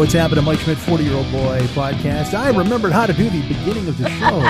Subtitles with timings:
[0.00, 2.32] What's happening, Mike Schmidt, 40 year old boy podcast?
[2.32, 4.40] I remembered how to do the beginning of the show.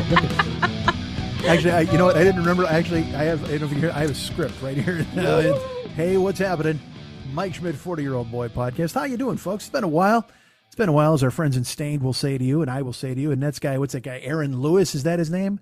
[1.49, 2.17] Actually, I, you know what?
[2.17, 2.67] I didn't remember.
[2.67, 4.99] Actually, I have, I don't know if you hear, I have a script right here.
[5.97, 6.79] hey, what's happening?
[7.33, 8.95] Mike Schmidt, 40 year old boy podcast.
[8.95, 9.65] How you doing, folks?
[9.65, 10.25] It's been a while.
[10.69, 12.83] It's been a while, as our friends in Staind will say to you, and I
[12.83, 13.33] will say to you.
[13.33, 14.21] And that's guy, what's that guy?
[14.23, 15.59] Aaron Lewis, is that his name?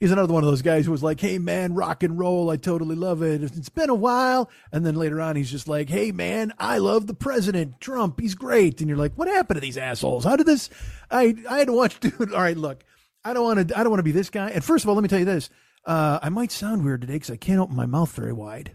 [0.00, 2.56] He's another one of those guys who was like, "Hey man, rock and roll, I
[2.56, 3.42] totally love it.
[3.42, 7.08] It's been a while." And then later on, he's just like, "Hey man, I love
[7.08, 8.20] the president, Trump.
[8.20, 10.24] He's great." And you're like, "What happened to these assholes?
[10.24, 10.70] How did this?"
[11.10, 11.98] I I had to watch.
[12.00, 12.84] Dude, all right, look,
[13.24, 13.78] I don't want to.
[13.78, 14.50] I don't want to be this guy.
[14.50, 15.50] And first of all, let me tell you this:
[15.84, 18.72] uh, I might sound weird today because I can't open my mouth very wide.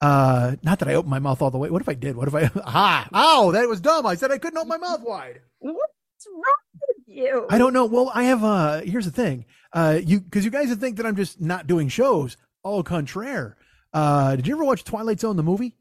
[0.00, 1.70] Uh, not that I opened my mouth all the way.
[1.70, 2.14] What if I did?
[2.16, 2.50] What if I?
[2.64, 4.06] Ah, oh, that was dumb.
[4.06, 5.40] I said I couldn't open my mouth wide.
[5.58, 6.44] What's wrong
[6.88, 7.46] with you?
[7.50, 7.86] I don't know.
[7.86, 8.44] Well, I have.
[8.44, 9.44] Uh, here's the thing.
[9.72, 12.36] Uh, you because you guys would think that I'm just not doing shows.
[12.64, 13.56] Au contraire.
[13.92, 15.74] Uh, did you ever watch Twilight Zone the movie,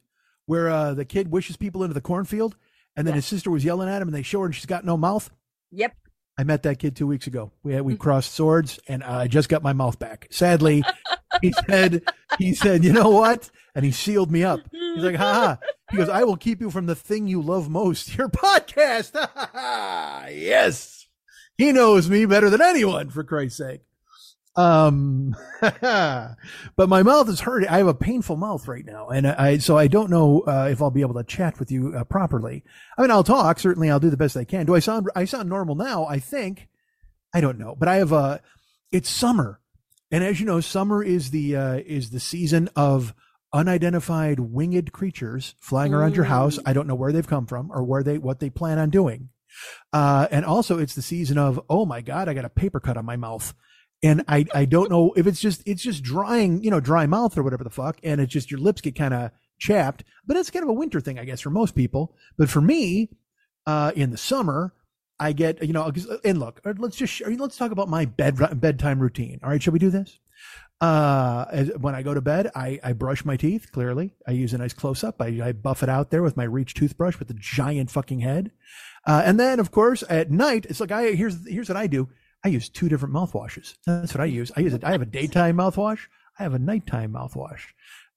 [0.45, 2.55] where uh, the kid wishes people into the cornfield,
[2.95, 4.85] and then his sister was yelling at him, and they show her and she's got
[4.85, 5.29] no mouth.
[5.71, 5.95] Yep.
[6.37, 7.51] I met that kid two weeks ago.
[7.63, 10.27] We had, we crossed swords, and I just got my mouth back.
[10.31, 10.85] Sadly,
[11.41, 12.03] he said
[12.37, 14.61] he said, "You know what?" And he sealed me up.
[14.71, 15.57] He's like, "Ha ha."
[15.91, 19.29] He goes, "I will keep you from the thing you love most, your podcast." Ha
[19.35, 20.25] ha ha.
[20.31, 20.98] Yes,
[21.59, 23.09] he knows me better than anyone.
[23.09, 23.81] For Christ's sake.
[24.55, 26.37] Um, but
[26.77, 27.67] my mouth is hurting.
[27.67, 30.81] I have a painful mouth right now, and I so I don't know uh, if
[30.81, 32.63] I'll be able to chat with you uh, properly.
[32.97, 33.59] I mean, I'll talk.
[33.59, 34.65] Certainly, I'll do the best I can.
[34.65, 36.05] Do I sound I sound normal now?
[36.05, 36.69] I think.
[37.33, 38.41] I don't know, but I have a.
[38.91, 39.59] It's summer,
[40.11, 43.13] and as you know, summer is the uh, is the season of
[43.51, 46.57] unidentified winged creatures flying around your house.
[46.65, 49.29] I don't know where they've come from or where they what they plan on doing.
[49.91, 52.97] Uh, and also, it's the season of oh my god, I got a paper cut
[52.97, 53.53] on my mouth
[54.01, 57.37] and I I don't know if it's just it's just drying, you know, dry mouth
[57.37, 60.03] or whatever the fuck, and it's just your lips get kind of chapped.
[60.25, 62.15] But it's kind of a winter thing, I guess, for most people.
[62.37, 63.09] But for me,
[63.65, 64.73] uh, in the summer,
[65.19, 65.91] I get you know,
[66.23, 69.39] and look, uh, let's just let's talk about my bed bedtime routine.
[69.43, 70.19] All right, shall we do this?
[70.81, 73.69] Uh, as, when I go to bed, I, I brush my teeth.
[73.73, 75.21] Clearly, I use a nice close up.
[75.21, 78.51] I, I buff it out there with my Reach toothbrush with the giant fucking head.
[79.05, 82.09] Uh, and then, of course, at night, it's like I here's here's what I do.
[82.43, 83.75] I use two different mouthwashes.
[83.85, 84.51] That's what I use.
[84.55, 84.83] I use it.
[84.83, 86.07] I have a daytime mouthwash.
[86.37, 87.61] I have a nighttime mouthwash.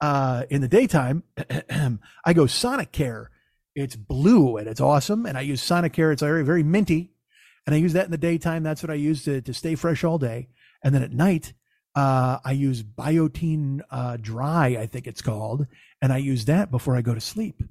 [0.00, 1.24] Uh, in the daytime,
[2.24, 3.30] I go Sonic Care.
[3.74, 5.26] It's blue and it's awesome.
[5.26, 6.12] And I use Sonic Care.
[6.12, 7.12] It's very, very minty.
[7.66, 8.62] And I use that in the daytime.
[8.62, 10.48] That's what I use to, to stay fresh all day.
[10.84, 11.52] And then at night,
[11.94, 15.66] uh, I use Biotène uh, Dry, I think it's called.
[16.00, 17.62] And I use that before I go to sleep.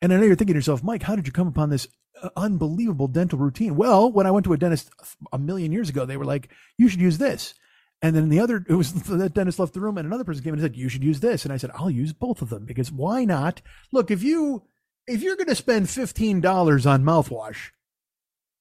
[0.00, 1.88] And I know you're thinking to yourself, Mike, how did you come upon this
[2.36, 3.76] unbelievable dental routine?
[3.76, 4.90] Well, when I went to a dentist
[5.32, 7.54] a million years ago, they were like, you should use this.
[8.02, 10.54] And then the other, it was the dentist left the room and another person came
[10.54, 11.44] in and said, you should use this.
[11.44, 13.60] And I said, I'll use both of them because why not?
[13.92, 14.62] Look, if you,
[15.06, 17.70] if you're going to spend $15 on mouthwash,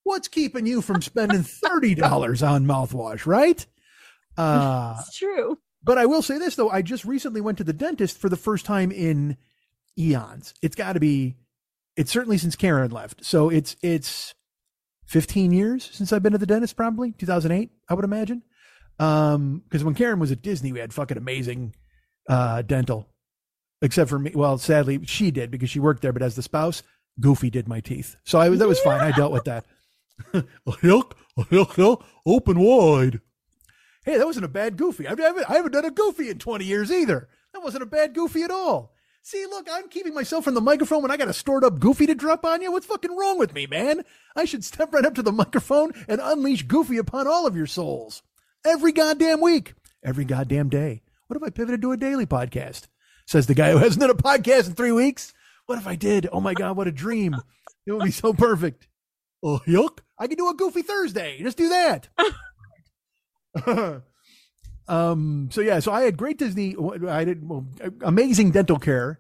[0.04, 3.66] what's keeping you from spending $30 on mouthwash, right?
[4.38, 5.60] Uh, It's true.
[5.84, 8.36] but I will say this though, I just recently went to the dentist for the
[8.38, 9.38] first time in
[9.98, 10.54] eons.
[10.62, 11.36] It's got to be
[11.96, 13.26] it's certainly since Karen left.
[13.26, 14.34] So it's it's
[15.08, 18.44] 15 years since I've been to the dentist probably, 2008, I would imagine.
[19.00, 21.76] Um because when Karen was at Disney, we had fucking amazing
[22.30, 23.10] uh dental.
[23.82, 26.84] Except for me, well, sadly she did because she worked there, but as the spouse,
[27.20, 28.16] Goofy did my teeth.
[28.24, 29.02] So I was that was fine.
[29.02, 29.66] I dealt with that.
[30.84, 31.16] Look,
[31.52, 33.20] look, look, open wide.
[34.06, 35.08] Hey, that wasn't a bad goofy.
[35.08, 37.30] I haven't, I haven't done a goofy in 20 years either.
[37.54, 38.93] That wasn't a bad goofy at all.
[39.26, 42.06] See, look, I'm keeping myself from the microphone when I got a stored up goofy
[42.08, 42.74] to drop on you.
[42.74, 44.04] What's fucking wrong with me, man?
[44.36, 47.66] I should step right up to the microphone and unleash goofy upon all of your
[47.66, 48.22] souls.
[48.66, 51.04] Every goddamn week, every goddamn day.
[51.28, 52.88] What if I pivoted to a daily podcast?
[53.26, 55.34] Says the guy who hasn't done a podcast in three weeks.
[55.68, 56.28] What if I did?
[56.34, 57.34] Oh my God, what a dream.
[57.86, 58.90] It would be so perfect.
[59.42, 60.00] Oh, yuck.
[60.20, 61.40] I could do a goofy Thursday.
[61.42, 62.10] Just do that.
[64.88, 66.76] um, so yeah, so I had great Disney,
[67.08, 67.66] I did well,
[68.02, 69.20] amazing dental care.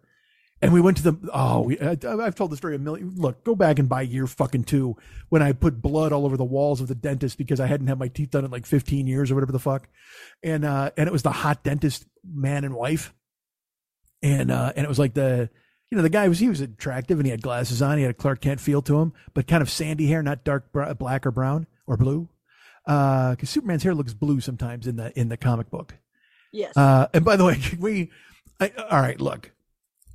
[0.62, 3.15] And we went to the, oh, we, I, I've told the story a million.
[3.18, 4.95] Look, go back and buy year fucking two
[5.27, 8.00] when I put blood all over the walls of the dentist because I hadn't had
[8.00, 9.89] my teeth done in like 15 years or whatever the fuck.
[10.42, 13.13] And, uh, and it was the hot dentist man and wife.
[14.21, 15.50] And, uh, and it was like the,
[15.92, 17.98] you know, the guy was, he was attractive and he had glasses on.
[17.98, 20.71] He had a Clark Kent feel to him, but kind of sandy hair, not dark
[20.71, 22.30] br- black or brown or blue.
[22.86, 25.96] Uh, cause Superman's hair looks blue sometimes in the, in the comic book.
[26.52, 26.76] Yes.
[26.78, 28.12] Uh, and by the way, we,
[28.60, 29.52] I, all right, look,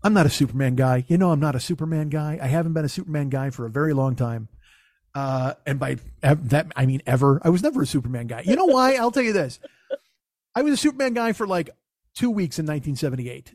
[0.02, 1.04] I'm not a Superman guy.
[1.08, 2.38] You know, I'm not a Superman guy.
[2.40, 4.48] I haven't been a Superman guy for a very long time.
[5.14, 7.40] Uh, and by ev- that, I mean ever.
[7.42, 8.42] I was never a Superman guy.
[8.44, 8.94] You know why?
[8.94, 9.58] I'll tell you this.
[10.54, 11.70] I was a Superman guy for like
[12.14, 13.54] two weeks in 1978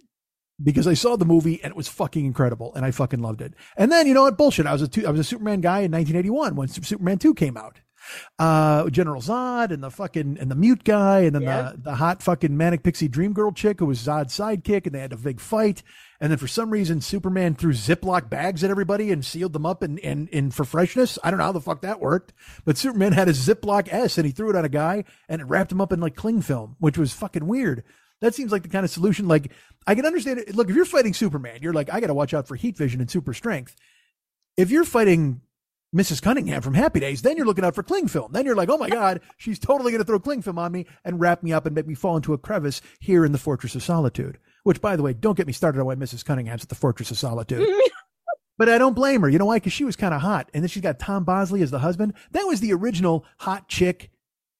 [0.62, 3.54] because I saw the movie and it was fucking incredible and I fucking loved it.
[3.78, 4.38] And then, you know what?
[4.38, 4.66] Bullshit.
[4.66, 7.56] I was a, two, I was a Superman guy in 1981 when Superman 2 came
[7.56, 7.80] out
[8.40, 11.72] uh General Zod and the fucking and the mute guy and then Yeah.
[11.76, 15.00] the the hot fucking manic pixie dream girl chick who was Zod's sidekick and they
[15.00, 15.84] had a big fight.
[16.20, 19.82] And then for some reason Superman threw Ziploc bags at everybody and sealed them up
[19.84, 21.20] and and, and for freshness.
[21.24, 22.34] I don't know how the fuck that worked
[22.66, 25.46] but Superman had a Ziploc S and he threw it on a guy and it
[25.46, 27.84] wrapped him up in like cling film which was fucking weird.
[28.22, 29.52] That seems like the kind of solution like
[29.86, 30.56] I can understand it.
[30.56, 33.02] Look if you're fighting Superman you're like I got to watch out for heat vision
[33.02, 33.76] and super strength.
[34.56, 35.42] If you're fighting
[35.94, 36.22] Mrs.
[36.22, 38.32] Cunningham from Happy Days, then you're looking out for cling film.
[38.32, 40.86] Then you're like, oh my God, she's totally going to throw cling film on me
[41.06, 43.76] and wrap me up and make me fall into a crevice here in the Fortress
[43.76, 44.40] of Solitude.
[44.64, 46.26] Which, by the way, don't get me started on why Mrs.
[46.26, 47.68] Cunningham's at the Fortress of Solitude.
[48.58, 49.30] but I don't blame her.
[49.30, 49.58] You know why?
[49.58, 50.50] Because she was kind of hot.
[50.54, 52.14] And then she's got Tom Bosley as the husband.
[52.32, 54.10] That was the original hot chick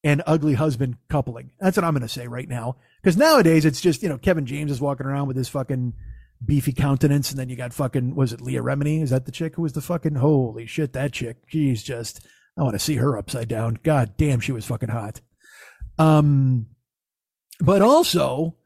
[0.04, 1.50] and ugly husband coupling.
[1.58, 2.76] That's what I'm going to say right now.
[3.02, 5.94] Because nowadays it's just, you know, Kevin James is walking around with his fucking
[6.44, 7.30] beefy countenance.
[7.30, 9.02] And then you got fucking, was it Leah Remini?
[9.02, 11.38] Is that the chick who was the fucking, holy shit, that chick.
[11.46, 12.26] She's just,
[12.56, 13.78] I want to see her upside down.
[13.82, 15.20] God damn, she was fucking hot.
[15.98, 16.66] Um,
[17.60, 18.56] but also,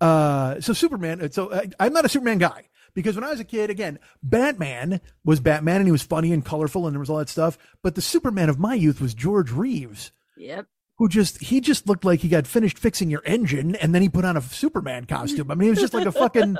[0.00, 2.64] uh, so Superman, so I, I'm not a Superman guy
[2.94, 6.44] because when I was a kid, again, Batman was Batman and he was funny and
[6.44, 7.56] colorful and there was all that stuff.
[7.82, 10.66] But the Superman of my youth was George Reeves Yep.
[11.02, 14.08] Who just he just looked like he got finished fixing your engine and then he
[14.08, 15.50] put on a Superman costume.
[15.50, 16.56] I mean, it was just like a fucking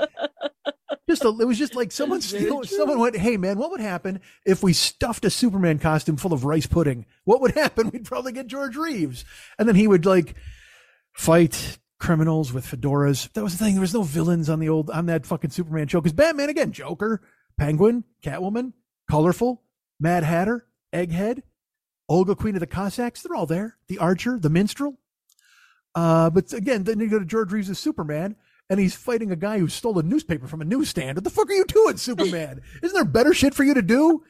[1.09, 4.19] just a, it was just like someone steal, someone went, "Hey man, what would happen
[4.45, 7.05] if we stuffed a Superman costume full of rice pudding?
[7.23, 7.89] What would happen?
[7.89, 9.23] We'd probably get George Reeves."
[9.57, 10.35] And then he would like
[11.13, 13.31] fight criminals with fedoras.
[13.31, 13.75] That was the thing.
[13.75, 16.73] There was no villains on the old on that fucking Superman show cuz Batman again,
[16.73, 17.21] Joker,
[17.57, 18.73] Penguin, Catwoman,
[19.09, 19.63] colorful,
[20.01, 21.43] Mad Hatter, Egghead,
[22.09, 23.77] Olga, Queen of the Cossacks, they're all there.
[23.87, 24.97] The Archer, the Minstrel.
[25.95, 28.35] Uh, but again, then you go to George Reeves as Superman,
[28.69, 31.17] and he's fighting a guy who stole a newspaper from a newsstand.
[31.17, 32.61] What the fuck are you doing, Superman?
[32.81, 34.23] Isn't there better shit for you to do?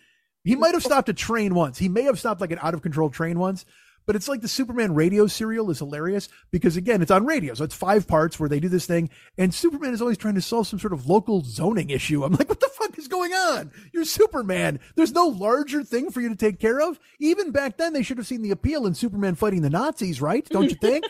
[0.43, 1.77] He might have stopped a train once.
[1.77, 3.65] He may have stopped like an out of control train once.
[4.05, 7.53] But it's like the Superman radio serial is hilarious because again, it's on radio.
[7.53, 10.41] So it's five parts where they do this thing and Superman is always trying to
[10.41, 12.23] solve some sort of local zoning issue.
[12.23, 13.71] I'm like, what the fuck is going on?
[13.93, 14.79] You're Superman.
[14.95, 16.99] There's no larger thing for you to take care of.
[17.19, 20.47] Even back then, they should have seen the appeal in Superman fighting the Nazis, right?
[20.49, 21.05] Don't you think?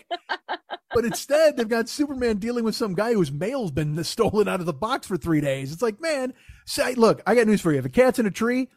[0.94, 4.66] but instead, they've got Superman dealing with some guy whose mail's been stolen out of
[4.66, 5.72] the box for three days.
[5.72, 6.34] It's like, man,
[6.66, 7.80] say, look, I got news for you.
[7.80, 8.70] If a cat's in a tree,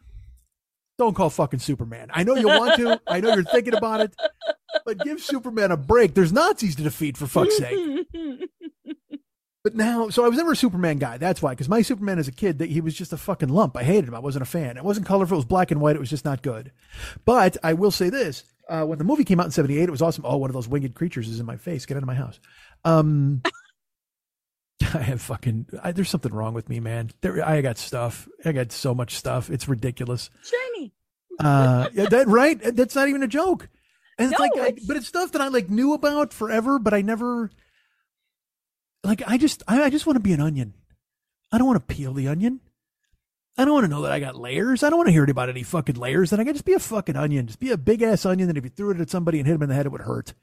[0.98, 2.08] don't call fucking Superman.
[2.12, 3.00] I know you want to.
[3.06, 4.14] I know you're thinking about it,
[4.84, 6.14] but give Superman a break.
[6.14, 8.06] There's Nazis to defeat for fuck's sake.
[9.66, 11.18] But now, so I was never a Superman guy.
[11.18, 13.76] That's why, because my Superman as a kid, that he was just a fucking lump.
[13.76, 14.14] I hated him.
[14.14, 14.76] I wasn't a fan.
[14.76, 15.34] It wasn't colorful.
[15.34, 15.96] It was black and white.
[15.96, 16.70] It was just not good.
[17.24, 20.02] But I will say this: uh, when the movie came out in '78, it was
[20.02, 20.24] awesome.
[20.24, 21.84] Oh, one of those winged creatures is in my face.
[21.84, 22.38] Get out of my house.
[22.84, 23.42] Um,
[24.94, 25.66] I have fucking.
[25.82, 27.10] I, there's something wrong with me, man.
[27.20, 28.28] There, I got stuff.
[28.44, 29.50] I got so much stuff.
[29.50, 30.30] It's ridiculous.
[30.42, 30.92] Shiny.
[31.38, 32.58] Uh, yeah, that right?
[32.62, 33.68] That's not even a joke.
[34.18, 36.94] And it's No, like, I, but it's stuff that I like knew about forever, but
[36.94, 37.50] I never.
[39.04, 40.74] Like I just, I, I just want to be an onion.
[41.52, 42.60] I don't want to peel the onion.
[43.58, 44.82] I don't want to know that I got layers.
[44.82, 46.30] I don't want to hear about any fucking layers.
[46.30, 47.46] Then I can just be a fucking onion.
[47.46, 48.48] Just be a big ass onion.
[48.48, 50.02] That if you threw it at somebody and hit them in the head, it would
[50.02, 50.34] hurt.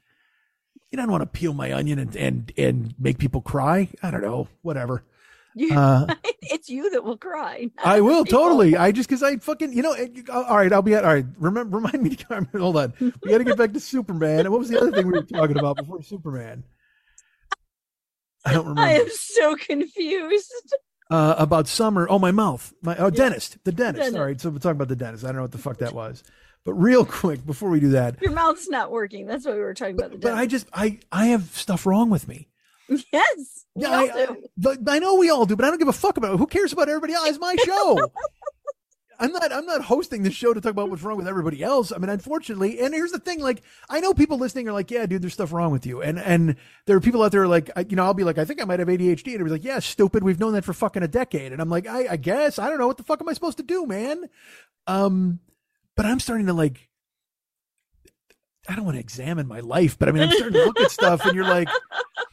[0.94, 3.88] You don't want to peel my onion and and and make people cry.
[4.00, 4.46] I don't know.
[4.62, 5.02] Whatever.
[5.56, 6.06] You, Uh,
[6.42, 7.72] it's you that will cry.
[7.82, 8.38] I will people.
[8.38, 8.76] totally.
[8.76, 9.92] I just because I fucking you know.
[9.92, 11.04] it- all right, I'll be at.
[11.04, 12.10] All right, remember remind me.
[12.10, 12.48] To, come.
[12.56, 14.38] hold on, we got to get back to Superman.
[14.46, 16.62] And what was the other thing we were talking about before Superman?
[18.44, 18.80] I don't remember.
[18.88, 20.52] I am so confused.
[21.10, 22.06] uh, about summer.
[22.08, 22.72] Oh, my mouth.
[22.82, 23.58] My oh, dentist.
[23.64, 23.96] The dentist.
[24.04, 24.16] Dentist.
[24.16, 25.24] All right, so we're talking about the dentist.
[25.24, 26.22] I don't know what the fuck that was,
[26.64, 29.26] but real quick before we do that, Your mouth's not working.
[29.26, 30.12] That's what we were talking about.
[30.12, 32.48] The but I just I I have stuff wrong with me.
[32.88, 35.88] yes, we Yeah, all I, but I know we all do, but I don't give
[35.88, 36.38] a fuck about it.
[36.38, 37.28] Who cares about everybody else?
[37.28, 38.10] It's my show.
[39.20, 41.92] I'm not I'm not hosting this show to talk about what's wrong with everybody else.
[41.92, 45.06] I mean, unfortunately, and here's the thing, like I know people listening are like, yeah,
[45.06, 46.02] dude, there's stuff wrong with you.
[46.02, 46.56] And and
[46.86, 48.64] there are people out there like, I- you know, I'll be like, I think I
[48.64, 49.28] might have ADHD.
[49.32, 50.24] And it was like, yeah, stupid.
[50.24, 51.52] We've known that for fucking a decade.
[51.52, 53.58] And I'm like, I, I guess I don't know what the fuck am I supposed
[53.58, 54.24] to do, man?
[54.88, 55.38] Um,
[55.96, 56.88] but I'm starting to like
[58.68, 60.90] I don't want to examine my life, but I mean, I'm starting to look at
[60.90, 61.68] stuff and you're like,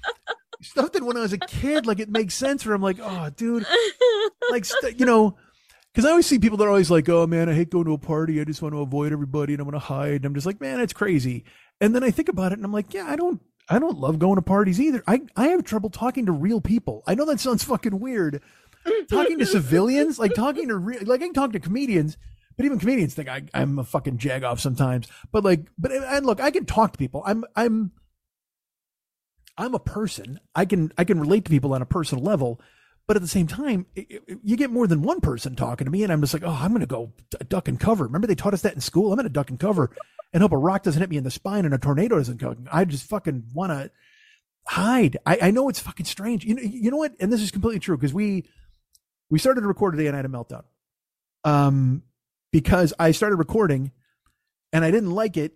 [0.61, 2.65] stuff that when I was a kid, like it makes sense.
[2.65, 3.65] Where I'm like, oh, dude,
[4.49, 5.37] like st- you know,
[5.93, 7.93] because I always see people that are always like, oh man, I hate going to
[7.93, 8.39] a party.
[8.39, 10.13] I just want to avoid everybody and I want to hide.
[10.13, 11.43] And I'm just like, man, it's crazy.
[11.81, 14.19] And then I think about it and I'm like, yeah, I don't, I don't love
[14.19, 15.03] going to parties either.
[15.07, 17.03] I, I have trouble talking to real people.
[17.07, 18.41] I know that sounds fucking weird.
[19.09, 22.17] talking to civilians, like talking to real, like I can talk to comedians.
[22.57, 25.07] But even comedians think I, I'm a fucking jag off sometimes.
[25.31, 27.23] But like, but and look, I can talk to people.
[27.25, 27.91] I'm, I'm,
[29.57, 30.39] I'm a person.
[30.55, 32.61] I can I can relate to people on a personal level,
[33.07, 35.91] but at the same time, i i you get more than one person talking to
[35.91, 37.11] me, and I'm just like, oh, I'm going to go
[37.47, 38.05] duck and cover.
[38.05, 39.11] Remember they taught us that in school.
[39.11, 39.91] I'm going to duck and cover
[40.33, 42.67] and hope a rock doesn't hit me in the spine and a tornado doesn't come.
[42.71, 43.91] I just fucking want to
[44.65, 45.17] hide.
[45.25, 46.45] I, I know it's fucking strange.
[46.45, 47.13] You know, you know what?
[47.19, 48.45] And this is completely true because we
[49.29, 50.63] we started to record today and I had a meltdown.
[51.43, 52.03] Um,
[52.51, 53.91] because I started recording
[54.73, 55.53] and I didn't like it,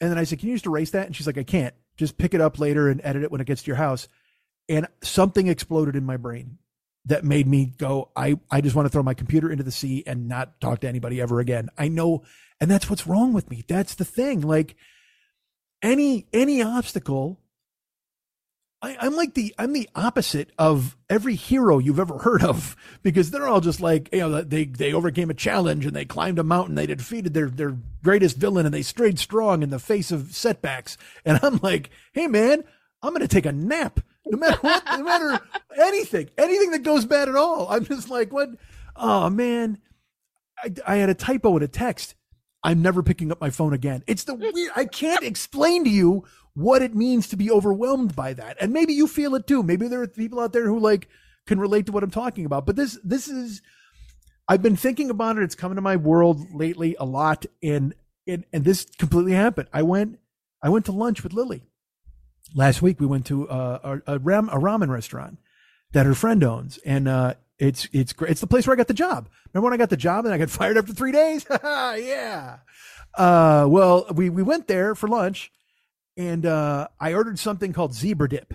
[0.00, 2.16] and then I said, "Can you just erase that?" And she's like, "I can't." just
[2.16, 4.08] pick it up later and edit it when it gets to your house.
[4.68, 6.56] And something exploded in my brain
[7.04, 10.02] that made me go, I, I just want to throw my computer into the sea
[10.06, 11.68] and not talk to anybody ever again.
[11.76, 12.24] I know,
[12.58, 13.64] and that's what's wrong with me.
[13.68, 14.40] That's the thing.
[14.40, 14.76] Like
[15.82, 17.40] any any obstacle,
[18.82, 23.30] I, I'm like the I'm the opposite of every hero you've ever heard of because
[23.30, 26.44] they're all just like you know they they overcame a challenge and they climbed a
[26.44, 30.34] mountain they defeated their their greatest villain and they stayed strong in the face of
[30.34, 30.96] setbacks.
[31.24, 32.64] And I'm like hey man
[33.02, 35.40] I'm gonna take a nap no matter what no matter
[35.78, 37.68] anything anything that goes bad at all.
[37.68, 38.48] I'm just like what?
[38.96, 39.78] Oh man.
[40.62, 42.14] I, I had a typo in a text.
[42.62, 44.02] I'm never picking up my phone again.
[44.06, 48.32] It's the weird, I can't explain to you what it means to be overwhelmed by
[48.34, 48.56] that.
[48.60, 49.62] And maybe you feel it too.
[49.62, 51.08] Maybe there are people out there who like
[51.46, 52.66] can relate to what I'm talking about.
[52.66, 53.62] But this, this is,
[54.48, 55.44] I've been thinking about it.
[55.44, 57.46] It's come into my world lately a lot.
[57.62, 57.94] And,
[58.26, 59.68] and, and this completely happened.
[59.72, 60.18] I went,
[60.62, 61.62] I went to lunch with Lily
[62.54, 63.00] last week.
[63.00, 65.38] We went to uh, a, a, ram, a ramen restaurant
[65.92, 66.78] that her friend owns.
[66.84, 68.30] And, uh, it's it's great.
[68.30, 69.28] It's the place where I got the job.
[69.52, 71.44] Remember when I got the job and I got fired after three days?
[71.62, 72.56] yeah.
[73.14, 75.52] Uh, well, we we went there for lunch,
[76.16, 78.54] and uh, I ordered something called zebra dip,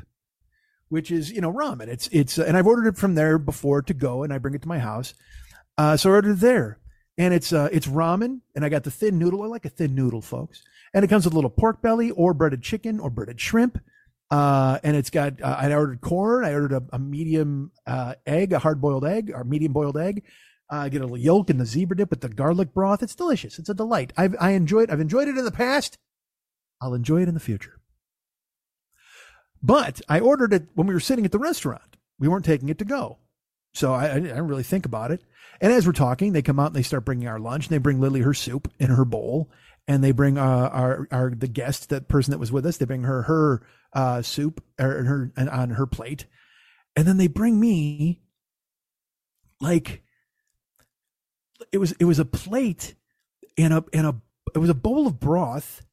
[0.89, 1.87] which is you know ramen.
[1.87, 4.61] It's it's and I've ordered it from there before to go, and I bring it
[4.61, 5.13] to my house.
[5.77, 6.79] Uh, so I ordered it there,
[7.17, 9.43] and it's uh it's ramen, and I got the thin noodle.
[9.43, 12.33] I like a thin noodle, folks, and it comes with a little pork belly or
[12.33, 13.79] breaded chicken or breaded shrimp.
[14.31, 16.45] Uh, and it's got, uh, I ordered corn.
[16.45, 17.71] I ordered a, a medium,
[18.25, 20.23] egg, a hard boiled egg or medium boiled egg.
[20.69, 23.03] I get a little yolk in the zebra dip with the garlic broth.
[23.03, 23.59] It's delicious.
[23.59, 24.13] It's a delight.
[24.17, 25.97] I've, I enjoyed, I've enjoyed it in the past.
[26.85, 27.79] I'll enjoy it in the future.
[29.63, 31.97] But I ordered it when we were sitting at the restaurant.
[32.19, 33.17] We weren't taking it to go.
[33.73, 35.23] So I, I didn't really think about it.
[35.59, 37.65] And as we're talking, they come out and they start bringing our lunch.
[37.65, 39.49] And they bring Lily her soup in her bowl,
[39.87, 42.77] and they bring uh, our our the guest, that person that was with us.
[42.77, 46.25] They bring her her uh, soup or her on her plate,
[46.95, 48.21] and then they bring me
[49.59, 50.03] like
[51.71, 52.95] it was it was a plate
[53.57, 54.15] and a and a
[54.53, 55.84] it was a bowl of broth,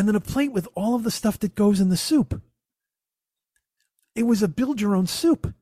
[0.00, 2.40] and then a plate with all of the stuff that goes in the soup.
[4.14, 5.52] It was a build your own soup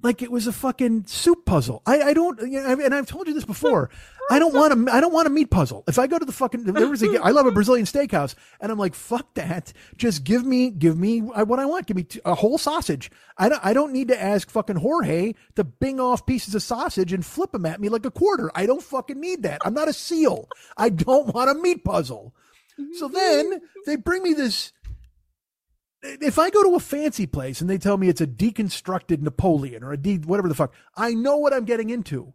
[0.00, 1.82] like it was a fucking soup puzzle.
[1.84, 3.90] I, I don't, and I've told you this before.
[4.30, 5.82] I don't want a, I don't want a meat puzzle.
[5.88, 8.70] If I go to the fucking, there was a, I love a Brazilian steakhouse, and
[8.70, 9.72] I'm like, fuck that.
[9.96, 11.86] Just give me, give me what I want.
[11.86, 13.10] Give me a whole sausage.
[13.36, 17.12] I don't, I don't need to ask fucking Jorge to bing off pieces of sausage
[17.12, 18.52] and flip them at me like a quarter.
[18.54, 19.62] I don't fucking need that.
[19.64, 20.48] I'm not a seal.
[20.76, 22.34] I don't want a meat puzzle.
[22.98, 24.72] So then they bring me this
[26.04, 29.82] if I go to a fancy place and they tell me it's a deconstructed Napoleon
[29.82, 32.34] or a de whatever the fuck, I know what I'm getting into.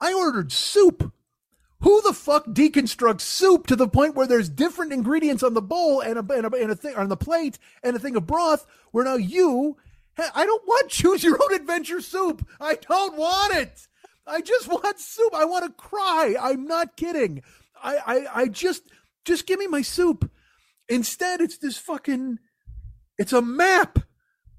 [0.00, 1.12] I ordered soup.
[1.80, 6.00] Who the fuck deconstructs soup to the point where there's different ingredients on the bowl
[6.00, 8.66] and a, and a, and a thing on the plate and a thing of broth
[8.90, 9.76] where now you
[10.34, 12.46] I don't want choose your own adventure soup.
[12.60, 13.86] I don't want it.
[14.26, 15.34] I just want soup.
[15.34, 16.34] I want to cry.
[16.40, 17.42] I'm not kidding.
[17.82, 18.82] I, I, I just,
[19.28, 20.30] just give me my soup.
[20.88, 22.38] Instead, it's this fucking,
[23.18, 24.00] it's a map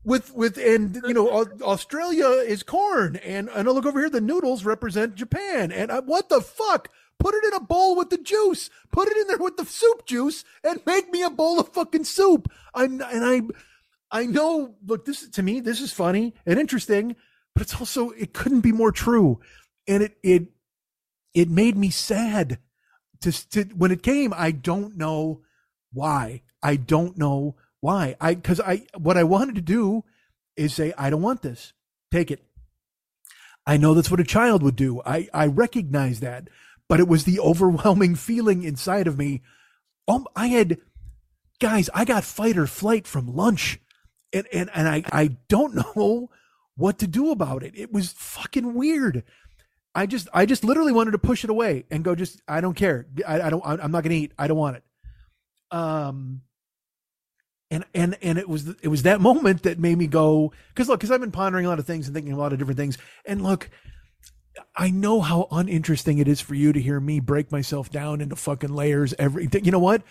[0.03, 3.17] with, with, and, you know, Australia is corn.
[3.17, 5.71] And, and I look over here, the noodles represent Japan.
[5.71, 6.89] And I, what the fuck?
[7.17, 8.69] Put it in a bowl with the juice.
[8.91, 12.05] Put it in there with the soup juice and make me a bowl of fucking
[12.05, 12.49] soup.
[12.73, 13.41] I'm, and I,
[14.11, 17.15] I know, look, this to me, this is funny and interesting,
[17.53, 19.41] but it's also, it couldn't be more true.
[19.87, 20.43] And it, it,
[21.33, 22.59] it made me sad
[23.21, 24.33] to, to when it came.
[24.35, 25.41] I don't know
[25.91, 26.41] why.
[26.61, 28.15] I don't know why.
[28.19, 30.03] I, cause I, what I wanted to do
[30.55, 31.73] is say, I don't want this.
[32.11, 32.43] Take it.
[33.65, 35.01] I know that's what a child would do.
[35.05, 36.49] I, I recognize that,
[36.87, 39.41] but it was the overwhelming feeling inside of me.
[40.07, 40.79] Um, I had,
[41.59, 43.79] guys, I got fight or flight from lunch
[44.33, 46.29] and, and, and I, I don't know
[46.75, 47.73] what to do about it.
[47.75, 49.23] It was fucking weird.
[49.95, 52.75] I just, I just literally wanted to push it away and go, just, I don't
[52.75, 53.07] care.
[53.27, 54.33] I, I don't, I'm not going to eat.
[54.37, 54.83] I don't want it.
[55.71, 56.41] Um,
[57.71, 60.99] and, and, and it was, it was that moment that made me go, cause look,
[61.01, 62.97] cause I've been pondering a lot of things and thinking a lot of different things.
[63.25, 63.69] And look,
[64.75, 68.35] I know how uninteresting it is for you to hear me break myself down into
[68.35, 70.01] fucking layers every, you know what?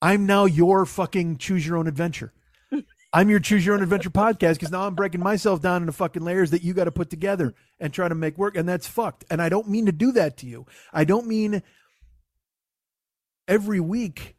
[0.00, 2.32] I'm now your fucking choose your own adventure.
[3.12, 6.22] I'm your choose your own adventure podcast because now I'm breaking myself down into fucking
[6.22, 8.56] layers that you got to put together and try to make work.
[8.56, 9.24] And that's fucked.
[9.30, 10.66] And I don't mean to do that to you.
[10.92, 11.62] I don't mean
[13.46, 14.36] every week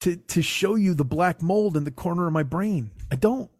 [0.00, 2.90] to, to show you the black mold in the corner of my brain.
[3.10, 3.50] I don't.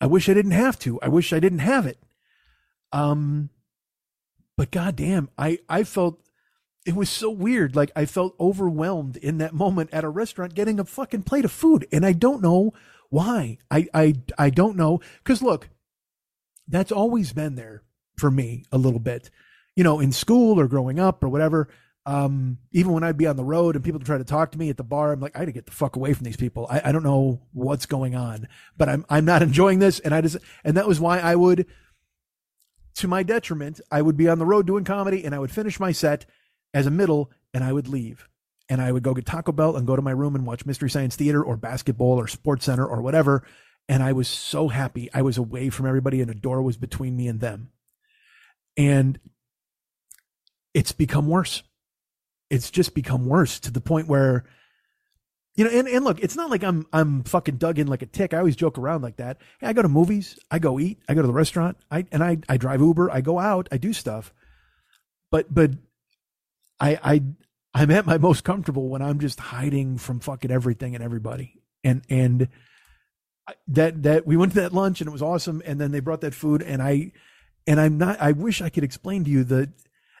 [0.00, 1.00] I wish I didn't have to.
[1.00, 1.98] I wish I didn't have it.
[2.92, 3.50] Um,
[4.56, 6.20] but goddamn, I, I felt
[6.84, 7.76] it was so weird.
[7.76, 11.52] Like I felt overwhelmed in that moment at a restaurant getting a fucking plate of
[11.52, 11.86] food.
[11.92, 12.72] And I don't know
[13.10, 13.58] why.
[13.70, 15.00] I, I, I don't know.
[15.24, 15.68] Cause look,
[16.66, 17.82] that's always been there
[18.16, 19.30] for me a little bit,
[19.76, 21.68] you know, in school or growing up or whatever.
[22.06, 24.70] Um, even when I'd be on the road and people try to talk to me
[24.70, 26.66] at the bar, I'm like, I gotta get the fuck away from these people.
[26.70, 30.00] I, I don't know what's going on, but I'm, I'm not enjoying this.
[30.00, 31.66] And I just, and that was why I would,
[32.96, 35.78] to my detriment, I would be on the road doing comedy and I would finish
[35.78, 36.24] my set
[36.72, 38.26] as a middle and I would leave
[38.68, 40.90] and I would go get Taco Bell and go to my room and watch Mystery
[40.90, 43.42] Science Theater or basketball or SportsCenter or whatever.
[43.88, 45.08] And I was so happy.
[45.14, 47.70] I was away from everybody and a door was between me and them.
[48.76, 49.18] And
[50.74, 51.62] it's become worse.
[52.50, 54.44] It's just become worse to the point where,
[55.56, 58.06] you know, and, and look, it's not like I'm I'm fucking dug in like a
[58.06, 58.32] tick.
[58.32, 59.38] I always joke around like that.
[59.58, 62.22] Hey, I go to movies, I go eat, I go to the restaurant, I and
[62.22, 64.32] I I drive Uber, I go out, I do stuff.
[65.30, 65.72] But but
[66.78, 67.22] I I
[67.78, 71.62] I'm at my most comfortable when I'm just hiding from fucking everything and everybody.
[71.84, 72.48] And and
[73.68, 75.62] that that we went to that lunch and it was awesome.
[75.64, 77.12] And then they brought that food and I
[77.68, 78.20] and I'm not.
[78.20, 79.70] I wish I could explain to you that.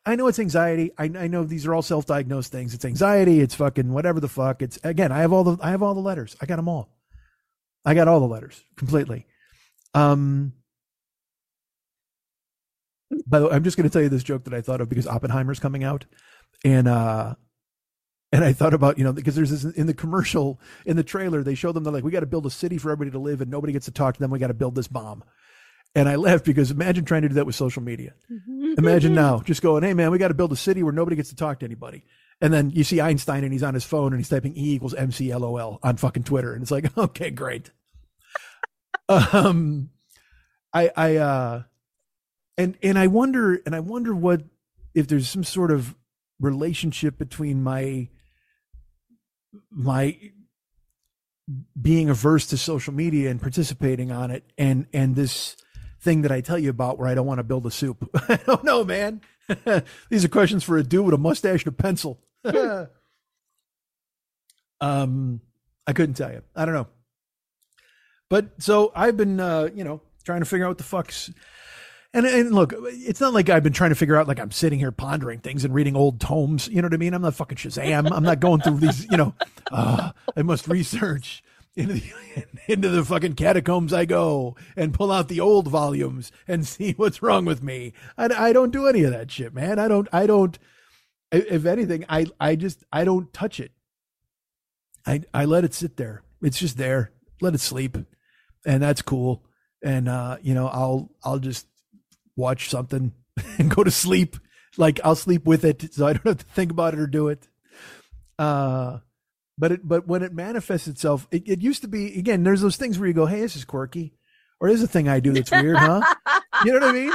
[0.06, 0.92] I know it's anxiety.
[0.96, 2.72] I, I know these are all self-diagnosed things.
[2.74, 3.40] It's anxiety.
[3.40, 4.62] It's fucking whatever the fuck.
[4.62, 5.10] It's again.
[5.10, 5.58] I have all the.
[5.60, 6.36] I have all the letters.
[6.40, 6.94] I got them all.
[7.84, 9.26] I got all the letters completely.
[9.94, 10.52] Um.
[13.26, 14.88] By the way, I'm just going to tell you this joke that I thought of
[14.88, 16.04] because Oppenheimer's coming out,
[16.62, 17.34] and uh,
[18.30, 21.42] and I thought about, you know, because there's this in the commercial, in the trailer,
[21.42, 23.40] they show them, they're like, we got to build a city for everybody to live
[23.40, 24.30] and nobody gets to talk to them.
[24.30, 25.24] We got to build this bomb.
[25.94, 28.14] And I left because imagine trying to do that with social media.
[28.76, 31.30] Imagine now just going, hey, man, we got to build a city where nobody gets
[31.30, 32.04] to talk to anybody.
[32.40, 34.94] And then you see Einstein and he's on his phone and he's typing E equals
[34.94, 36.52] MC LOL on fucking Twitter.
[36.52, 37.70] And it's like, okay, great.
[39.08, 39.88] um,
[40.74, 41.62] I, I, uh,
[42.58, 44.42] and, and I wonder, and I wonder what,
[44.94, 45.96] if there's some sort of
[46.38, 48.08] relationship between my,
[49.70, 50.16] my
[51.80, 55.56] being averse to social media and participating on it and and this
[56.00, 58.08] thing that I tell you about where I don't want to build a soup.
[58.28, 59.20] I don't know, man.
[60.10, 62.20] These are questions for a dude with a mustache and a pencil.
[64.80, 65.40] um
[65.86, 66.42] I couldn't tell you.
[66.54, 66.86] I don't know.
[68.28, 71.30] But so I've been uh, you know, trying to figure out what the fuck's
[72.14, 74.78] and and look, it's not like I've been trying to figure out like I'm sitting
[74.78, 76.68] here pondering things and reading old tomes.
[76.68, 77.12] You know what I mean?
[77.12, 78.10] I'm not fucking Shazam.
[78.10, 79.06] I'm not going through these.
[79.10, 79.34] You know,
[79.70, 81.42] uh, I must research
[81.76, 82.12] into the,
[82.68, 83.92] into the fucking catacombs.
[83.92, 87.92] I go and pull out the old volumes and see what's wrong with me.
[88.16, 89.78] I, I don't do any of that shit, man.
[89.78, 90.08] I don't.
[90.12, 90.58] I don't.
[91.30, 93.72] If anything, I I just I don't touch it.
[95.06, 96.22] I I let it sit there.
[96.42, 97.12] It's just there.
[97.42, 97.98] Let it sleep,
[98.64, 99.44] and that's cool.
[99.84, 101.66] And uh, you know, I'll I'll just
[102.38, 103.12] watch something
[103.58, 104.36] and go to sleep.
[104.76, 107.28] Like I'll sleep with it, so I don't have to think about it or do
[107.28, 107.48] it.
[108.38, 108.98] Uh,
[109.58, 112.44] but it, but when it manifests itself, it, it used to be again.
[112.44, 114.14] There's those things where you go, "Hey, this is quirky,"
[114.60, 116.02] Or is a thing I do that's weird, huh?
[116.64, 117.12] You know what I mean?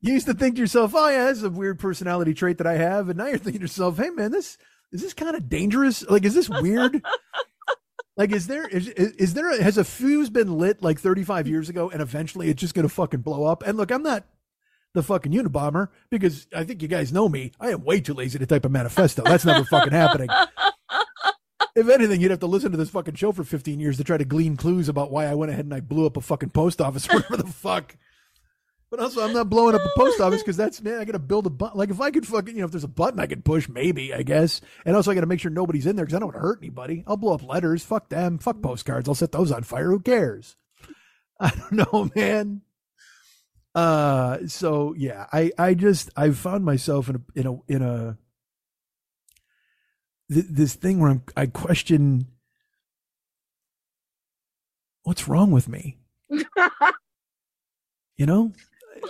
[0.00, 2.66] You used to think to yourself, "Oh yeah, this is a weird personality trait that
[2.66, 4.56] I have," and now you're thinking to yourself, "Hey man, this
[4.90, 6.08] is this kind of dangerous?
[6.08, 7.02] Like, is this weird?"
[8.16, 11.68] like, is there is, is there a, has a fuse been lit like 35 years
[11.68, 13.62] ago, and eventually it's just gonna fucking blow up?
[13.66, 14.24] And look, I'm not
[14.94, 17.52] the fucking Unabomber because I think you guys know me.
[17.60, 19.22] I am way too lazy to type a manifesto.
[19.24, 20.28] That's never fucking happening.
[21.76, 24.16] If anything, you'd have to listen to this fucking show for 15 years to try
[24.16, 26.80] to glean clues about why I went ahead and I blew up a fucking post
[26.80, 27.96] office or whatever the fuck.
[28.90, 31.00] But also, I'm not blowing up a post office because that's man.
[31.00, 31.76] I got to build a button.
[31.76, 34.14] Like if I could fucking, you know, if there's a button I could push, maybe
[34.14, 34.60] I guess.
[34.84, 36.42] And also, I got to make sure nobody's in there because I don't want to
[36.42, 37.02] hurt anybody.
[37.08, 37.82] I'll blow up letters.
[37.82, 38.38] Fuck them.
[38.38, 39.08] Fuck postcards.
[39.08, 39.90] I'll set those on fire.
[39.90, 40.54] Who cares?
[41.40, 42.60] I don't know, man.
[43.74, 48.18] Uh, so yeah, I I just I've found myself in a in a in a
[50.32, 52.28] th- this thing where I'm I question
[55.02, 55.98] what's wrong with me.
[58.16, 58.52] You know.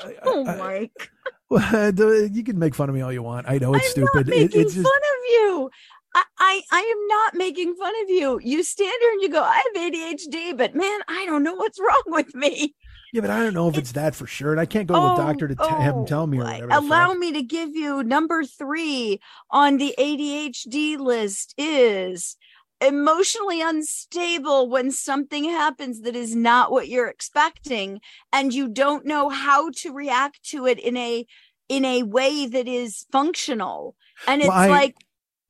[0.03, 1.11] I- I- oh, I- Mike.
[1.51, 1.93] well,
[2.25, 3.47] you can make fun of me all you want.
[3.47, 4.09] I know it's stupid.
[4.15, 4.29] I'm stupid.
[4.29, 5.71] not It- making it's just fun of you.
[6.15, 8.41] I, I I am not making fun of you.
[8.43, 11.79] You stand here and you go, I have ADHD, but man, I don't know what's
[11.87, 12.75] wrong with me.
[13.15, 15.01] Yeah, but I don't know if it's that for sure, and I can't go to
[15.01, 16.71] a oh, doctor to t- have him oh, tell me or whatever.
[16.73, 19.21] Allow me to give you number three
[19.53, 22.37] on the ADHD list is
[22.81, 28.01] emotionally unstable when something happens that is not what you're expecting
[28.33, 31.25] and you don't know how to react to it in a
[31.69, 33.95] in a way that is functional
[34.27, 34.97] and it's Well, I- like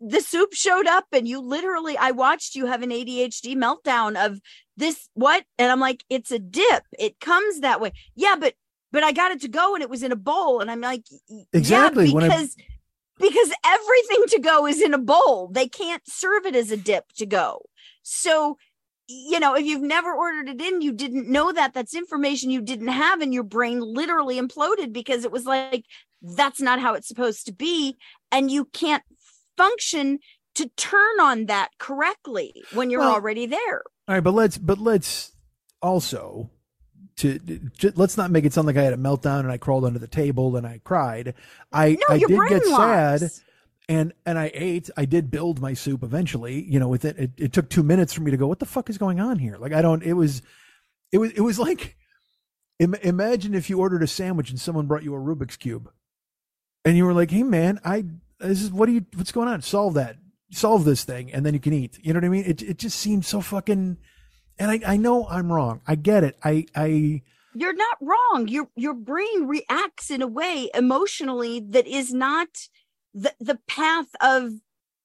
[0.00, 4.38] the soup showed up and you literally I watched you have an ADHD meltdown of
[4.76, 5.44] this what?
[5.58, 6.84] And I'm like it's a dip.
[6.98, 7.92] It comes that way.
[8.14, 8.54] Yeah but
[8.92, 10.60] but I got it to go and it was in a bowl.
[10.60, 11.04] And I'm like
[11.52, 12.56] Exactly, yeah, when I- because
[13.18, 15.48] because everything to go is in a bowl.
[15.52, 17.62] They can't serve it as a dip to go.
[18.02, 18.56] So
[19.06, 21.74] you know if you've never ordered it in you didn't know that.
[21.74, 25.84] That's information you didn't have and your brain literally imploded because it was like
[26.22, 27.96] that's not how it's supposed to be.
[28.32, 29.02] And you can't
[29.56, 30.18] function
[30.54, 34.78] to turn on that correctly when you're Well, already there All right, but let's but
[34.78, 35.32] let's
[35.80, 36.50] also
[37.16, 39.84] to j- let's not make it sound like I had a meltdown and I crawled
[39.84, 41.34] under the table and I cried.
[41.72, 43.30] I no I did get sad
[43.88, 44.90] and and I ate.
[44.96, 46.62] I did build my soup eventually.
[46.64, 48.46] You know, with it, it, it took two minutes for me to go.
[48.46, 49.56] What the fuck is going on here?
[49.58, 50.02] Like I don't.
[50.02, 50.42] It was,
[51.12, 51.96] it was it was like,
[52.78, 55.90] Im- imagine if you ordered a sandwich and someone brought you a Rubik's cube,
[56.84, 58.04] and you were like, "Hey man, I
[58.40, 59.62] this is what are you what's going on?
[59.62, 60.16] Solve that,
[60.54, 62.44] solve this thing, and then you can eat." You know what I mean?
[62.44, 63.98] It it just seemed so fucking.
[64.56, 65.80] And I, I know I'm wrong.
[65.86, 66.36] I get it.
[66.44, 67.22] I I
[67.54, 72.48] you're not wrong your your brain reacts in a way emotionally that is not
[73.14, 74.50] the the path of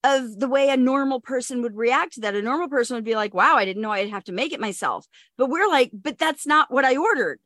[0.04, 3.16] of the way a normal person would react to that a normal person would be
[3.16, 5.08] like wow i didn't know i'd have to make it myself
[5.38, 7.40] but we're like but that's not what i ordered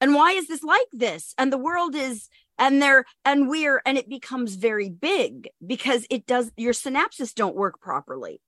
[0.00, 2.28] and why is this like this and the world is
[2.58, 7.56] and they're and we're and it becomes very big because it does your synapses don't
[7.56, 8.40] work properly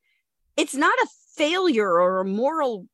[0.56, 2.86] it's not a failure or a moral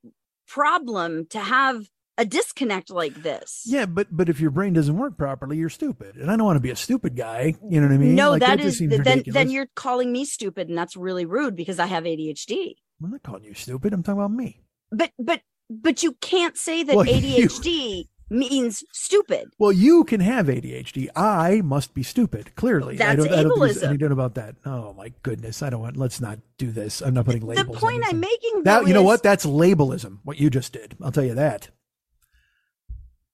[0.47, 5.17] problem to have a disconnect like this Yeah, but but if your brain doesn't work
[5.17, 7.55] properly, you're stupid, and I don't want to be a stupid guy.
[7.69, 8.15] You know what I mean?
[8.15, 9.33] no Like, that just then ridiculous.
[9.33, 13.23] then you're calling me stupid and that's really rude because i have adhd I'm not
[13.23, 13.91] calling you stupid.
[13.93, 14.61] I'm talking about me.
[14.91, 20.19] but but but you can't say that Well, you- adhd means stupid Well, you can
[20.19, 21.09] have ADHD.
[21.15, 22.55] I must be stupid.
[22.55, 23.33] Clearly, I That's don't.
[23.33, 24.55] I don't think there's any doubt about that.
[24.65, 25.61] Oh my goodness!
[25.61, 25.95] I don't want.
[25.97, 27.01] Let's not do this.
[27.01, 27.67] I'm not putting the labels.
[27.75, 29.23] on point i'm making Now though, you know is- what?
[29.23, 30.19] That's labelism.
[30.23, 30.95] What you just did.
[31.03, 31.69] I'll tell you that.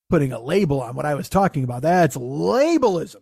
[0.10, 1.84] Putting a label on what I was talking about.
[1.84, 3.22] That's labelism.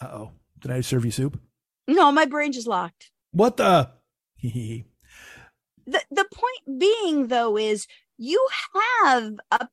[0.00, 0.30] Uh oh.
[0.60, 1.40] Did I serve you soup?
[1.88, 3.90] no my brain just locked What the?
[4.42, 4.84] the
[5.86, 7.86] the point being though is
[8.20, 8.46] you
[9.04, 9.66] have a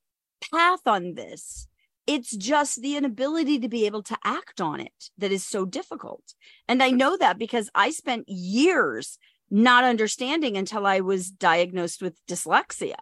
[0.51, 1.67] path on this.
[2.07, 6.33] It's just the inability to be able to act on it that is so difficult.
[6.69, 12.15] And i know that because i spent years not understanding until i was diagnosed with
[12.27, 13.01] dyslexia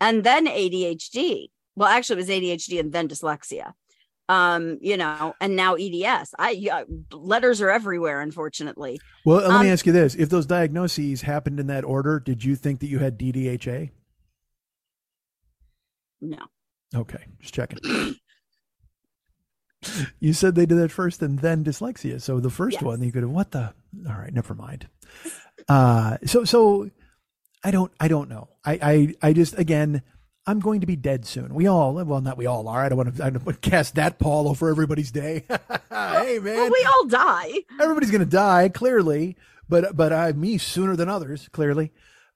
[0.00, 3.72] and then adhd well actually it was adhd and then dyslexia
[4.28, 9.00] um you know and now eds i letters are everywhere unfortunately.
[9.24, 12.44] Well, let me Um, ask you this: If those diagnoses happened in that order, did
[12.44, 13.90] you think that you had DDHA?
[16.24, 16.38] No
[16.96, 17.78] Okay, just checking.
[20.20, 22.20] you said they did that first and then dyslexia.
[22.20, 22.82] So the first Yes.
[22.82, 23.74] one you could have what the
[24.08, 24.88] all right, never mind.
[25.68, 26.90] Uh so so
[27.62, 28.48] I don't I don't know.
[28.64, 28.78] I
[29.22, 30.02] I I just again
[30.46, 31.54] I'm going to be dead soon.
[31.54, 32.84] We all well not we all are.
[32.84, 35.44] I don't want to I don't want to cast that pall over everybody's day.
[35.90, 36.56] hey man.
[36.56, 39.36] well we all die everybody's going to die clearly
[39.68, 41.92] but but i me sooner than others clearly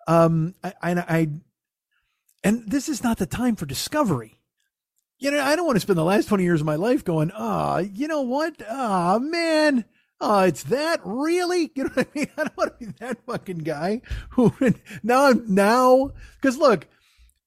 [0.06, 1.28] um i i, I
[2.42, 4.40] And this is not the time for discovery.
[5.18, 7.32] You know, I don't want to spend the last 20 years of my life going,
[7.34, 8.62] ah, you know what?
[8.68, 9.84] Ah, man.
[10.20, 11.70] Oh, it's that really?
[11.76, 12.26] You know what I mean?
[12.36, 14.52] I don't want to be that fucking guy who
[15.02, 16.86] now I'm now because look,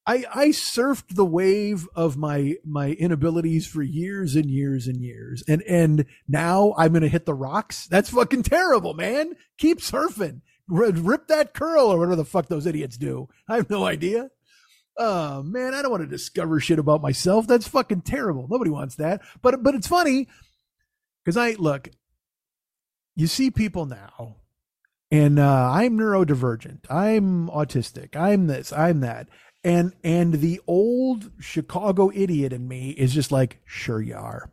[0.05, 5.43] I I surfed the wave of my my inabilities for years and years and years,
[5.47, 7.87] and and now I'm gonna hit the rocks.
[7.87, 9.35] That's fucking terrible, man.
[9.57, 13.27] Keep surfing, rip that curl or whatever the fuck those idiots do.
[13.47, 14.31] I have no idea.
[15.03, 17.47] Oh man, I don't want to discover shit about myself.
[17.47, 18.47] That's fucking terrible.
[18.49, 19.21] Nobody wants that.
[19.41, 20.27] But but it's funny
[21.23, 21.89] because I look.
[23.15, 24.37] You see people now,
[25.09, 26.89] and uh, I'm neurodivergent.
[26.89, 28.15] I'm autistic.
[28.15, 28.71] I'm this.
[28.71, 29.27] I'm that
[29.63, 34.51] and and the old Chicago idiot in me is just like, sure you are.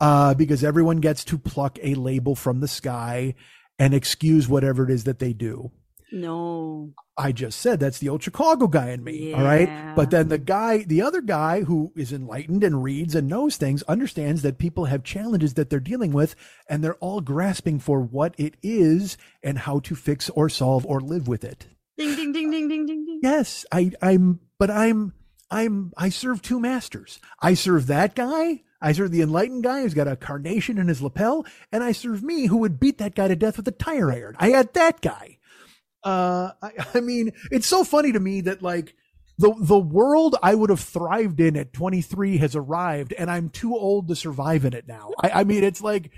[0.00, 3.34] Uh, because everyone gets to pluck a label from the sky
[3.78, 5.70] and excuse whatever it is that they do.
[6.12, 6.92] No.
[7.16, 9.30] I just said that's the old Chicago guy in me.
[9.30, 9.36] Yeah.
[9.36, 9.94] All right.
[9.94, 13.82] But then the guy, the other guy who is enlightened and reads and knows things
[13.84, 16.34] understands that people have challenges that they're dealing with
[16.68, 21.00] and they're all grasping for what it is and how to fix or solve or
[21.00, 21.66] live with it.
[21.98, 23.20] Ding ding ding ding ding ding ding.
[23.22, 25.12] Yes, I I'm but I'm
[25.50, 27.20] I'm I serve two masters.
[27.40, 28.62] I serve that guy.
[28.80, 32.22] I serve the enlightened guy who's got a carnation in his lapel, and I serve
[32.22, 34.36] me who would beat that guy to death with a tire iron.
[34.38, 35.36] I had that guy.
[36.02, 38.94] Uh, I, I mean, it's so funny to me that like
[39.38, 43.74] the the world I would have thrived in at 23 has arrived, and I'm too
[43.74, 45.10] old to survive in it now.
[45.22, 46.10] I, I mean, it's like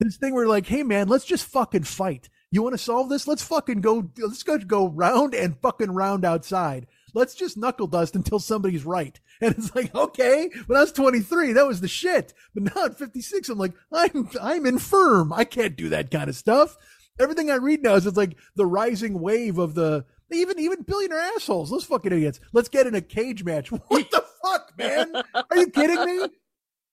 [0.00, 2.28] this thing where like, hey man, let's just fucking fight.
[2.50, 3.26] You want to solve this?
[3.26, 4.10] Let's fucking go.
[4.18, 6.86] Let's go go round and fucking round outside.
[7.14, 9.18] Let's just knuckle dust until somebody's right.
[9.40, 12.32] And it's like, okay, when I was 23, that was the shit.
[12.54, 15.32] But now at 56, I'm like, I'm I'm infirm.
[15.32, 16.76] I can't do that kind of stuff.
[17.18, 21.20] Everything I read now is it's like the rising wave of the even even billionaire
[21.20, 21.70] assholes.
[21.70, 22.40] Those fucking idiots.
[22.52, 23.70] Let's get in a cage match.
[23.88, 25.14] What the fuck, man?
[25.34, 26.28] Are you kidding me?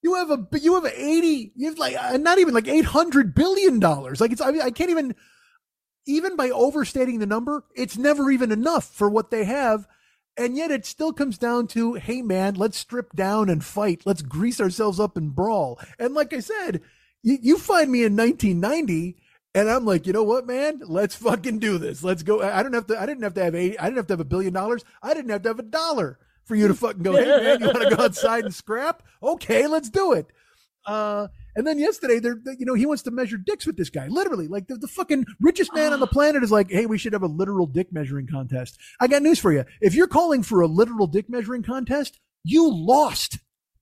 [0.03, 1.51] You have a you have eighty.
[1.55, 4.21] You have like uh, not even like eight hundred billion dollars.
[4.21, 5.15] Like it's I, mean, I can't even
[6.05, 9.87] even by overstating the number, it's never even enough for what they have.
[10.37, 14.03] And yet it still comes down to, hey man, let's strip down and fight.
[14.05, 15.79] Let's grease ourselves up and brawl.
[15.99, 16.81] And like I said,
[17.21, 19.17] you, you find me in 1990
[19.53, 20.81] and I'm like, you know what, man?
[20.85, 22.03] Let's fucking do this.
[22.03, 22.41] Let's go.
[22.41, 24.19] I don't have to, I didn't have to have eight, I didn't have to have
[24.19, 24.83] a billion dollars.
[25.03, 27.67] I didn't have to have a dollar for you to fucking go, hey man, you
[27.67, 29.03] want to go outside and scrap?
[29.21, 30.27] Okay, let's do it.
[30.85, 34.07] Uh, and then yesterday, they're, you know, he wants to measure dicks with this guy.
[34.07, 37.13] Literally, like the, the fucking richest man on the planet is like, hey, we should
[37.13, 38.77] have a literal dick measuring contest.
[38.99, 39.65] I got news for you.
[39.81, 43.39] If you're calling for a literal dick measuring contest, you lost.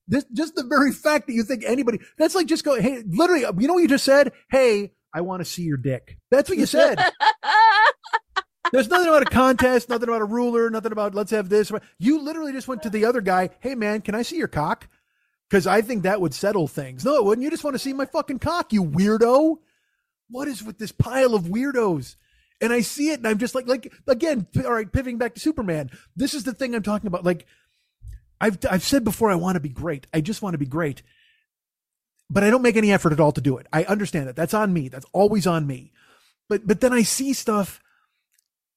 [0.08, 3.44] This, just the very fact that you think anybody, that's like just go, hey, literally,
[3.58, 4.32] you know what you just said?
[4.50, 6.18] Hey, I want to see your dick.
[6.30, 6.98] That's what you said.
[8.72, 11.72] There's nothing about a contest, nothing about a ruler, nothing about let's have this.
[11.98, 13.50] You literally just went to the other guy.
[13.60, 14.88] Hey man, can I see your cock?
[15.48, 17.04] Because I think that would settle things.
[17.04, 17.44] No, it wouldn't.
[17.44, 19.56] You just want to see my fucking cock, you weirdo.
[20.28, 22.14] What is with this pile of weirdos?
[22.60, 25.40] And I see it, and I'm just like, like again, all right, pivoting back to
[25.40, 25.90] Superman.
[26.14, 27.24] This is the thing I'm talking about.
[27.24, 27.46] Like,
[28.40, 30.06] I've I've said before, I want to be great.
[30.14, 31.02] I just want to be great,
[32.30, 33.66] but I don't make any effort at all to do it.
[33.72, 34.36] I understand that.
[34.36, 34.88] That's on me.
[34.88, 35.92] That's always on me.
[36.48, 37.80] But but then I see stuff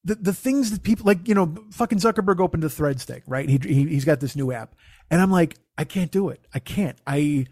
[0.03, 3.47] the, the things that people like, you know, fucking Zuckerberg opened a Threads thing, right?
[3.47, 4.75] He, he he's got this new app,
[5.09, 6.41] and I'm like, I can't do it.
[6.53, 6.97] I can't.
[7.07, 7.47] I.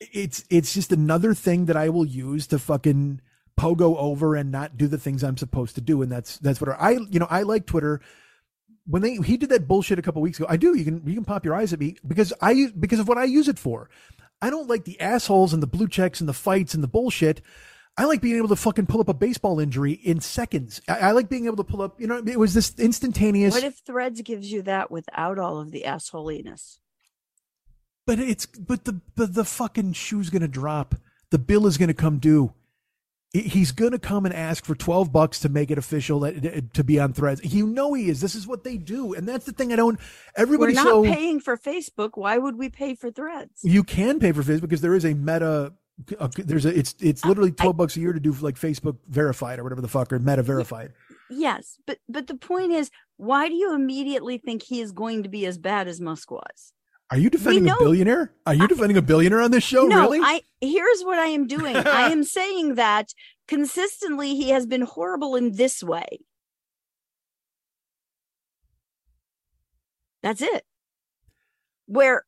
[0.00, 3.20] It's it's just another thing that I will use to fucking
[3.58, 6.70] pogo over and not do the things I'm supposed to do, and that's that's what
[6.70, 8.00] I you know I like Twitter.
[8.84, 10.76] When they he did that bullshit a couple weeks ago, I do.
[10.76, 13.24] You can you can pop your eyes at me because I because of what I
[13.24, 13.88] use it for.
[14.42, 17.40] I don't like the assholes and the blue checks and the fights and the bullshit.
[17.96, 20.80] I like being able to fucking pull up a baseball injury in seconds.
[20.88, 23.54] I, I, like being able to pull up, you know, it was this instantaneous.
[23.54, 26.78] What if Threads gives you that without all of the assholiness?
[28.06, 30.96] But it's but the the, the fucking shoe's gonna drop.
[31.30, 32.52] The bill is gonna come due.
[33.32, 36.32] He's gonna come and ask for twelve bucks to make it official uh,
[36.74, 37.40] to be on Threads.
[37.42, 38.20] You know he is.
[38.20, 39.72] This is what they do, and that's the thing.
[39.72, 39.98] I don't.
[40.36, 42.10] Everybody's We're not so, paying for Facebook.
[42.14, 43.60] Why would we pay for Threads?
[43.62, 45.72] You can pay for Facebook because there is a Meta
[46.36, 48.96] there's a it's it's uh, literally 12 I, bucks a year to do like facebook
[49.08, 50.92] verified or whatever the fuck or meta verified
[51.30, 55.28] yes but but the point is why do you immediately think he is going to
[55.28, 56.72] be as bad as musk was
[57.12, 60.20] are you defending a billionaire are you defending a billionaire on this show no, really
[60.22, 63.12] i here's what i am doing i am saying that
[63.46, 66.20] consistently he has been horrible in this way
[70.22, 70.64] that's it
[71.86, 72.24] where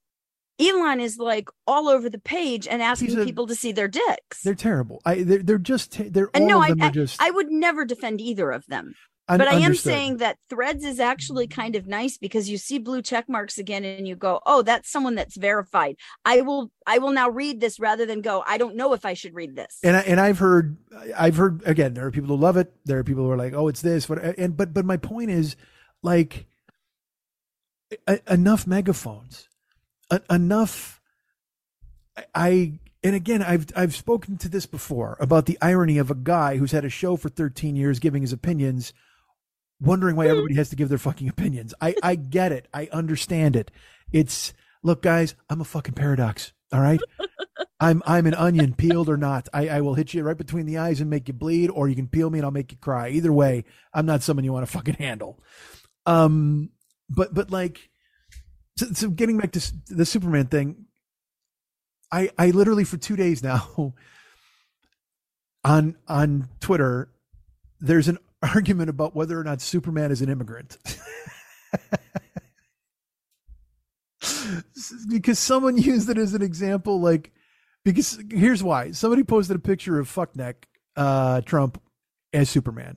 [0.61, 4.43] Elon is like all over the page and asking a, people to see their dicks.
[4.43, 5.01] They're terrible.
[5.05, 7.21] I they're, they're just they're and all no, of them I, are just.
[7.21, 8.95] I would never defend either of them.
[9.27, 11.61] Un- but I am saying that Threads is actually mm-hmm.
[11.61, 14.91] kind of nice because you see blue check marks again and you go, "Oh, that's
[14.91, 18.77] someone that's verified." I will I will now read this rather than go, "I don't
[18.77, 20.77] know if I should read this." and I, and I've heard
[21.17, 23.55] I've heard again there are people who love it there are people who are like
[23.55, 25.57] oh it's this what and but but my point is
[26.03, 26.47] like
[28.29, 29.49] enough megaphones
[30.31, 31.01] enough
[32.35, 36.57] I and again I've I've spoken to this before about the irony of a guy
[36.57, 38.93] who's had a show for 13 years giving his opinions
[39.81, 43.57] wondering why everybody has to give their fucking opinions I I get it I understand
[43.57, 43.71] it
[44.13, 47.01] it's look guys I'm a fucking paradox all right
[47.81, 49.49] I'm I'm an onion, peeled or not.
[49.53, 51.95] I, I will hit you right between the eyes and make you bleed, or you
[51.95, 53.11] can peel me and I'll make you cry.
[53.11, 55.39] Either way, I'm not someone you want to fucking handle.
[56.07, 56.71] Um,
[57.11, 57.91] but but like,
[58.79, 60.87] so, so getting back to the Superman thing,
[62.11, 63.95] I I literally for two days now
[65.65, 67.11] on on Twitter,
[67.81, 70.79] there's an argument about whether or not Superman is an immigrant.
[75.09, 77.33] because someone used it as an example, like
[77.85, 78.93] because here's why.
[78.93, 80.55] Somebody posted a picture of fuckneck
[80.97, 81.81] uh, Trump
[82.33, 82.97] as Superman.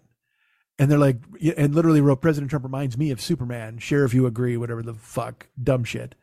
[0.80, 1.18] And they're like,
[1.58, 3.80] and literally wrote, President Trump reminds me of Superman.
[3.80, 6.14] Share if you agree, whatever the fuck, dumb shit.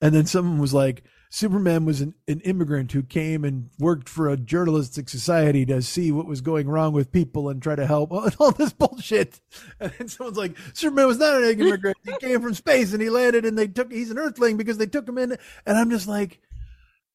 [0.00, 4.28] And then someone was like, Superman was an, an immigrant who came and worked for
[4.28, 8.10] a journalistic society to see what was going wrong with people and try to help
[8.10, 9.40] and oh, all this bullshit.
[9.78, 11.96] And then someone's like, Superman was not an immigrant.
[12.04, 14.86] He came from space and he landed and they took, he's an earthling because they
[14.86, 15.38] took him in.
[15.64, 16.40] And I'm just like,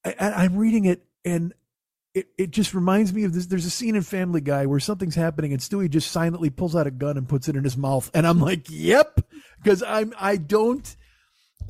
[0.05, 1.53] I, I- I'm reading it and
[2.13, 3.47] it, it just reminds me of this.
[3.47, 6.87] There's a scene in Family Guy where something's happening and Stewie just silently pulls out
[6.87, 8.09] a gun and puts it in his mouth.
[8.13, 9.19] And I'm like, yep,
[9.61, 10.95] because I'm, I don't,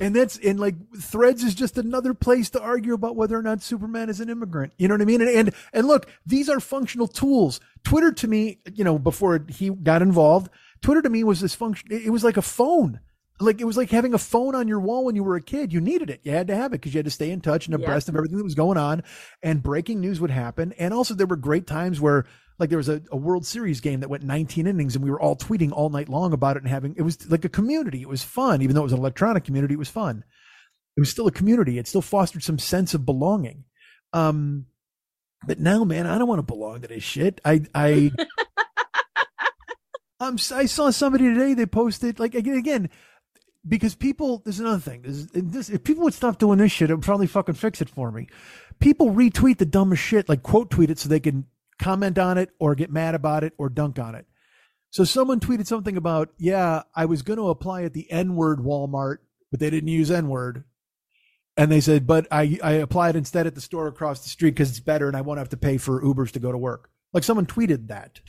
[0.00, 3.62] and that's, and like threads is just another place to argue about whether or not
[3.62, 4.72] Superman is an immigrant.
[4.78, 5.20] You know what I mean?
[5.20, 7.60] And, and, and look, these are functional tools.
[7.84, 10.50] Twitter to me, you know, before he got involved,
[10.82, 11.88] Twitter to me was this function.
[11.90, 13.00] It was like a phone.
[13.38, 15.72] Like it was like having a phone on your wall when you were a kid.
[15.72, 16.20] You needed it.
[16.22, 18.16] You had to have it because you had to stay in touch and abreast of
[18.16, 19.02] everything that was going on.
[19.42, 20.72] And breaking news would happen.
[20.78, 22.24] And also there were great times where
[22.58, 25.20] like there was a, a World Series game that went 19 innings and we were
[25.20, 28.00] all tweeting all night long about it and having it was like a community.
[28.00, 29.74] It was fun, even though it was an electronic community.
[29.74, 30.24] It was fun.
[30.96, 31.78] It was still a community.
[31.78, 33.64] It still fostered some sense of belonging.
[34.12, 34.66] Um,
[35.46, 37.40] but now, man, I don't want to belong to this shit.
[37.44, 38.10] I I
[40.20, 41.52] I'm, I saw somebody today.
[41.52, 42.88] They posted like again, again
[43.68, 44.40] because people.
[44.44, 45.02] There's another thing.
[45.02, 47.90] There's, this, if people would stop doing this shit, it would probably fucking fix it
[47.90, 48.28] for me.
[48.78, 51.46] People retweet the dumbest shit, like quote tweet it, so they can
[51.78, 54.26] comment on it or get mad about it or dunk on it.
[54.90, 58.60] So someone tweeted something about, yeah, I was going to apply at the N word
[58.60, 59.18] Walmart,
[59.50, 60.64] but they didn't use N word.
[61.56, 64.70] And they said, but I, I applied instead at the store across the street because
[64.70, 66.90] it's better and I won't have to pay for Ubers to go to work.
[67.12, 68.20] Like someone tweeted that.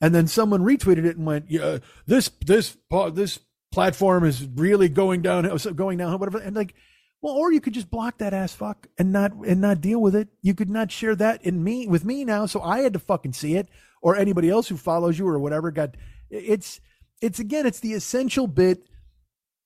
[0.00, 2.76] And then someone retweeted it and went, yeah, this, this,
[3.12, 3.38] this
[3.72, 6.38] platform is really going down, going down, whatever.
[6.38, 6.74] And like,
[7.24, 10.14] well, or you could just block that ass fuck and not, and not deal with
[10.14, 10.28] it.
[10.42, 12.44] You could not share that in me with me now.
[12.44, 13.70] So I had to fucking see it
[14.02, 15.96] or anybody else who follows you or whatever got,
[16.28, 16.82] it's,
[17.22, 18.90] it's again, it's the essential bit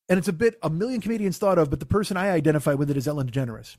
[0.08, 2.92] and it's a bit a million comedians thought of, but the person I identify with
[2.92, 3.76] it is Ellen DeGeneres.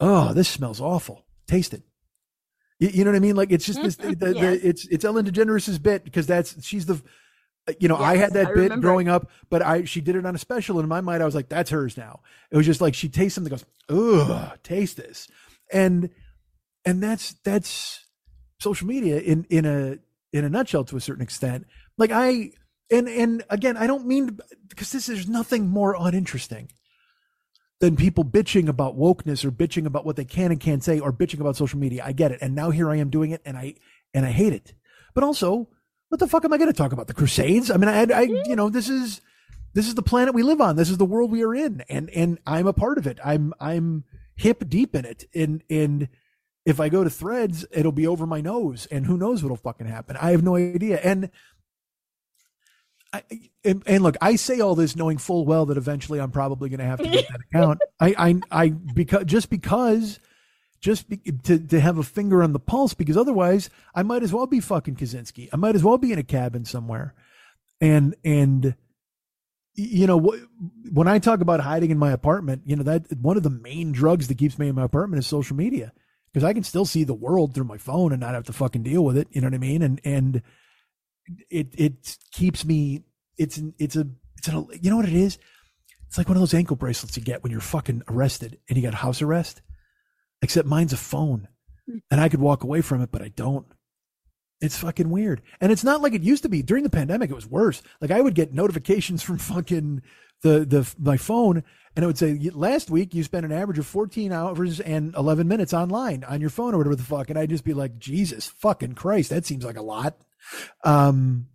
[0.00, 1.26] Oh, this smells awful.
[1.46, 1.82] Taste it.
[2.78, 3.36] You, you know what I mean?
[3.36, 3.96] Like it's just this.
[4.00, 7.02] The, the, it's it's Ellen DeGeneres's bit because that's she's the.
[7.68, 8.86] Uh, you know, I had that I bit remember.
[8.86, 11.26] growing up, but I she did it on a special, and in my mind, I
[11.26, 12.20] was like, "That's hers now."
[12.50, 15.28] It was just like she tastes something, goes, "Ugh, taste this,"
[15.72, 16.10] and
[16.84, 18.06] and that's that's
[18.60, 19.98] social media in in a
[20.32, 21.66] in a nutshell to a certain extent.
[21.98, 22.52] Like I
[22.90, 26.70] and and again, I don't mean because this is nothing more uninteresting
[27.80, 31.12] than people bitching about wokeness or bitching about what they can and can't say or
[31.12, 32.02] bitching about social media.
[32.04, 33.74] I get it, and now here I am doing it, and I
[34.14, 34.74] and I hate it.
[35.14, 35.68] But also,
[36.10, 37.06] what the fuck am I going to talk about?
[37.06, 37.70] The Crusades?
[37.70, 39.20] I mean, I, I you know, this is
[39.72, 40.76] this is the planet we live on.
[40.76, 43.18] This is the world we are in, and and I'm a part of it.
[43.24, 46.08] I'm I'm hip deep in it, and and
[46.66, 49.86] if I go to Threads, it'll be over my nose, and who knows what'll fucking
[49.86, 50.16] happen?
[50.16, 51.30] I have no idea, and.
[53.12, 53.24] I,
[53.64, 56.78] and, and look, I say all this knowing full well that eventually I'm probably going
[56.78, 57.80] to have to get that account.
[57.98, 60.20] I, I, I, because just because,
[60.80, 64.32] just be, to to have a finger on the pulse, because otherwise I might as
[64.32, 65.48] well be fucking Kaczynski.
[65.52, 67.14] I might as well be in a cabin somewhere,
[67.80, 68.74] and and
[69.74, 70.34] you know
[70.92, 73.92] when I talk about hiding in my apartment, you know that one of the main
[73.92, 75.92] drugs that keeps me in my apartment is social media
[76.32, 78.82] because I can still see the world through my phone and not have to fucking
[78.82, 79.28] deal with it.
[79.32, 79.82] You know what I mean?
[79.82, 80.42] And and
[81.50, 83.04] it it keeps me.
[83.36, 84.06] It's it's a
[84.38, 85.38] it's an, you know what it is.
[86.08, 88.82] It's like one of those ankle bracelets you get when you're fucking arrested and you
[88.82, 89.62] got house arrest.
[90.42, 91.48] Except mine's a phone,
[92.10, 93.66] and I could walk away from it, but I don't.
[94.60, 95.40] It's fucking weird.
[95.60, 96.62] And it's not like it used to be.
[96.62, 97.82] During the pandemic, it was worse.
[98.00, 100.02] Like I would get notifications from fucking
[100.42, 101.62] the the my phone
[101.94, 105.46] and it would say last week you spent an average of 14 hours and 11
[105.46, 108.46] minutes online on your phone or whatever the fuck and I'd just be like Jesus
[108.46, 110.16] fucking Christ that seems like a lot
[110.84, 111.48] um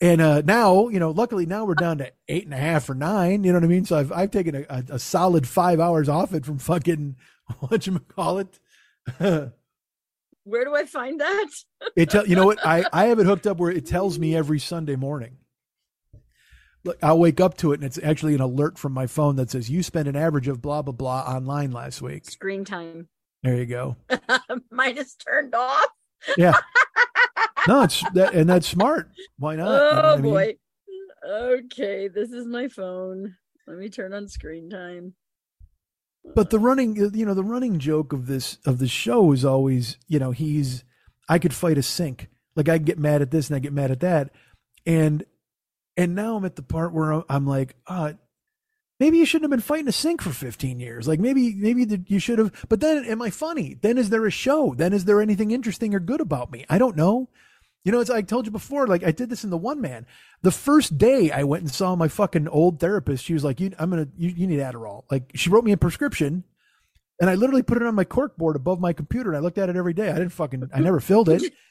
[0.00, 2.94] and uh now you know luckily now we're down to eight and a half or
[2.94, 5.80] nine you know what I mean so I've I've taken a, a, a solid five
[5.80, 7.16] hours off it from fucking
[7.60, 8.58] what you call it
[9.18, 11.48] Where do I find that?
[11.96, 14.36] it tell you know what I I have it hooked up where it tells me
[14.36, 15.38] every Sunday morning
[16.84, 19.50] look, I'll wake up to it and it's actually an alert from my phone that
[19.50, 22.28] says you spent an average of blah blah blah online last week.
[22.30, 23.08] Screen time.
[23.42, 23.96] There you go.
[24.70, 25.86] Mine is turned off.
[26.36, 26.54] Yeah.
[27.68, 29.10] no, it's that, and that's smart.
[29.38, 29.68] Why not?
[29.68, 30.32] Oh You know what I oh, mean?
[30.32, 30.56] boy.
[31.28, 33.36] Okay, this is my phone.
[33.66, 35.14] Let me turn on screen time.
[36.34, 39.96] But the running, you know, the running joke of this of the show is always,
[40.06, 40.84] you know, he's
[41.28, 42.28] I could fight a sink.
[42.56, 44.30] Like I get mad at this and I get mad at that,
[44.84, 45.24] and
[45.96, 48.14] and now I'm at the part where I'm like, uh,
[48.98, 51.08] maybe you shouldn't have been fighting a sink for 15 years.
[51.08, 52.66] Like maybe maybe you should have.
[52.68, 53.78] But then, am I funny?
[53.80, 54.74] Then is there a show?
[54.74, 56.64] Then is there anything interesting or good about me?
[56.68, 57.28] I don't know.
[57.84, 58.86] You know, it's I told you before.
[58.86, 60.06] Like I did this in the one man.
[60.42, 63.72] The first day I went and saw my fucking old therapist, she was like, "You,
[63.78, 66.44] I'm gonna, you, you need Adderall." Like she wrote me a prescription,
[67.20, 69.58] and I literally put it on my cork board above my computer, and I looked
[69.58, 70.10] at it every day.
[70.10, 71.54] I didn't fucking, I never filled it.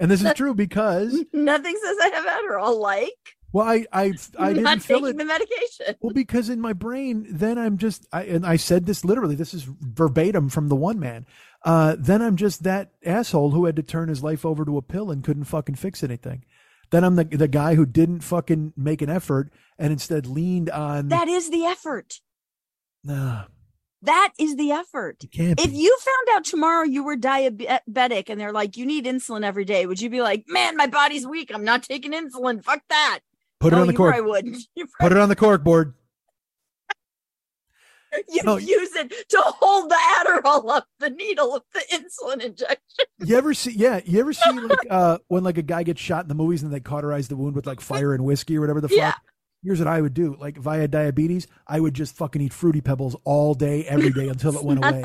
[0.00, 4.48] And this is true because, Nothing says I have Adderall like well, I, I, I
[4.48, 5.18] didn't not fill taking it.
[5.18, 5.96] the medication.
[6.00, 9.54] Well, because in my brain, then I'm just, I, and I said this literally, this
[9.54, 11.26] is verbatim from the one man.
[11.64, 14.82] Uh, then I'm just that asshole who had to turn his life over to a
[14.82, 16.44] pill and couldn't fucking fix anything.
[16.90, 21.08] Then I'm the, the guy who didn't fucking make an effort and instead leaned on,
[21.08, 22.20] That is the effort.
[23.04, 23.44] nah,
[24.02, 25.24] That is the effort.
[25.32, 29.64] If you found out tomorrow you were diabetic and they're like, you need insulin every
[29.64, 31.50] day, would you be like, man, my body's weak.
[31.52, 32.62] I'm not taking insulin.
[32.64, 33.20] Fuck that.
[33.60, 34.14] Put it No, on the cork.
[34.14, 34.56] probably wouldn't.
[35.00, 35.94] Put it on the cork board.
[38.28, 38.56] you No.
[38.56, 42.78] use it to hold the Adderall up, the needle of the insulin injection.
[43.24, 43.72] You ever see?
[43.72, 46.62] Yeah, you ever see like uh when like a guy gets shot in the movies
[46.62, 48.96] and they cauterize the wound with like fire and whiskey or whatever the fuck.
[48.98, 49.14] Yeah.
[49.64, 50.36] Here's what I would do.
[50.38, 54.56] Like via diabetes, I would just fucking eat fruity pebbles all day, every day until
[54.56, 55.02] it went away.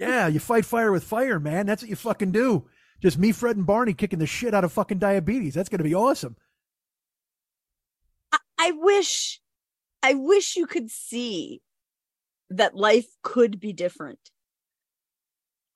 [0.00, 1.64] Yeah, you fight fire with fire, man.
[1.66, 2.68] That's what you fucking do.
[3.00, 5.54] Just me, Fred, and Barney kicking the shit out of fucking diabetes.
[5.54, 6.36] That's gonna be awesome.
[8.32, 9.40] I- I wish,
[10.02, 11.62] I wish you could see
[12.50, 14.30] that life could be different.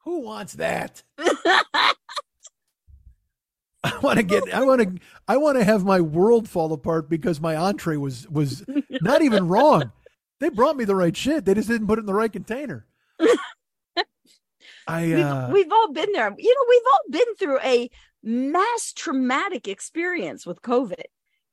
[0.04, 1.02] Who wants that?
[3.82, 4.52] I want to get.
[4.52, 5.04] I want to.
[5.26, 9.48] I want to have my world fall apart because my entree was was not even
[9.48, 9.92] wrong.
[10.38, 11.44] They brought me the right shit.
[11.44, 12.86] They just didn't put it in the right container.
[14.86, 16.34] I we've, uh, we've all been there.
[16.36, 17.90] You know, we've all been through a
[18.22, 21.04] mass traumatic experience with COVID,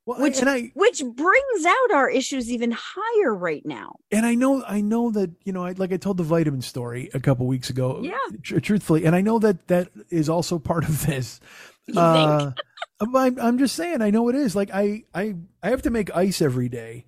[0.07, 3.97] well, which- and I which brings out our issues even higher right now.
[4.11, 7.09] and I know I know that you know I, like I told the vitamin story
[7.13, 7.99] a couple weeks ago.
[8.01, 8.17] Yeah.
[8.41, 11.39] tr- truthfully, and I know that that is also part of this.
[11.87, 12.53] You Uh,
[12.99, 14.55] I'm, I'm just saying, I know it is.
[14.55, 17.05] Like I, I, I have to make ice every day,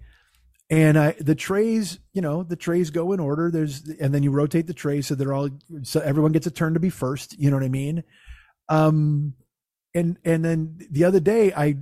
[0.70, 3.50] and I the trays, you know, the trays go in order.
[3.50, 5.50] There's and then you rotate the trays so they're all
[5.84, 7.38] so everyone gets a turn to be first.
[7.40, 8.04] You know what I mean?
[8.70, 9.34] Um,
[9.96, 11.78] and and then the other day I.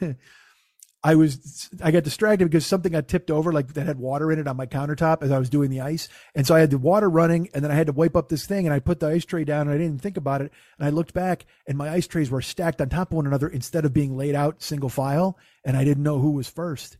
[1.04, 4.38] I was I got distracted because something got tipped over like that had water in
[4.38, 6.08] it on my countertop as I was doing the ice.
[6.34, 8.46] And so I had the water running and then I had to wipe up this
[8.46, 10.52] thing and I put the ice tray down and I didn't think about it.
[10.78, 13.48] And I looked back and my ice trays were stacked on top of one another
[13.48, 16.98] instead of being laid out single file and I didn't know who was first.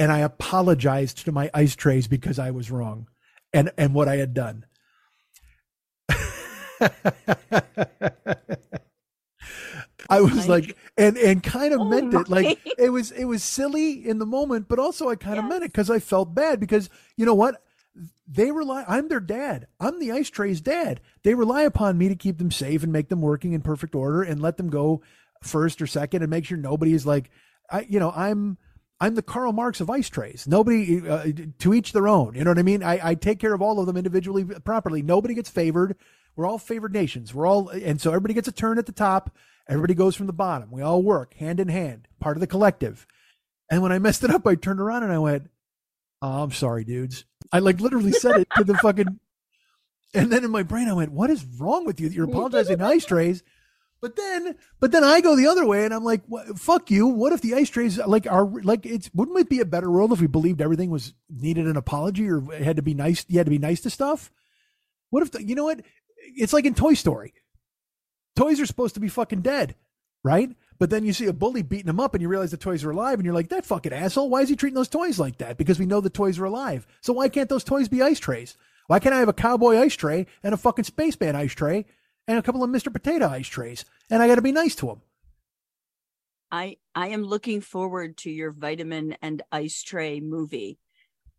[0.00, 3.06] And I apologized to my ice trays because I was wrong
[3.52, 4.64] and and what I had done.
[10.08, 12.28] I was like, and and kind of Oh meant it.
[12.28, 15.64] Like it was it was silly in the moment, but also I kind of meant
[15.64, 17.62] it because I felt bad because you know what?
[18.26, 18.84] They rely.
[18.86, 19.66] I'm their dad.
[19.80, 21.00] I'm the ice tray's dad.
[21.24, 24.22] They rely upon me to keep them safe and make them working in perfect order
[24.22, 25.02] and let them go
[25.42, 27.30] first or second and make sure nobody is like,
[27.70, 28.58] I you know I'm.
[29.00, 30.48] I'm the Karl Marx of ice trays.
[30.48, 31.28] Nobody, uh,
[31.60, 32.34] to each their own.
[32.34, 32.82] You know what I mean?
[32.82, 35.02] I, I take care of all of them individually, properly.
[35.02, 35.94] Nobody gets favored.
[36.34, 37.32] We're all favored nations.
[37.32, 39.30] We're all, and so everybody gets a turn at the top.
[39.68, 40.70] Everybody goes from the bottom.
[40.70, 43.06] We all work hand in hand, part of the collective.
[43.70, 45.50] And when I messed it up, I turned around and I went,
[46.22, 47.24] oh, I'm sorry, dudes.
[47.52, 49.20] I like literally said it to the fucking,
[50.14, 52.08] and then in my brain, I went, what is wrong with you?
[52.08, 53.42] You're apologizing to ice trays.
[54.00, 56.22] But then, but then I go the other way and I'm like,
[56.56, 57.08] fuck you.
[57.08, 60.12] What if the ice trays like are like it's wouldn't it be a better world
[60.12, 63.24] if we believed everything was needed an apology or had to be nice?
[63.28, 64.30] You had to be nice to stuff.
[65.10, 65.82] What if the, you know what?
[66.16, 67.34] It's like in Toy Story.
[68.38, 69.74] Toys are supposed to be fucking dead,
[70.22, 70.54] right?
[70.78, 72.92] But then you see a bully beating them up and you realize the toys are
[72.92, 75.58] alive and you're like, that fucking asshole, why is he treating those toys like that?
[75.58, 76.86] Because we know the toys are alive.
[77.00, 78.56] So why can't those toys be ice trays?
[78.86, 81.84] Why can't I have a cowboy ice tray and a fucking spaceman ice tray
[82.28, 82.92] and a couple of Mr.
[82.92, 83.84] Potato ice trays?
[84.08, 85.02] And I got to be nice to them.
[86.52, 90.78] I I am looking forward to your vitamin and ice tray movie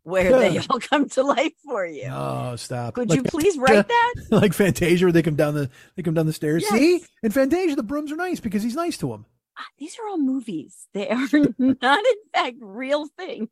[0.02, 2.08] where they all come to life for you.
[2.10, 2.94] Oh, stop!
[2.94, 4.14] Could Like you please write that?
[4.30, 6.62] like Fantasia, where they come down the they come down the stairs.
[6.62, 6.72] Yes.
[6.72, 9.26] See, in Fantasia, the brooms are nice because he's nice to them.
[9.58, 10.86] Ah, These are all movies.
[10.94, 11.28] They are
[11.58, 13.48] not, in fact, real things.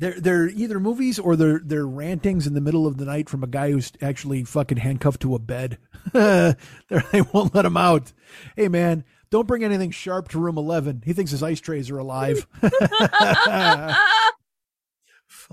[0.00, 3.44] They're they're either movies or they're they're rantings in the middle of the night from
[3.44, 5.78] a guy who's actually fucking handcuffed to a bed.
[6.12, 6.54] They
[7.32, 8.12] won't let him out.
[8.56, 11.02] Hey man, don't bring anything sharp to room eleven.
[11.04, 12.46] He thinks his ice trays are alive.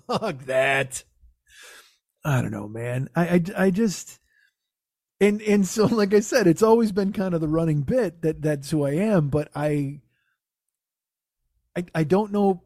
[0.07, 1.03] Fuck that.
[2.23, 3.09] I don't know, man.
[3.15, 4.19] I, I I just
[5.19, 8.41] and and so like I said, it's always been kind of the running bit that
[8.41, 10.01] that's who I am, but I
[11.75, 12.63] I I don't know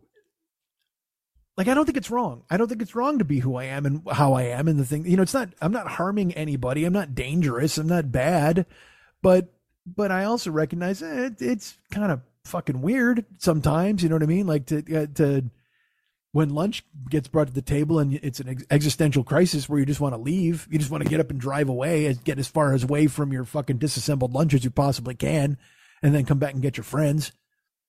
[1.57, 2.43] like I don't think it's wrong.
[2.49, 4.77] I don't think it's wrong to be who I am and how I am and
[4.77, 5.05] the thing.
[5.05, 5.49] You know, it's not.
[5.61, 6.83] I'm not harming anybody.
[6.83, 7.77] I'm not dangerous.
[7.77, 8.65] I'm not bad.
[9.21, 9.53] But
[9.85, 14.03] but I also recognize eh, it, it's kind of fucking weird sometimes.
[14.03, 14.47] You know what I mean?
[14.47, 15.45] Like to uh, to
[16.35, 19.85] when lunch gets brought to the table and it's an ex- existential crisis where you
[19.85, 20.67] just want to leave.
[20.69, 23.07] You just want to get up and drive away and get as far as away
[23.07, 25.57] from your fucking disassembled lunch as you possibly can,
[26.03, 27.31] and then come back and get your friends.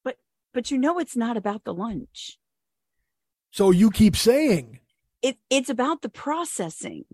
[0.05, 0.19] But
[0.55, 2.39] but you know it's not about the lunch.
[3.51, 4.79] So you keep saying.
[5.23, 7.05] It it's about the processing.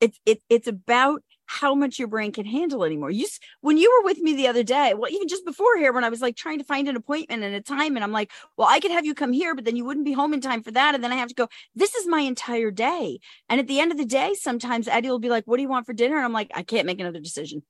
[0.00, 3.10] It's it, it's about how much your brain can handle anymore.
[3.10, 3.26] You
[3.60, 6.08] when you were with me the other day, well, even just before here, when I
[6.08, 8.78] was like trying to find an appointment and a time, and I'm like, well, I
[8.78, 10.94] could have you come here, but then you wouldn't be home in time for that,
[10.94, 11.48] and then I have to go.
[11.74, 15.18] This is my entire day, and at the end of the day, sometimes Eddie will
[15.18, 17.20] be like, "What do you want for dinner?" And I'm like, I can't make another
[17.20, 17.64] decision.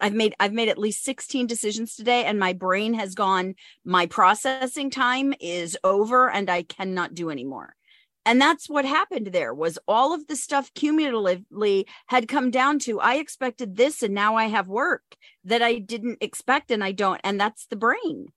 [0.00, 3.54] I've made I've made at least 16 decisions today and my brain has gone
[3.84, 7.76] my processing time is over and I cannot do anymore.
[8.24, 13.00] And that's what happened there was all of the stuff cumulatively had come down to
[13.00, 17.20] I expected this and now I have work that I didn't expect and I don't
[17.24, 18.28] and that's the brain.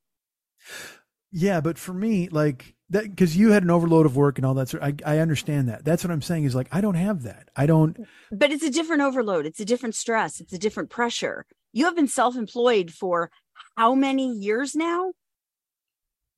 [1.32, 4.54] Yeah, but for me, like that, because you had an overload of work and all
[4.54, 4.70] that.
[4.70, 5.84] Sort, I I understand that.
[5.84, 6.46] That's what I'm saying.
[6.46, 7.50] Is like I don't have that.
[7.56, 8.00] I don't.
[8.00, 11.46] Mm, but it's a different overload, it's a different stress, it's a different pressure.
[11.74, 13.32] You have been self-employed for
[13.76, 15.12] how many years now?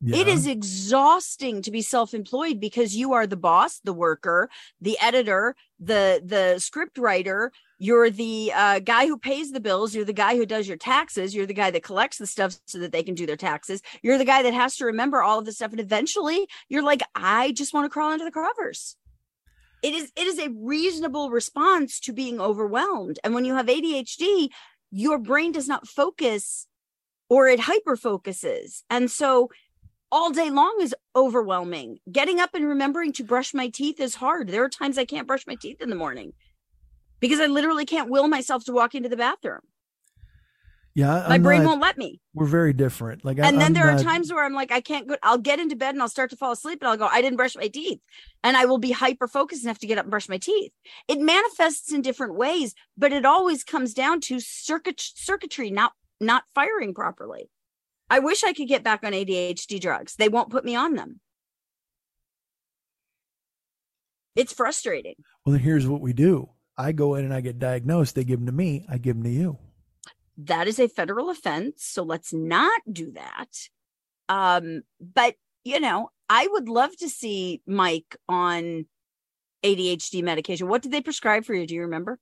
[0.06, 0.34] It yeah.
[0.34, 4.48] is exhausting to be self-employed because you are the boss, the worker,
[4.80, 7.52] the editor, the the script writer.
[7.80, 9.96] You're the uh, guy who pays the bills.
[9.96, 11.34] You're the guy who does your taxes.
[11.34, 13.82] You're the guy that collects the stuff so that they can do their taxes.
[14.04, 15.72] You're the guy that has to remember all of this stuff.
[15.72, 18.98] And eventually, you're like, I just want to crawl under the covers.
[19.82, 23.18] It is it is a reasonable response to being overwhelmed.
[23.24, 24.50] And when you have ADHD,
[24.92, 26.68] your brain does not focus,
[27.30, 29.50] or it hyper focuses, and so
[30.12, 31.98] all day long is overwhelming.
[32.12, 34.50] Getting up and remembering to brush my teeth is hard.
[34.50, 36.34] There are times I can't brush my teeth in the morning
[37.20, 39.62] because I literally can't will myself to walk into the bathroom.
[40.96, 41.26] yeah.
[41.28, 42.22] My I'm brain not- won't let me.
[42.34, 43.26] We're very different.
[43.26, 45.16] Like, And I, then I'm there are times where I'm like, I can't go.
[45.24, 47.38] I'll get into bed and I'll start to fall asleep and I'll go, I didn't
[47.38, 48.00] brush my teeth.
[48.44, 50.72] And I will be hyper focused enough to get up and brush my teeth.
[51.08, 56.44] It manifests in different ways, but it always comes down to circuit circuitry not not
[56.56, 57.50] firing properly.
[58.10, 60.16] I wish I could get back on ADHD drugs.
[60.16, 61.20] They won't put me on them.
[64.36, 65.16] It's frustrating.
[65.46, 66.50] Well, then here's what we do.
[66.78, 68.16] I go in and I get diagnosed.
[68.16, 68.86] They give them to me.
[68.90, 69.58] I give them to you.
[70.38, 73.48] that is a federal offense so let's not do that
[74.30, 75.34] um but
[75.64, 78.86] you know i would love to see mike on
[79.64, 82.20] adhd medication what did they prescribe for you do you remember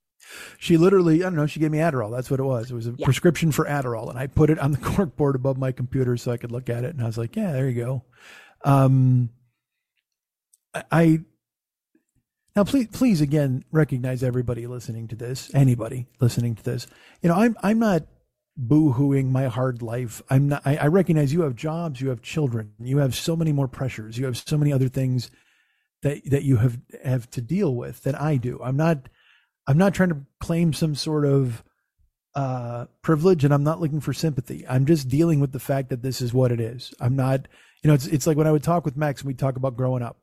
[0.58, 2.12] She literally, I don't know, she gave me Adderall.
[2.12, 2.72] That's what it was.
[2.72, 3.06] It was a Yeah.
[3.06, 4.10] prescription for Adderall.
[4.10, 6.70] And I put it on the cork board above my computer so I could look
[6.70, 6.94] at it.
[6.94, 8.04] And I was like, yeah, there you go.
[8.64, 9.30] Um,
[10.92, 11.20] I,
[12.56, 16.88] now please, please again, recognize everybody listening to this, anybody listening to this.
[17.22, 18.04] You know, I'm, I'm not
[18.58, 20.22] boo-hooing my hard life.
[20.30, 23.52] I'm not, I, I recognize you have jobs, you have children, you have so many
[23.52, 24.18] more pressures.
[24.18, 25.30] You have so many other things
[26.02, 28.60] that, that you have, have to deal with than I do.
[28.64, 29.10] I'm not,
[29.68, 31.64] I'm not trying to claim some sort of
[32.36, 34.66] uh, privilege, and I'm not looking for sympathy.
[34.68, 36.94] I'm just dealing with the fact that this is what it is.
[37.00, 37.48] I'm not,
[37.82, 39.78] you know, it's it's like when I would talk with Max and we'd talk about
[39.78, 40.18] growing up,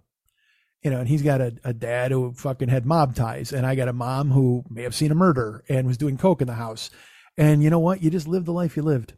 [0.82, 3.74] you know, and he's got a, a dad who fucking had mob ties, and I
[3.74, 6.55] got a mom who may have seen a murder and was doing coke in the
[6.55, 6.90] house,
[7.36, 8.03] and you know what?
[8.03, 9.14] You just lived the life you lived.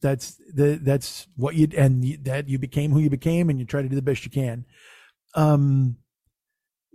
[0.00, 3.66] That's the that's what you and you, that you became who you became, and you
[3.66, 4.64] try to do the best you can.
[5.34, 5.98] Um,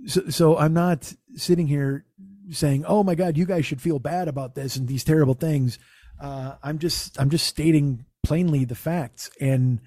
[0.08, 2.06] so so I'm not sitting here
[2.52, 5.80] saying, "Oh my God, you guys should feel bad about this and these terrible things."
[6.20, 9.82] Uh, I'm just I'm just stating plainly the facts, and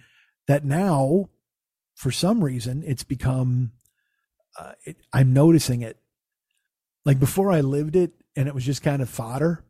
[0.48, 1.28] that now,
[1.94, 3.72] for some reason, it's become.
[4.58, 5.98] Uh, it, I'm noticing it.
[7.04, 9.64] Like before, I lived it, and it was just kind of fodder.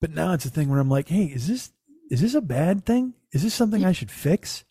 [0.00, 1.70] But now it's a thing where I'm like, "Hey, is this
[2.10, 3.14] is this a bad thing?
[3.32, 4.64] Is this something I should fix?"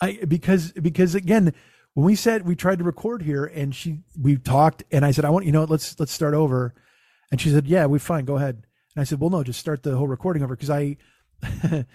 [0.00, 1.52] I because because again,
[1.98, 5.24] when we said we tried to record here and she we talked and I said
[5.24, 6.72] I want you know let's let's start over,
[7.32, 8.62] and she said yeah we're fine go ahead
[8.94, 10.96] and I said well no just start the whole recording over because I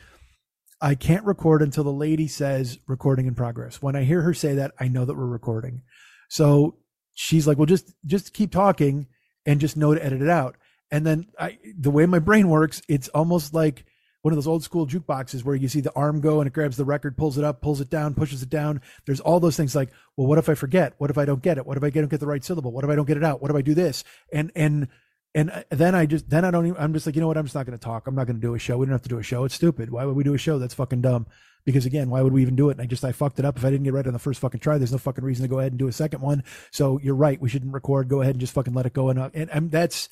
[0.81, 3.81] I can't record until the lady says recording in progress.
[3.81, 5.83] When I hear her say that, I know that we're recording.
[6.27, 6.79] So
[7.13, 9.07] she's like, well, just just keep talking
[9.45, 10.57] and just know to edit it out.
[10.91, 13.85] And then I, the way my brain works, it's almost like
[14.23, 16.77] one of those old school jukeboxes where you see the arm go and it grabs
[16.77, 18.81] the record, pulls it up, pulls it down, pushes it down.
[19.05, 20.93] There's all those things like, well, what if I forget?
[20.97, 21.65] What if I don't get it?
[21.65, 22.71] What if I don't get the right syllable?
[22.71, 23.41] What if I don't get it out?
[23.41, 24.05] What if I do this?
[24.31, 24.87] And and
[25.35, 27.37] and then I just then I don't even I'm just like, you know what?
[27.37, 28.07] I'm just not going to talk.
[28.07, 28.77] I'm not going to do a show.
[28.77, 29.43] We don't have to do a show.
[29.43, 29.91] It's stupid.
[29.91, 30.57] Why would we do a show?
[30.57, 31.27] That's fucking dumb.
[31.65, 32.73] Because again, why would we even do it?
[32.73, 33.57] And I just I fucked it up.
[33.57, 35.49] If I didn't get right on the first fucking try, there's no fucking reason to
[35.49, 36.45] go ahead and do a second one.
[36.71, 37.41] So you're right.
[37.41, 38.07] We shouldn't record.
[38.07, 39.09] Go ahead and just fucking let it go.
[39.09, 40.07] And uh, and, and that's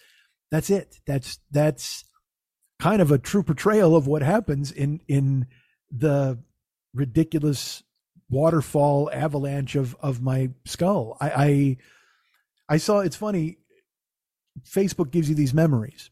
[0.49, 0.99] that's it.
[1.05, 2.03] That's that's
[2.81, 5.45] kind of a true portrayal of what happens in in
[5.91, 6.39] the
[6.93, 7.83] ridiculous
[8.29, 11.15] waterfall avalanche of of my skull.
[11.21, 11.77] I I,
[12.67, 13.59] I saw it's funny.
[14.67, 16.09] Facebook gives you these memories,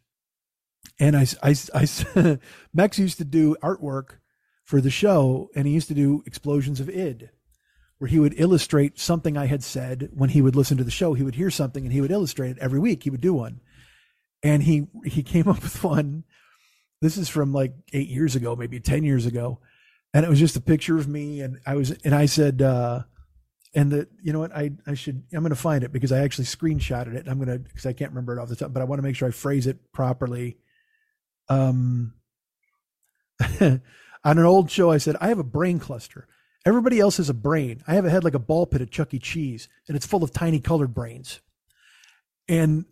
[0.99, 2.39] and I I, I
[2.73, 4.19] Max used to do artwork
[4.63, 7.31] for the show, and he used to do explosions of id,
[7.97, 11.15] where he would illustrate something I had said when he would listen to the show.
[11.15, 13.03] He would hear something and he would illustrate it every week.
[13.03, 13.59] He would do one,
[14.43, 16.25] and he he came up with one
[17.01, 19.59] this is from like eight years ago, maybe 10 years ago.
[20.13, 21.41] And it was just a picture of me.
[21.41, 23.03] And I was, and I said, uh,
[23.75, 26.19] and the, you know what, I, I should, I'm going to find it because I
[26.19, 27.27] actually screenshotted it.
[27.27, 29.03] I'm going to, because I can't remember it off the top, but I want to
[29.03, 30.57] make sure I phrase it properly.
[31.47, 32.13] Um,
[33.61, 33.81] on
[34.23, 36.27] an old show, I said, I have a brain cluster.
[36.65, 37.83] Everybody else has a brain.
[37.87, 39.19] I have a head like a ball pit at Chuck E.
[39.19, 41.39] Cheese, and it's full of tiny colored brains.
[42.47, 42.85] And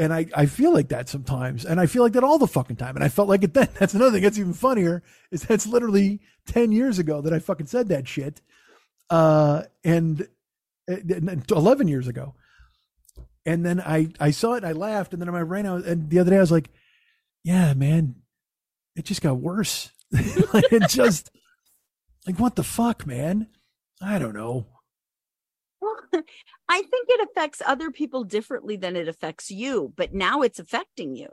[0.00, 1.66] and I, I feel like that sometimes.
[1.66, 2.96] And I feel like that all the fucking time.
[2.96, 3.68] And I felt like it then.
[3.78, 7.66] That's another thing that's even funnier is that's literally 10 years ago that I fucking
[7.66, 8.40] said that shit.
[9.10, 10.26] Uh, and,
[10.88, 12.34] and 11 years ago.
[13.44, 15.12] And then I, I saw it and I laughed.
[15.12, 15.84] And then I ran out.
[15.84, 16.70] And the other day I was like,
[17.44, 18.14] yeah, man,
[18.96, 19.90] it just got worse.
[20.54, 21.30] like it just,
[22.26, 23.48] like, what the fuck, man?
[24.00, 24.66] I don't know.
[26.68, 31.16] I think it affects other people differently than it affects you, but now it's affecting
[31.16, 31.28] you.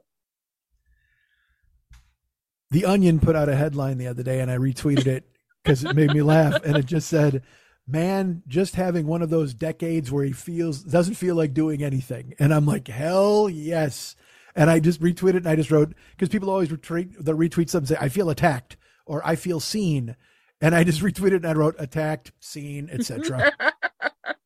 [2.72, 5.30] The Onion put out a headline the other day and I retweeted it
[5.64, 6.62] because it made me laugh.
[6.64, 7.44] And it just said,
[7.90, 12.34] Man, just having one of those decades where he feels doesn't feel like doing anything.
[12.38, 14.18] And I'm like, hell yes.
[14.58, 17.96] And I just retweeted and I just wrote because people always retweet the retweet something
[17.96, 20.18] say, I feel attacked or I feel seen.
[20.60, 23.54] And I just retweeted and I wrote attacked, seen, etc.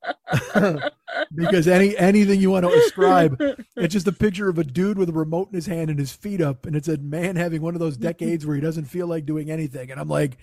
[1.35, 3.37] because any anything you want to ascribe,
[3.75, 6.11] it's just a picture of a dude with a remote in his hand and his
[6.11, 9.07] feet up, and it's a man having one of those decades where he doesn't feel
[9.07, 9.91] like doing anything.
[9.91, 10.37] And I'm like,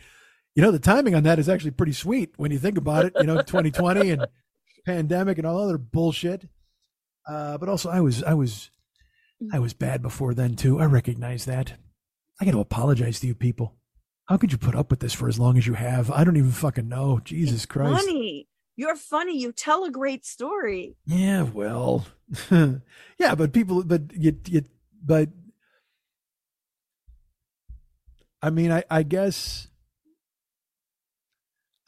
[0.55, 3.13] you know, the timing on that is actually pretty sweet when you think about it.
[3.17, 4.27] You know, 2020 and
[4.85, 6.49] pandemic and all other bullshit.
[7.29, 8.71] Uh, but also, I was I was
[9.53, 10.81] I was bad before then too.
[10.81, 11.75] I recognize that.
[12.41, 13.75] I got to apologize to you people.
[14.27, 16.11] How could you put up with this for as long as you have?
[16.11, 17.21] I don't even fucking know.
[17.25, 18.05] Jesus it's Christ.
[18.05, 18.47] Funny.
[18.79, 19.37] You're funny.
[19.37, 20.97] You tell a great story.
[21.05, 22.07] Yeah, well,
[22.51, 24.62] yeah, but people, but you, you,
[25.05, 25.31] but
[28.41, 29.66] I mean, I, I guess,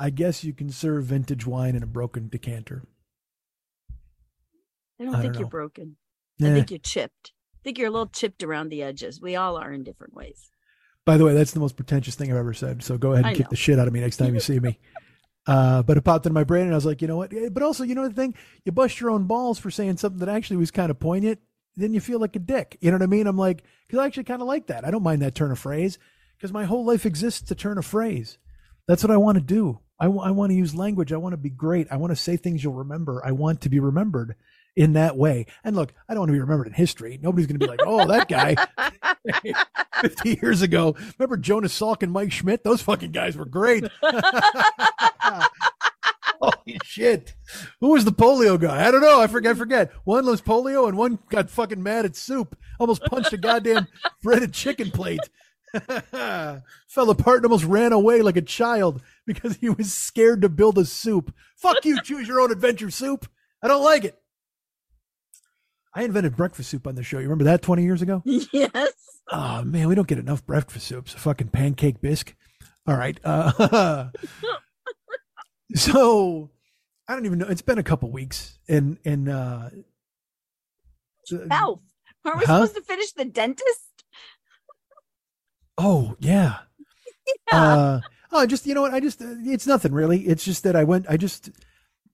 [0.00, 2.82] I guess you can serve vintage wine in a broken decanter.
[5.00, 5.96] I don't I think don't you're broken.
[6.38, 6.50] Yeah.
[6.50, 7.32] I think you're chipped.
[7.54, 9.20] I think you're a little chipped around the edges.
[9.20, 10.50] We all are in different ways.
[11.06, 12.82] By the way, that's the most pretentious thing I've ever said.
[12.82, 13.50] So go ahead and I kick know.
[13.50, 14.76] the shit out of me next time you see me.
[15.46, 17.32] Uh, but it popped in my brain, and I was like, you know what?
[17.52, 18.34] But also, you know the thing,
[18.64, 21.40] you bust your own balls for saying something that actually was kind of poignant.
[21.76, 22.76] Then you feel like a dick.
[22.80, 23.26] You know what I mean?
[23.26, 24.84] I'm like, because I actually kind of like that.
[24.84, 25.98] I don't mind that turn of phrase
[26.36, 28.38] because my whole life exists to turn a phrase.
[28.86, 29.80] That's what I want to do.
[30.00, 31.12] I want to use language.
[31.12, 31.86] I want to be great.
[31.90, 33.22] I want to say things you'll remember.
[33.24, 34.34] I want to be remembered
[34.74, 35.44] in that way.
[35.62, 37.18] And look, I don't want to be remembered in history.
[37.22, 38.56] Nobody's going to be like, oh, that guy
[40.00, 40.96] 50 years ago.
[41.18, 42.64] Remember Jonas Salk and Mike Schmidt?
[42.64, 43.84] Those fucking guys were great.
[46.40, 47.34] Holy shit.
[47.80, 48.86] Who was the polio guy?
[48.86, 49.20] I don't know.
[49.20, 49.92] I forget, I forget.
[50.04, 52.56] One was polio and one got fucking mad at soup.
[52.78, 53.88] Almost punched a goddamn
[54.22, 55.20] breaded chicken plate.
[56.12, 60.78] Fell apart and almost ran away like a child because he was scared to build
[60.78, 61.34] a soup.
[61.56, 63.28] Fuck you, choose your own adventure soup.
[63.62, 64.19] I don't like it.
[65.94, 67.18] I invented breakfast soup on the show.
[67.18, 68.22] You remember that 20 years ago?
[68.24, 68.92] yes.
[69.32, 71.14] Oh man, we don't get enough breakfast soups.
[71.14, 72.34] A fucking pancake bisque.
[72.86, 73.18] All right.
[73.24, 74.08] Uh,
[75.74, 76.50] so
[77.08, 77.46] I don't even know.
[77.46, 79.70] It's been a couple weeks, and and uh,
[81.50, 81.80] Elf.
[82.24, 82.66] Are we Huh?
[82.66, 84.04] supposed to finish the dentist?
[85.78, 86.58] oh yeah.
[87.52, 87.58] Yeah.
[87.62, 88.00] Uh,
[88.32, 88.92] oh, just you know what?
[88.92, 90.20] I just it's nothing really.
[90.22, 91.06] It's just that I went.
[91.08, 91.50] I just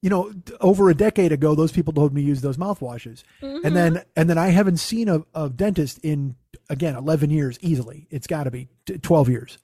[0.01, 0.31] you know
[0.61, 3.63] over a decade ago, those people told me to use those mouthwashes, Mhm.
[3.63, 6.35] and then and then I haven't seen a, a dentist in
[6.69, 8.07] again eleven years easily.
[8.09, 8.69] It's got to be
[9.01, 9.57] twelve years.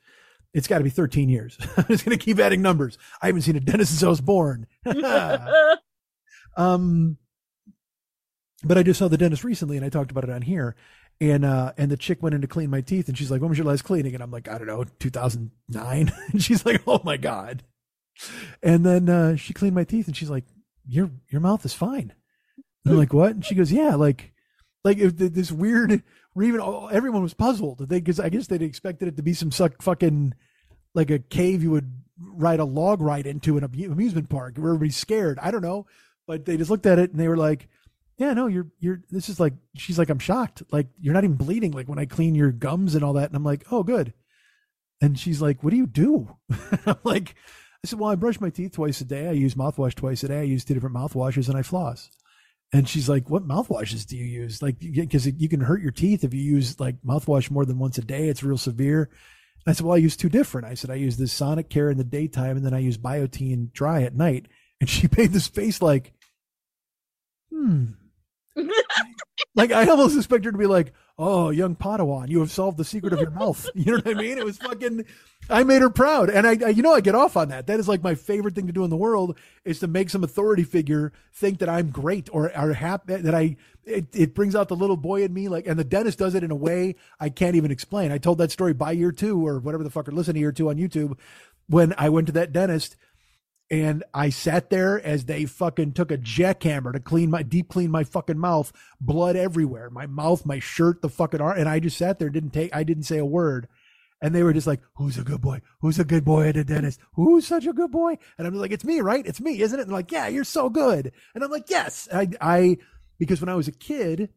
[0.54, 1.58] It's got to be thirteen years.
[1.78, 2.98] I'm just gonna keep adding numbers.
[3.22, 4.68] I haven't seen a dentist since I was born.
[6.58, 7.18] um,
[8.64, 10.76] but I just saw the dentist recently, and I talked about it on here.
[11.22, 13.50] And uh, and the chick went in to clean my teeth, and she's like, "When
[13.50, 17.02] was your last cleaning?" And I'm like, "I don't know, 2009." and she's like, "Oh
[17.04, 17.64] my god!"
[18.62, 20.46] And then uh, she cleaned my teeth, and she's like,
[20.88, 22.14] "Your your mouth is fine."
[22.86, 24.34] And I'm like, "What?" And she goes, "Yeah, like
[24.84, 26.04] like if this weird."
[26.36, 27.88] Or even oh, everyone was puzzled.
[27.90, 30.34] They because I guess they'd expected it to be some suck fucking
[30.96, 34.70] like a cave you would ride a log ride into an amu- amusement park where
[34.70, 35.40] everybody's scared.
[35.40, 35.86] I don't know,
[36.28, 37.68] but they just looked at it and they were like,
[38.18, 40.64] "Yeah, no, you're you're." This is like she's like, "I'm shocked.
[40.72, 41.72] Like you're not even bleeding.
[41.72, 44.14] Like when I clean your gums and all that." And I'm like, "Oh, good."
[45.02, 46.38] And she's like, "What do you do?"
[46.86, 47.36] I'm like,
[47.84, 49.28] "I said, well, I brush my teeth twice a day.
[49.28, 50.40] I use mouthwash twice a day.
[50.40, 52.10] I use two different mouthwashes and I floss."
[52.72, 54.62] And she's like, "What mouthwashes do you use?
[54.62, 57.98] Like, because you can hurt your teeth if you use like mouthwash more than once
[57.98, 58.30] a day.
[58.30, 59.10] It's real severe."
[59.68, 61.98] I said, "Well, I use two different." I said, "I use the Sonic Care in
[61.98, 64.48] the daytime, and then I use Biotène Dry at night."
[64.82, 66.14] And she made this face like,
[67.52, 67.92] "Hmm."
[69.56, 72.86] like I almost expect her to be like, "Oh, young Padawan, you have solved the
[72.86, 74.38] secret of your mouth." You know what I mean?
[74.38, 75.06] It was fucking.
[75.50, 77.68] I made her proud, and I, I, you know, I get off on that.
[77.68, 80.24] That is like my favorite thing to do in the world is to make some
[80.24, 83.58] authority figure think that I'm great or are happy that I.
[83.86, 86.44] It, it brings out the little boy in me, like, and the dentist does it
[86.44, 88.14] in a way I can't even explain.
[88.14, 90.54] I told that story by year two or whatever the fuck, or listen to year
[90.54, 91.18] two on YouTube
[91.68, 92.96] when I went to that dentist
[93.74, 97.90] and I sat there as they fucking took a jackhammer to clean my deep clean
[97.90, 98.72] my fucking mouth,
[99.02, 102.52] blood everywhere, my mouth, my shirt, the fucking art, and I just sat there, didn't
[102.52, 103.68] take, I didn't say a word,
[104.22, 105.62] and they were just like, "Who's a good boy?
[105.82, 107.00] Who's a good boy at a dentist?
[107.14, 109.26] Who's such a good boy?" And I'm like, "It's me, right?
[109.26, 112.08] It's me, isn't it?" And they're like, "Yeah, you're so good," and I'm like, "Yes."
[112.14, 112.78] I, I,
[113.18, 114.30] because when I was a kid,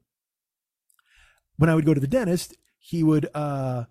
[1.59, 3.85] when I would go to the dentist, he would, uh,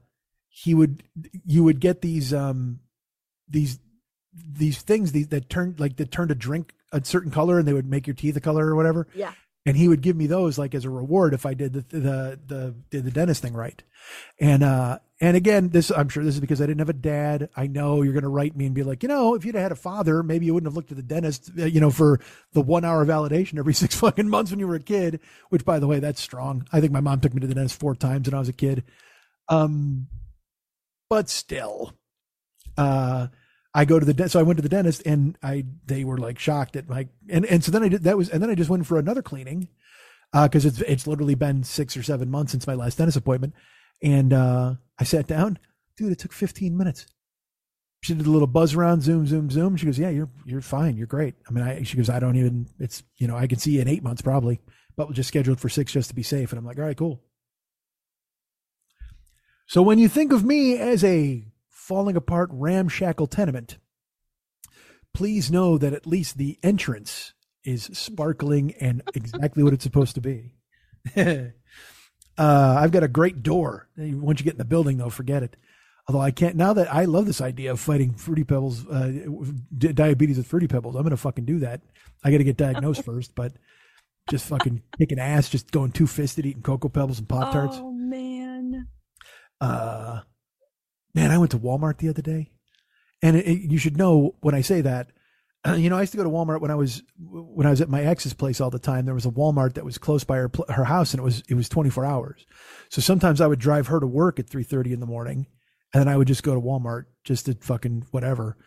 [0.50, 1.04] he would,
[1.46, 2.80] you would get these, um,
[3.48, 3.78] these
[4.36, 7.74] these things these, that turned like that turned a drink a certain color and they
[7.74, 9.08] would make your teeth a color or whatever.
[9.14, 9.34] Yeah.
[9.66, 12.40] and he would give me those like as a reward if i did the the
[12.46, 13.82] the did the dentist thing right.
[14.40, 17.50] And uh and again this i'm sure this is because i didn't have a dad.
[17.56, 19.72] I know you're going to write me and be like you know if you'd had
[19.72, 22.20] a father maybe you wouldn't have looked at the dentist uh, you know for
[22.54, 25.20] the one hour validation every six fucking months when you were a kid
[25.50, 26.68] which by the way that's strong.
[26.72, 28.54] I think my mom took me to the dentist four times when i was a
[28.54, 28.84] kid.
[29.50, 30.08] Um
[31.10, 31.94] but still
[32.78, 33.28] uh
[33.76, 34.34] I go to the dentist.
[34.34, 37.46] So I went to the dentist and I, they were like shocked at my, and,
[37.46, 39.68] and so then I did, that was, and then I just went for another cleaning.
[40.34, 43.54] Uh, cause it's, it's literally been six or seven months since my last dentist appointment.
[44.02, 45.60] And, uh, I sat down,
[45.98, 47.06] dude, it took 15 minutes.
[48.02, 49.76] She did a little buzz around, zoom, zoom, zoom.
[49.76, 50.96] She goes, yeah, you're, you're fine.
[50.96, 51.36] You're great.
[51.48, 53.82] I mean, I, she goes, I don't even, it's, you know, I can see you
[53.82, 54.62] in eight months probably,
[54.96, 56.52] but we'll just scheduled for six just to be safe.
[56.54, 57.22] And I'm like, all right, cool.
[59.68, 61.46] So when you think of me as a
[61.86, 63.78] falling apart ramshackle tenement,
[65.14, 67.34] please know that at least the entrance
[67.64, 70.52] is sparkling and exactly what it's supposed to be.
[71.16, 71.50] uh,
[72.38, 73.88] I've got a great door.
[73.98, 75.56] Once you get in the building, though, forget it.
[76.08, 79.12] Although I can't now that I love this idea of fighting fruity pebbles, uh,
[79.76, 80.96] di- diabetes with fruity pebbles.
[80.96, 81.82] I'm gonna fucking do that.
[82.24, 83.54] I got to get diagnosed first, but
[84.30, 87.78] just fucking kicking ass, just going two fisted, eating cocoa pebbles and pop tarts.
[87.80, 88.88] Oh man.
[89.60, 90.22] uh
[91.16, 92.52] man i went to walmart the other day.
[93.24, 95.10] And it, it- you should know when i say that
[95.78, 97.90] you know i used to go to walmart when i was when i was at
[97.90, 99.06] my ex's place all the time.
[99.06, 101.56] There was a walmart that was close by her her house and it was it
[101.56, 102.46] was 24 hours.
[102.90, 105.48] So sometimes i would drive her to work at 3:30 in the morning
[105.94, 108.58] and then i would just go to walmart just to fucking whatever.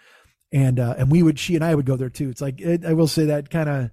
[0.53, 2.31] And uh and we would she and i would go there too.
[2.31, 3.91] It's like it, i will say that kind of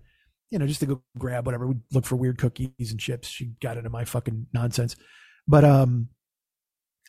[0.51, 1.68] you know just to go grab whatever.
[1.68, 3.28] We'd look for weird cookies and chips.
[3.28, 4.95] She got into my fucking nonsense.
[5.47, 6.10] But um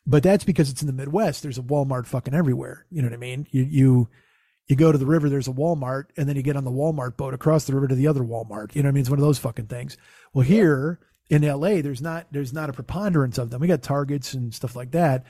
[0.07, 1.43] but that's because it's in the Midwest.
[1.43, 2.87] There's a Walmart fucking everywhere.
[2.91, 3.47] You know what I mean?
[3.51, 4.09] You you
[4.69, 7.17] you go to the river, there's a Walmart, and then you get on the Walmart
[7.17, 8.75] boat across the river to the other Walmart.
[8.75, 9.01] You know what I mean?
[9.03, 9.97] It's one of those fucking things.
[10.33, 10.99] Well, here
[11.31, 13.61] in LA, there's not there's not a preponderance of them.
[13.61, 15.25] We got Targets and stuff like that,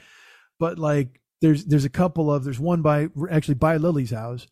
[0.58, 4.46] but like there's there's a couple of there's one by actually by Lily's house.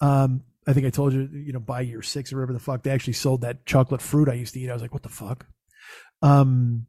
[0.00, 2.82] Um, I think I told you, you know, by year six or whatever the fuck,
[2.82, 4.68] they actually sold that chocolate fruit I used to eat.
[4.68, 5.46] I was like, what the fuck?
[6.20, 6.87] Um,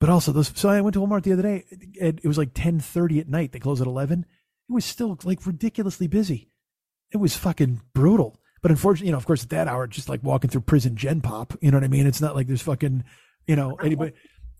[0.00, 0.52] but also those.
[0.54, 1.64] So I went to Walmart the other day.
[1.70, 3.52] It, it was like ten thirty at night.
[3.52, 4.26] They close at eleven.
[4.68, 6.50] It was still like ridiculously busy.
[7.12, 8.38] It was fucking brutal.
[8.60, 11.20] But unfortunately, you know, of course, at that hour, just like walking through prison gen
[11.20, 11.54] pop.
[11.60, 12.06] You know what I mean?
[12.06, 13.04] It's not like there's fucking,
[13.46, 14.12] you know, anybody.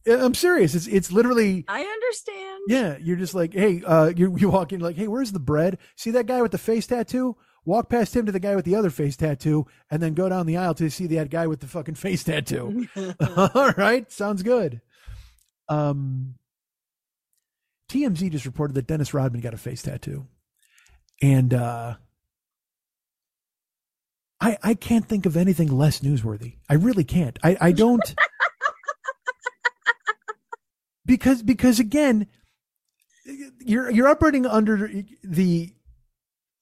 [0.06, 0.74] I'm serious.
[0.74, 2.60] It's it's literally I understand.
[2.68, 2.96] yeah.
[3.00, 5.78] You're just like, hey, uh, you you walk in like, hey, where's the bread?
[5.96, 7.36] See that guy with the face tattoo?
[7.64, 10.46] Walk past him to the guy with the other face tattoo, and then go down
[10.46, 12.86] the aisle to see that guy with the fucking face tattoo.
[13.36, 14.80] All right, sounds good.
[15.68, 16.34] Um,
[17.90, 20.26] TMZ just reported that Dennis Rodman got a face tattoo,
[21.22, 21.94] and uh,
[24.40, 26.56] I I can't think of anything less newsworthy.
[26.68, 27.38] I really can't.
[27.42, 28.14] I I don't
[31.06, 32.26] because because again,
[33.60, 34.90] you're you're operating under
[35.24, 35.72] the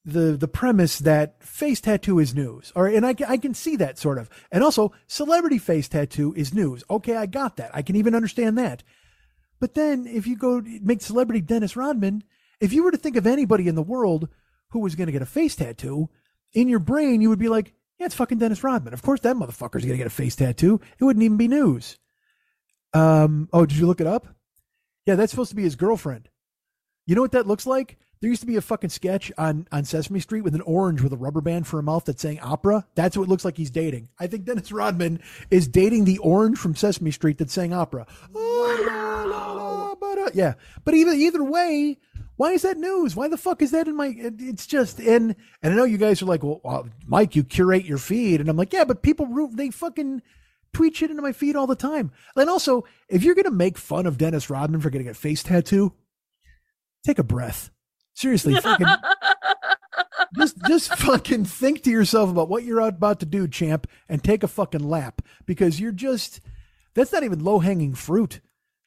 [0.05, 3.99] the the premise that face tattoo is news, or and I I can see that
[3.99, 6.85] sort of, and also celebrity face tattoo is news.
[6.89, 7.73] Okay, I got that.
[7.75, 8.85] I can even understand that.
[9.61, 12.25] But then if you go make celebrity Dennis Rodman,
[12.61, 14.29] if you were to think of anybody in the world
[14.71, 16.09] who was going to get a face tattoo,
[16.53, 18.93] in your brain you would be like, yeah, it's fucking Dennis Rodman.
[18.93, 20.81] Of course that motherfucker's going to get a face tattoo.
[20.99, 21.99] It wouldn't even be news.
[22.93, 24.27] Um, oh, did you look it up?
[25.07, 26.29] Yeah, that's supposed to be his girlfriend.
[27.07, 27.99] You know what that looks like?
[28.21, 31.13] There used to be a fucking sketch on, on Sesame Street with an orange with
[31.13, 32.87] a rubber band for a mouth that's saying opera.
[32.95, 34.09] That's what it looks like he's dating.
[34.19, 38.07] I think Dennis Rodman is dating the orange from Sesame Street that's saying opera.
[38.35, 39.93] Oh,
[40.27, 40.55] uh, yeah,
[40.85, 41.99] but either either way,
[42.37, 43.15] why is that news?
[43.15, 44.15] Why the fuck is that in my?
[44.17, 47.85] It's just and and I know you guys are like, well, well, Mike, you curate
[47.85, 50.23] your feed, and I'm like, yeah, but people root they fucking
[50.73, 52.13] tweet shit into my feed all the time.
[52.35, 55.93] And also, if you're gonna make fun of Dennis Rodman for getting a face tattoo,
[57.05, 57.71] take a breath.
[58.17, 58.87] Seriously, fucking
[60.39, 64.43] just just fucking think to yourself about what you're about to do, champ, and take
[64.43, 66.41] a fucking lap because you're just
[66.95, 68.41] that's not even low hanging fruit.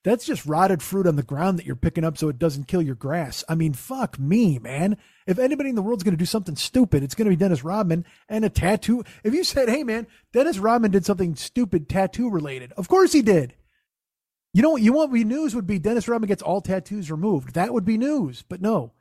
[0.03, 2.81] That's just rotted fruit on the ground that you're picking up so it doesn't kill
[2.81, 3.43] your grass.
[3.47, 4.97] I mean, fuck me, man.
[5.27, 7.63] If anybody in the world's going to do something stupid, it's going to be Dennis
[7.63, 9.03] Rodman and a tattoo.
[9.23, 13.21] If you said, hey, man, Dennis Rodman did something stupid tattoo related, of course he
[13.21, 13.53] did.
[14.53, 15.13] You know what you want?
[15.13, 17.53] Be news would be Dennis Rodman gets all tattoos removed.
[17.53, 18.43] That would be news.
[18.47, 18.93] But no,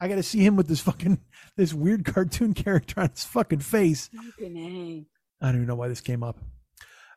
[0.00, 1.20] I got to see him with this fucking
[1.56, 4.10] this weird cartoon character on his fucking face.
[4.14, 5.06] Fucking.
[5.40, 6.38] I don't even know why this came up.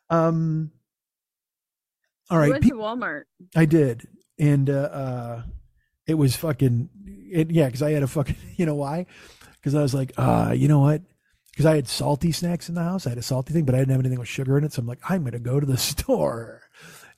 [0.09, 0.71] Um.
[2.29, 3.23] All You went pe- to Walmart.
[3.55, 4.07] I did,
[4.37, 5.41] and uh, uh
[6.07, 7.65] it was fucking it, yeah.
[7.67, 9.05] Because I had a fucking you know why?
[9.55, 11.01] Because I was like, uh, you know what?
[11.51, 13.07] Because I had salty snacks in the house.
[13.07, 14.73] I had a salty thing, but I didn't have anything with sugar in it.
[14.73, 16.61] So I'm like, I'm gonna go to the store,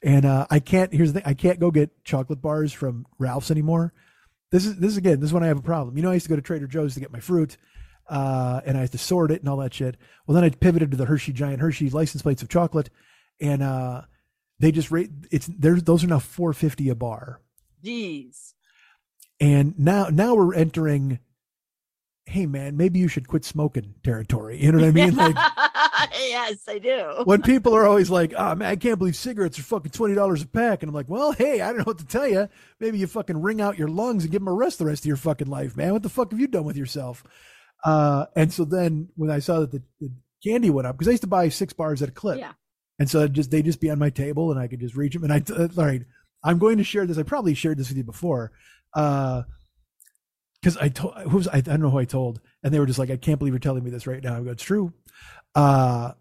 [0.04, 0.94] and uh, I can't.
[0.94, 3.94] Here's the thing: I can't go get chocolate bars from Ralph's anymore.
[4.52, 5.20] This is this is again.
[5.20, 5.96] This is when I have a problem.
[5.98, 7.58] You know, I used to go to Trader Joe's to get my fruit.
[8.08, 9.96] Uh, and I had to sort it and all that shit.
[10.26, 12.90] Well, then I pivoted to the Hershey Giant Hershey license plates of chocolate,
[13.40, 14.02] and uh,
[14.60, 17.42] they just rate it's there's those are now 450 a bar
[17.84, 18.54] Jeez.
[19.40, 21.20] and now now we're entering
[22.26, 25.36] hey man maybe you should quit smoking territory you know what i mean like
[26.20, 27.22] yes, I do.
[27.26, 30.48] when people are always like oh man i can't believe cigarettes are fucking $20 a
[30.48, 32.48] pack and i'm like well hey i don't know what to tell you
[32.80, 35.08] maybe you fucking wring out your lungs and give them a rest the rest of
[35.08, 37.24] your fucking life man what the fuck have you done with yourself
[37.86, 40.12] uh and so then when i saw that the, the
[40.44, 42.54] candy went up because i used to buy six bars at a clip Yeah.
[43.02, 45.14] And so I'd just they just be on my table and I could just reach
[45.14, 45.24] them.
[45.24, 46.04] And I uh, all right,
[46.44, 47.18] I'm going to share this.
[47.18, 48.52] I probably shared this with you before,
[48.94, 49.44] Uh,
[50.62, 52.86] because I told who was I, I don't know who I told, and they were
[52.86, 54.36] just like, I can't believe you're telling me this right now.
[54.38, 54.92] I go, it's true.
[55.56, 56.14] Uh,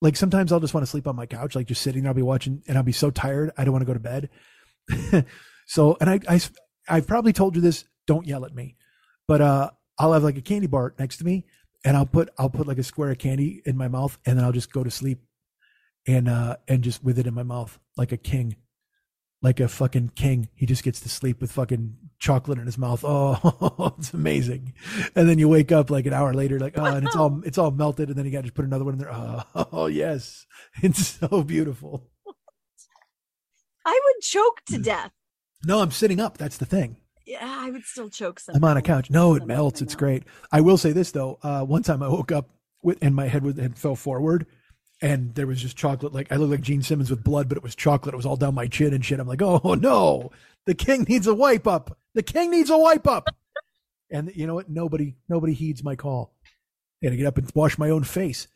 [0.00, 2.02] like sometimes I'll just want to sleep on my couch, like just sitting.
[2.02, 4.00] There, I'll be watching, and I'll be so tired I don't want to go to
[4.00, 4.28] bed.
[5.66, 6.40] so, and I, I
[6.88, 7.84] I've probably told you this.
[8.06, 8.76] Don't yell at me,
[9.26, 11.44] but uh, I'll have like a candy bar next to me,
[11.84, 14.44] and I'll put I'll put like a square of candy in my mouth, and then
[14.44, 15.20] I'll just go to sleep
[16.06, 18.56] and uh and just with it in my mouth like a king
[19.46, 20.48] like a fucking king.
[20.56, 23.04] He just gets to sleep with fucking chocolate in his mouth.
[23.06, 24.74] Oh it's amazing.
[25.14, 27.56] And then you wake up like an hour later like oh and it's all it's
[27.56, 29.12] all melted and then you got to just put another one in there.
[29.12, 30.46] Oh, oh yes.
[30.82, 32.10] It's so beautiful.
[33.86, 35.12] I would choke to death.
[35.64, 36.38] no i'm sitting up.
[36.38, 36.96] That's the thing.
[37.24, 38.56] Yeah, I would still choke some.
[38.56, 39.10] i'm on a couch.
[39.10, 39.80] No it melts.
[39.80, 40.24] it's great.
[40.50, 41.38] I will say this though.
[41.44, 42.50] Uh one time i woke up
[42.82, 44.46] with and my head was head fell forward
[45.02, 46.14] and there was just chocolate.
[46.14, 48.14] Like I looked like Gene Simmons with blood, but it was chocolate.
[48.14, 49.20] It was all down my chin and shit.
[49.20, 50.30] I'm like, oh no,
[50.66, 51.98] the king needs a wipe up.
[52.14, 53.28] The king needs a wipe up.
[54.10, 54.70] And you know what?
[54.70, 56.32] Nobody, nobody heeds my call.
[57.04, 58.48] I to get up and wash my own face.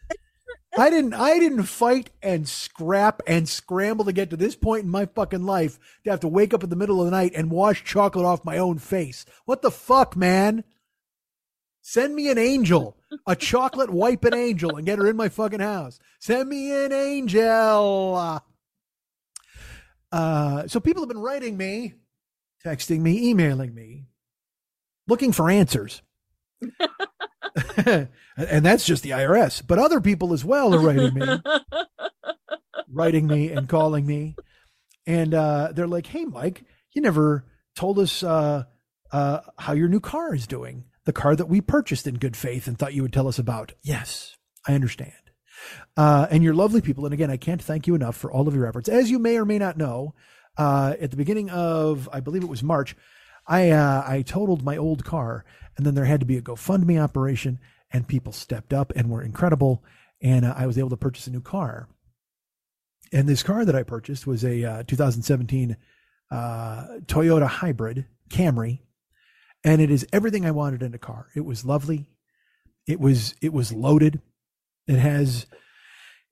[0.79, 4.91] I didn't, I didn't fight and scrap and scramble to get to this point in
[4.91, 7.51] my fucking life to have to wake up in the middle of the night and
[7.51, 9.27] wash chocolate off my own face.
[9.45, 10.65] What the fuck, man?
[11.83, 15.99] Send me an angel, a chocolate wiping angel, and get her in my fucking house.
[16.19, 18.41] Send me an angel.
[20.13, 21.95] Uh, so people have been writing me,
[22.65, 24.07] texting me, emailing me,
[25.07, 26.03] looking for answers.
[27.77, 29.63] and that's just the IRS.
[29.67, 31.27] But other people as well are writing me,
[32.89, 34.37] writing me and calling me.
[35.07, 37.45] And uh, they're like, hey, Mike, you never
[37.75, 38.65] told us uh,
[39.13, 40.85] uh, how your new car is doing.
[41.05, 43.73] The car that we purchased in good faith and thought you would tell us about.
[43.83, 44.37] Yes,
[44.67, 45.13] I understand.
[45.97, 47.05] Uh, and you're lovely people.
[47.05, 48.89] And again, I can't thank you enough for all of your efforts.
[48.89, 50.15] As you may or may not know,
[50.57, 52.97] uh, at the beginning of, I believe it was March,
[53.47, 55.45] I uh, I totaled my old car,
[55.77, 57.59] and then there had to be a GoFundMe operation,
[57.91, 59.83] and people stepped up and were incredible,
[60.23, 61.89] and uh, I was able to purchase a new car.
[63.13, 65.77] And this car that I purchased was a uh, 2017
[66.31, 68.81] uh, Toyota Hybrid Camry,
[69.65, 71.29] and it is everything I wanted in a car.
[71.35, 72.07] It was lovely.
[72.87, 74.21] It was it was loaded.
[74.87, 75.47] It has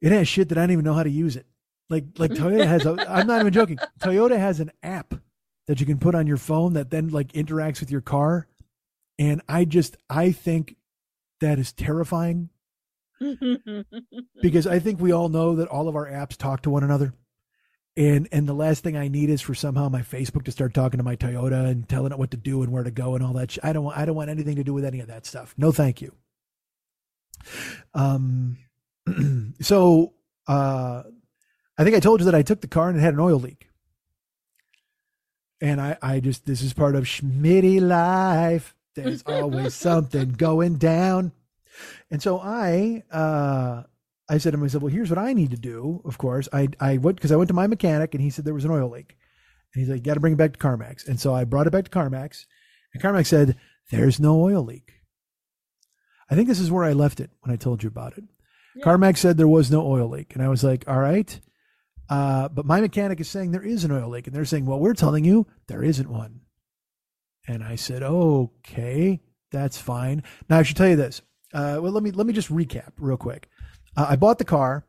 [0.00, 1.46] it has shit that I don't even know how to use it.
[1.90, 3.78] Like like Toyota has a I'm not even joking.
[4.00, 5.14] Toyota has an app
[5.66, 8.46] that you can put on your phone that then like interacts with your car.
[9.18, 10.76] And I just I think
[11.40, 12.50] that is terrifying
[14.42, 17.12] because I think we all know that all of our apps talk to one another.
[17.98, 20.98] And and the last thing I need is for somehow my Facebook to start talking
[20.98, 23.32] to my Toyota and telling it what to do and where to go and all
[23.32, 23.50] that.
[23.50, 25.52] Sh- I don't want I don't want anything to do with any of that stuff.
[25.58, 26.14] No, thank you.
[27.94, 28.58] Um,
[29.60, 30.14] so
[30.46, 31.02] uh,
[31.76, 33.38] I think I told you that I took the car and it had an oil
[33.38, 33.68] leak.
[35.60, 38.74] And I, I just, this is part of Schmitty life.
[38.94, 41.32] There's always something going down.
[42.10, 43.82] And so I, uh,
[44.28, 46.02] I said to myself, well, here's what I need to do.
[46.04, 48.54] Of course, I, I went, cause I went to my mechanic and he said there
[48.54, 49.16] was an oil leak
[49.72, 51.06] and he's like, you got to bring it back to CarMax.
[51.08, 52.44] And so I brought it back to CarMax
[52.92, 53.56] and CarMax said,
[53.90, 54.92] there's no oil leak.
[56.30, 58.24] I think this is where I left it when I told you about it.
[58.76, 58.84] Yeah.
[58.84, 60.34] CarMax said there was no oil leak.
[60.34, 61.40] And I was like, all right.
[62.10, 64.26] Uh, but my mechanic is saying there is an oil leak.
[64.26, 66.40] And they're saying, well, we're telling you there isn't one.
[67.46, 69.20] And I said, okay,
[69.50, 70.22] that's fine.
[70.50, 71.22] Now I should tell you this.
[71.54, 73.48] Uh, well, let me let me just recap real quick.
[73.98, 74.86] Uh, I bought the car,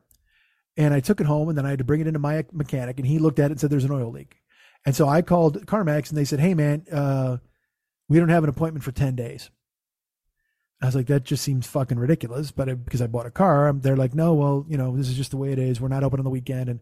[0.76, 2.98] and I took it home, and then I had to bring it into my mechanic,
[2.98, 4.36] and he looked at it and said there's an oil leak.
[4.86, 7.38] And so I called CarMax, and they said, hey man, uh,
[8.08, 9.50] we don't have an appointment for ten days.
[10.80, 12.52] I was like, that just seems fucking ridiculous.
[12.52, 15.08] But I, because I bought a car, um, they're like, no, well, you know, this
[15.08, 15.80] is just the way it is.
[15.80, 16.70] We're not open on the weekend.
[16.70, 16.80] And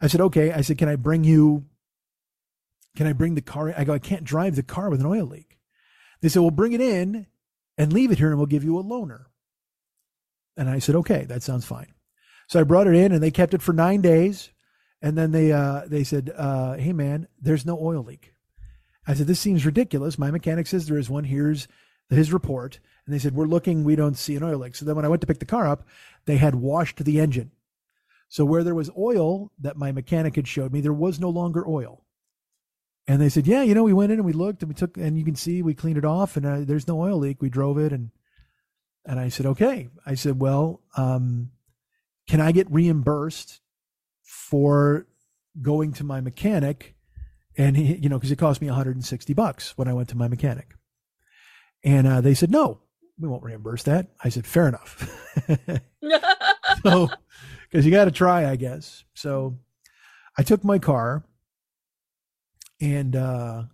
[0.00, 0.52] I said, okay.
[0.52, 1.66] I said, can I bring you?
[2.96, 3.74] Can I bring the car?
[3.76, 5.58] I go, I can't drive the car with an oil leak.
[6.22, 7.26] They said, well, bring it in
[7.76, 9.24] and leave it here, and we'll give you a loaner.
[10.56, 11.92] And I said, okay, that sounds fine.
[12.48, 14.50] So I brought it in, and they kept it for nine days,
[15.00, 18.34] and then they uh, they said, uh, hey man, there's no oil leak.
[19.06, 20.18] I said, this seems ridiculous.
[20.18, 21.24] My mechanic says there is one.
[21.24, 21.68] Here's
[22.08, 22.80] his report.
[23.06, 24.74] And they said, We're looking, we don't see an oil leak.
[24.74, 25.86] So then when I went to pick the car up,
[26.24, 27.50] they had washed the engine.
[28.28, 31.68] So where there was oil that my mechanic had showed me, there was no longer
[31.68, 32.04] oil.
[33.06, 34.96] And they said, Yeah, you know, we went in and we looked and we took,
[34.96, 37.42] and you can see we cleaned it off and uh, there's no oil leak.
[37.42, 37.92] We drove it.
[37.92, 38.10] And,
[39.04, 39.88] and I said, Okay.
[40.06, 41.50] I said, Well, um,
[42.28, 43.60] can I get reimbursed
[44.22, 45.06] for
[45.60, 46.94] going to my mechanic?
[47.56, 50.28] And he, you know, because it cost me 160 bucks when I went to my
[50.28, 50.74] mechanic.
[51.84, 52.80] And uh, they said, no,
[53.18, 54.08] we won't reimburse that.
[54.22, 55.08] I said, fair enough.
[56.82, 57.10] so,
[57.70, 59.04] because you got to try, I guess.
[59.14, 59.58] So
[60.36, 61.24] I took my car
[62.80, 63.64] and uh,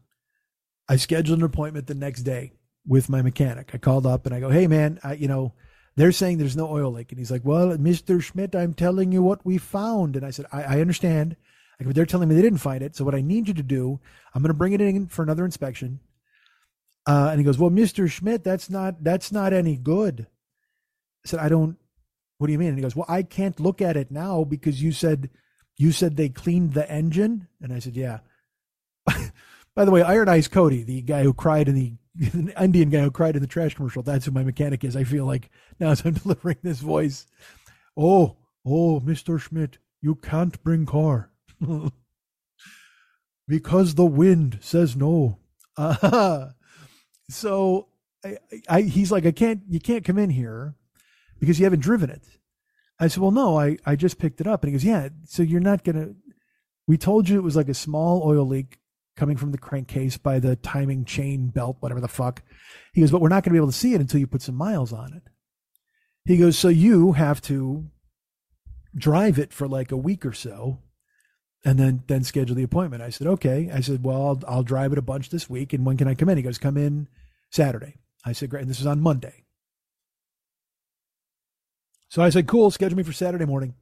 [0.88, 2.52] I scheduled an appointment the next day
[2.90, 3.70] with my mechanic.
[3.72, 5.54] I called up and I go, hey, man, I, you know,
[5.94, 7.12] they're saying there's no oil leak.
[7.12, 8.20] And he's like, well, Mr.
[8.20, 10.16] Schmidt, I'm telling you what we found.
[10.16, 11.36] And I said, I, I understand.
[11.80, 12.96] Go, they're telling me they didn't find it.
[12.96, 14.00] So what I need you to do,
[14.34, 16.00] I'm going to bring it in for another inspection.
[17.06, 20.26] Uh, and he goes, "Well, Mister Schmidt, that's not that's not any good."
[21.24, 21.78] I said, "I don't.
[22.36, 24.82] What do you mean?" And he goes, "Well, I can't look at it now because
[24.82, 25.30] you said
[25.78, 28.18] you said they cleaned the engine." And I said, "Yeah."
[29.74, 33.00] By the way, Iron Eyes Cody, the guy who cried in the, the Indian guy
[33.00, 34.96] who cried in the trash commercial, that's who my mechanic is.
[34.96, 37.26] I feel like now as I'm delivering this voice,
[37.96, 41.30] oh, oh, Mister Schmidt, you can't bring car
[43.48, 45.38] because the wind says no.
[45.76, 46.48] Uh,
[47.28, 47.88] so
[48.24, 48.38] I,
[48.68, 50.74] I, he's like, I can't, you can't come in here
[51.38, 52.22] because you haven't driven it.
[52.98, 54.62] I said, well, no, I, I just picked it up.
[54.62, 55.08] And he goes, yeah.
[55.24, 56.14] So you're not going to,
[56.86, 58.78] we told you it was like a small oil leak
[59.16, 62.42] coming from the crankcase by the timing chain belt, whatever the fuck.
[62.92, 64.42] He goes, but we're not going to be able to see it until you put
[64.42, 65.22] some miles on it.
[66.24, 67.86] He goes, so you have to
[68.94, 70.80] drive it for like a week or so
[71.64, 73.02] and then then schedule the appointment.
[73.02, 73.70] I said, okay.
[73.72, 75.72] I said, well, I'll, I'll drive it a bunch this week.
[75.72, 76.36] And when can I come in?
[76.36, 77.08] He goes, come in
[77.50, 77.96] Saturday.
[78.24, 78.62] I said, great.
[78.62, 79.44] And this is on Monday.
[82.08, 82.70] So I said, cool.
[82.70, 83.74] Schedule me for Saturday morning.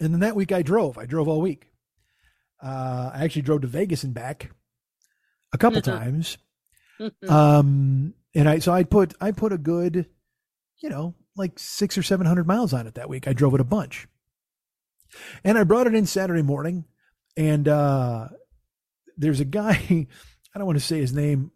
[0.00, 0.98] And then that week I drove.
[0.98, 1.68] I drove all week.
[2.64, 4.50] Uh, I actually drove to Vegas and back
[5.52, 6.38] a couple times.
[7.28, 10.06] Um, and I so I put I put a good,
[10.82, 13.28] you know, like six or seven hundred miles on it that week.
[13.28, 14.06] I drove it a bunch,
[15.44, 16.84] and I brought it in Saturday morning,
[17.36, 18.28] and uh,
[19.16, 19.72] there's a guy.
[20.54, 21.50] I don't want to say his name.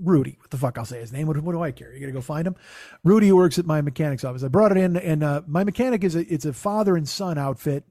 [0.00, 0.78] Rudy, what the fuck?
[0.78, 1.26] I'll say his name.
[1.26, 1.92] What, what do I care?
[1.92, 2.56] You got to go find him.
[3.04, 4.42] Rudy works at my mechanic's office.
[4.42, 7.38] I brought it in, and uh, my mechanic is a it's a father and son
[7.38, 7.84] outfit.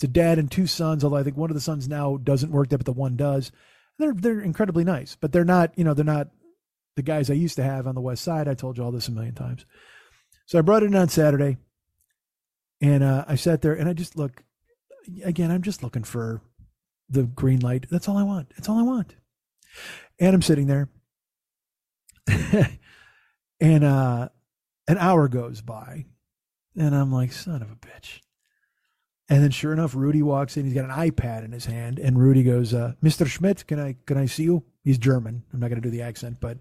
[0.00, 1.04] It's a dad and two sons.
[1.04, 3.52] Although I think one of the sons now doesn't work there, but the one does.
[3.98, 5.76] They're they're incredibly nice, but they're not.
[5.76, 6.28] You know, they're not
[6.96, 8.48] the guys I used to have on the west side.
[8.48, 9.66] I told you all this a million times.
[10.46, 11.58] So I brought it in on Saturday,
[12.80, 14.42] and uh, I sat there and I just look.
[15.22, 16.40] Again, I'm just looking for
[17.10, 17.84] the green light.
[17.90, 18.54] That's all I want.
[18.56, 19.16] That's all I want.
[20.18, 20.88] And I'm sitting there,
[23.60, 24.30] and uh,
[24.88, 26.06] an hour goes by,
[26.74, 28.20] and I'm like, son of a bitch.
[29.30, 30.64] And then, sure enough, Rudy walks in.
[30.64, 33.28] He's got an iPad in his hand, and Rudy goes, uh, "Mr.
[33.28, 35.44] Schmidt, can I can I see you?" He's German.
[35.52, 36.58] I'm not going to do the accent, but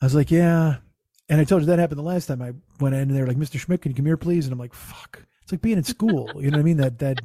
[0.00, 0.76] I was like, "Yeah."
[1.28, 3.26] And I told you that happened the last time I went in, and they were
[3.26, 3.58] like, "Mr.
[3.58, 6.30] Schmidt, can you come here, please?" And I'm like, "Fuck!" It's like being in school.
[6.36, 6.76] You know what I mean?
[6.76, 7.18] That that.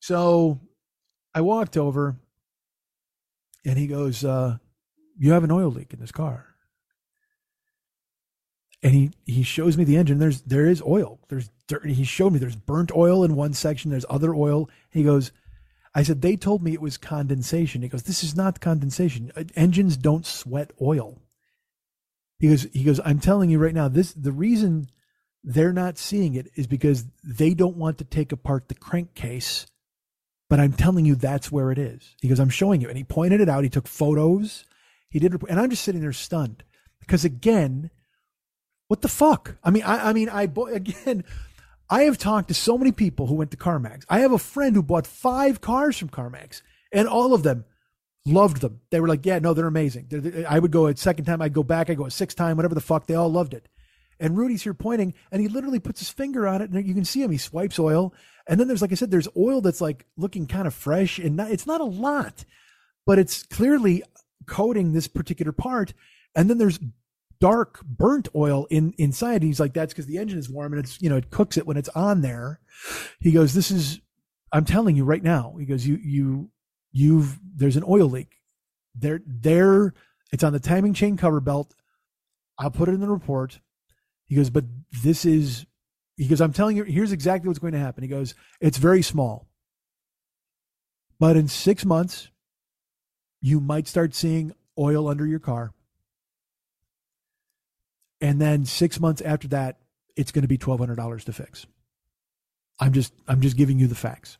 [0.00, 0.60] So,
[1.32, 2.16] I walked over,
[3.64, 4.58] and he goes, uh,
[5.16, 6.46] "You have an oil leak in this car."
[8.80, 12.32] and he he shows me the engine there's there is oil there's dirt he showed
[12.32, 14.68] me there's burnt oil in one section there's other oil.
[14.90, 15.30] He goes
[15.94, 17.82] i said they told me it was condensation.
[17.82, 19.30] He goes this is not condensation.
[19.36, 21.22] Uh, engines don't sweat oil.
[22.40, 24.88] He goes he goes i'm telling you right now this the reason
[25.44, 29.66] they're not seeing it is because they don't want to take apart the crankcase
[30.50, 32.16] but i'm telling you that's where it is.
[32.20, 32.88] He goes i'm showing you.
[32.88, 33.64] And he pointed it out.
[33.64, 34.64] He took photos.
[35.10, 36.64] He did and i'm just sitting there stunned
[37.00, 37.90] because again
[38.88, 39.56] what the fuck?
[39.62, 40.42] I mean, I, I mean, I
[40.72, 41.24] again,
[41.90, 44.04] I have talked to so many people who went to CarMax.
[44.08, 46.62] I have a friend who bought five cars from CarMax,
[46.92, 47.64] and all of them
[48.26, 48.80] loved them.
[48.90, 51.40] They were like, "Yeah, no, they're amazing." They're, they- I would go a second time,
[51.40, 53.06] I'd go back, I go a sixth time, whatever the fuck.
[53.06, 53.68] They all loved it.
[54.20, 57.04] And Rudy's here pointing, and he literally puts his finger on it, and you can
[57.04, 57.30] see him.
[57.30, 58.12] He swipes oil,
[58.48, 61.36] and then there's, like I said, there's oil that's like looking kind of fresh, and
[61.36, 62.44] not, it's not a lot,
[63.06, 64.02] but it's clearly
[64.46, 65.94] coating this particular part.
[66.34, 66.78] And then there's
[67.40, 69.36] dark burnt oil in inside.
[69.36, 71.56] And he's like, that's because the engine is warm and it's, you know, it cooks
[71.56, 72.60] it when it's on there.
[73.20, 74.00] He goes, this is,
[74.52, 75.54] I'm telling you right now.
[75.58, 76.50] He goes, you, you,
[76.92, 78.36] you've, there's an oil leak.
[78.94, 79.94] There, there,
[80.32, 81.74] it's on the timing chain cover belt.
[82.58, 83.60] I'll put it in the report.
[84.26, 84.64] He goes, but
[85.02, 85.64] this is,
[86.16, 88.02] he goes, I'm telling you, here's exactly what's going to happen.
[88.02, 89.48] He goes, it's very small.
[91.20, 92.30] But in six months,
[93.40, 95.72] you might start seeing oil under your car
[98.20, 99.78] and then six months after that
[100.18, 101.66] it's going to be $1200 to fix.
[102.80, 104.38] I'm just i'm just giving you the facts.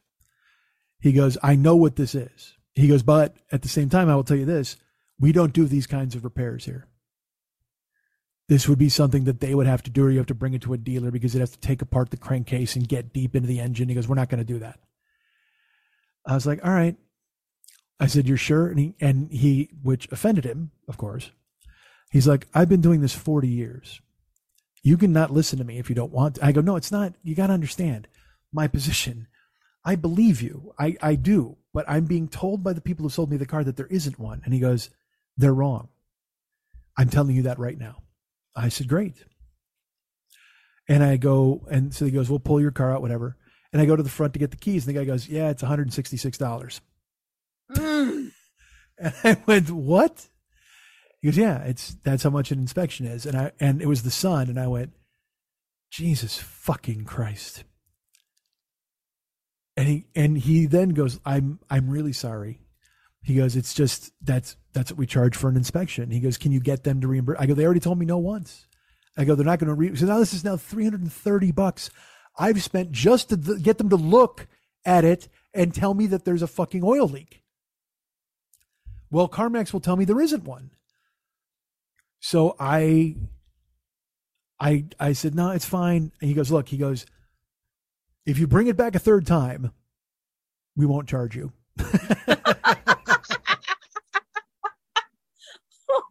[1.01, 2.57] He goes i know what this is.
[2.75, 4.77] He goes but at the same time i will tell you this.
[5.19, 6.87] We don't do these kinds of repairs here.
[8.49, 10.55] This would be something that they would have to do or you have to bring
[10.55, 13.35] it to a dealer because it has to take apart the crankcase and get deep
[13.37, 13.89] into the engine.
[13.89, 14.79] He goes we're not going to do that.
[16.27, 16.97] I was like all right.
[18.01, 18.69] I said you're sure?
[18.69, 21.31] And he and he which offended him of course
[22.11, 24.01] He's like, I've been doing this 40 years.
[24.83, 26.45] You can not listen to me if you don't want to.
[26.45, 27.15] I go, no, it's not.
[27.23, 28.09] You got to understand
[28.53, 29.27] my position.
[29.85, 30.73] I believe you.
[30.79, 31.57] I, I do.
[31.75, 34.19] But I'm being told by the people who sold me the car that there isn't
[34.19, 34.41] one.
[34.45, 34.91] And he goes,
[35.37, 35.89] they're wrong.
[36.97, 38.03] I'm telling you that right now.
[38.57, 39.25] I said, great.
[40.89, 43.37] And I go, and so he goes, we'll pull your car out, whatever.
[43.73, 44.87] And I go to the front to get the keys.
[44.87, 46.81] And the guy goes, yeah, it's $166.
[47.77, 48.31] Mm.
[49.01, 50.27] And I went, what?
[51.21, 53.27] He goes, yeah, it's that's how much an inspection is.
[53.27, 54.93] And I and it was the sun, and I went,
[55.91, 57.65] Jesus fucking Christ.
[59.77, 62.61] And he and he then goes, I'm I'm really sorry.
[63.23, 66.11] He goes, it's just that's that's what we charge for an inspection.
[66.11, 67.39] He goes, can you get them to reimburse?
[67.41, 68.67] I go, they already told me no once.
[69.17, 69.97] I go, they're not going to re.
[69.97, 71.91] So now this is now 330 bucks
[72.39, 74.47] I've spent just to th- get them to look
[74.85, 77.43] at it and tell me that there's a fucking oil leak.
[79.11, 80.71] Well, CarMax will tell me there isn't one.
[82.21, 83.17] So I
[84.61, 86.13] I I said, no, it's fine.
[86.21, 87.07] And he goes, look, he goes,
[88.27, 89.73] if you bring it back a third time,
[90.77, 91.53] we won't charge you.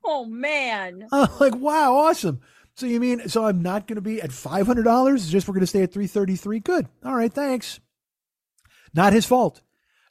[0.10, 1.06] Oh man.
[1.12, 2.40] I'm like, wow, awesome.
[2.76, 5.68] So you mean so I'm not gonna be at five hundred dollars, just we're gonna
[5.68, 6.60] stay at three thirty three?
[6.60, 6.88] Good.
[7.04, 7.80] All right, thanks.
[8.94, 9.62] Not his fault.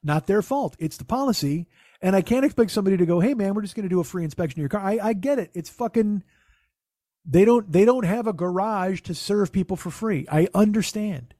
[0.02, 0.76] Not their fault.
[0.78, 1.66] It's the policy.
[2.06, 4.22] And I can't expect somebody to go, hey man, we're just gonna do a free
[4.22, 4.80] inspection of your car.
[4.80, 5.50] I, I get it.
[5.54, 6.22] It's fucking
[7.24, 10.24] they don't they don't have a garage to serve people for free.
[10.30, 11.34] I understand.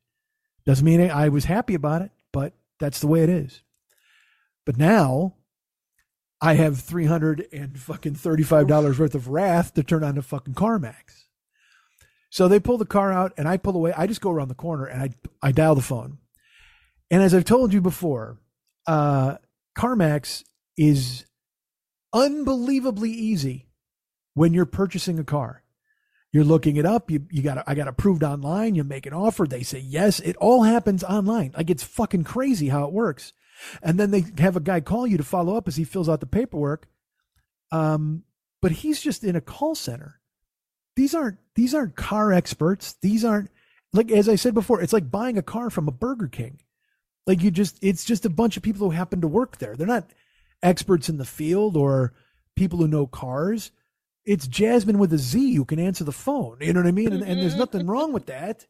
[0.64, 3.62] Doesn't mean I, I was happy about it, but that's the way it is.
[4.64, 5.36] But now
[6.40, 10.16] I have three hundred and fucking thirty five dollars worth of wrath to turn on
[10.16, 11.26] to fucking CarMax.
[12.28, 13.92] So they pull the car out and I pull away.
[13.96, 15.10] I just go around the corner and I
[15.40, 16.18] I dial the phone.
[17.08, 18.40] And as I've told you before,
[18.88, 19.36] uh,
[19.78, 20.42] CarMax
[20.76, 21.26] is
[22.12, 23.66] unbelievably easy
[24.34, 25.62] when you're purchasing a car.
[26.32, 27.10] You're looking it up.
[27.10, 28.74] You you got I got approved online.
[28.74, 29.46] You make an offer.
[29.46, 30.20] They say yes.
[30.20, 31.54] It all happens online.
[31.56, 33.32] Like it's fucking crazy how it works.
[33.82, 36.20] And then they have a guy call you to follow up as he fills out
[36.20, 36.88] the paperwork.
[37.72, 38.24] Um,
[38.60, 40.20] but he's just in a call center.
[40.94, 42.96] These aren't these aren't car experts.
[43.00, 43.50] These aren't
[43.94, 44.82] like as I said before.
[44.82, 46.58] It's like buying a car from a Burger King.
[47.26, 49.74] Like you just it's just a bunch of people who happen to work there.
[49.74, 50.10] They're not
[50.66, 52.12] experts in the field or
[52.56, 53.70] people who know cars
[54.26, 56.58] it's Jasmine with a Z who can answer the phone.
[56.60, 57.12] You know what I mean?
[57.12, 57.90] And, and there's nothing mm-hmm.
[57.90, 58.66] wrong with that.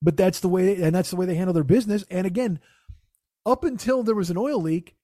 [0.00, 2.04] But that's the way, and that's the way they handle their business.
[2.08, 2.60] And again,
[3.44, 4.94] up until there was an oil leak,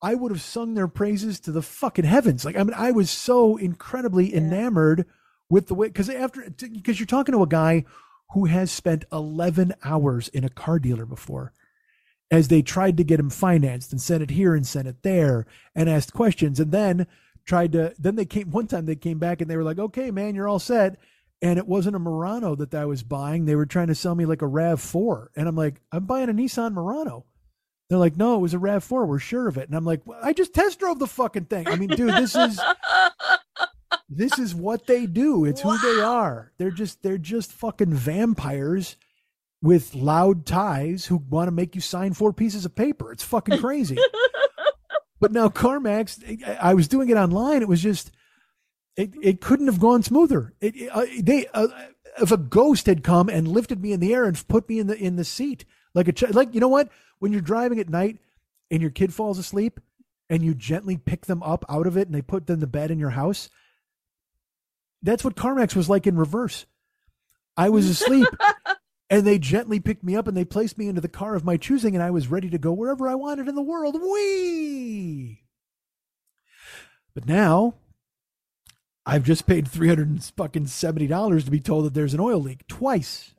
[0.00, 2.44] I would have sung their praises to the fucking heavens.
[2.44, 5.06] Like I mean, I was so incredibly enamored
[5.48, 7.84] with the way because after because you're talking to a guy
[8.32, 11.52] who has spent 11 hours in a car dealer before
[12.32, 15.46] as they tried to get him financed and sent it here and sent it there
[15.74, 16.58] and asked questions.
[16.58, 17.06] And then
[17.44, 20.10] tried to then they came one time they came back and they were like okay
[20.10, 20.98] man you're all set.
[21.42, 23.44] And it wasn't a Murano that I was buying.
[23.44, 26.32] They were trying to sell me like a RAV4 and I'm like I'm buying a
[26.32, 27.26] Nissan Murano.
[27.90, 29.68] They're like no it was a RAV4 we're sure of it.
[29.68, 31.68] And I'm like well, I just test drove the fucking thing.
[31.68, 32.58] I mean dude this is
[34.08, 35.44] this is what they do.
[35.44, 35.76] It's wow.
[35.76, 36.52] who they are.
[36.56, 38.96] They're just they're just fucking vampires
[39.62, 43.58] with loud ties who want to make you sign four pieces of paper it's fucking
[43.58, 43.96] crazy
[45.20, 47.62] but now CarMax, I was doing it online.
[47.62, 48.10] It was just,
[48.96, 50.52] it, it couldn't have gone smoother.
[50.60, 51.68] It, uh, they, uh,
[52.20, 54.86] if a ghost had come and lifted me in the air and put me in
[54.86, 55.64] the in the seat
[55.94, 58.18] like a ch- like you know what when you're driving at night
[58.70, 59.80] and your kid falls asleep
[60.28, 62.90] and you gently pick them up out of it and they put them to bed
[62.90, 63.48] in your house
[65.02, 66.66] that's what CarMax was like in reverse
[67.56, 68.28] I was asleep
[69.12, 71.58] and they gently picked me up and they placed me into the car of my
[71.58, 73.94] choosing and i was ready to go wherever i wanted in the world.
[74.00, 75.42] Wee
[77.14, 77.74] but now
[79.04, 83.34] i've just paid $370 to be told that there's an oil leak twice.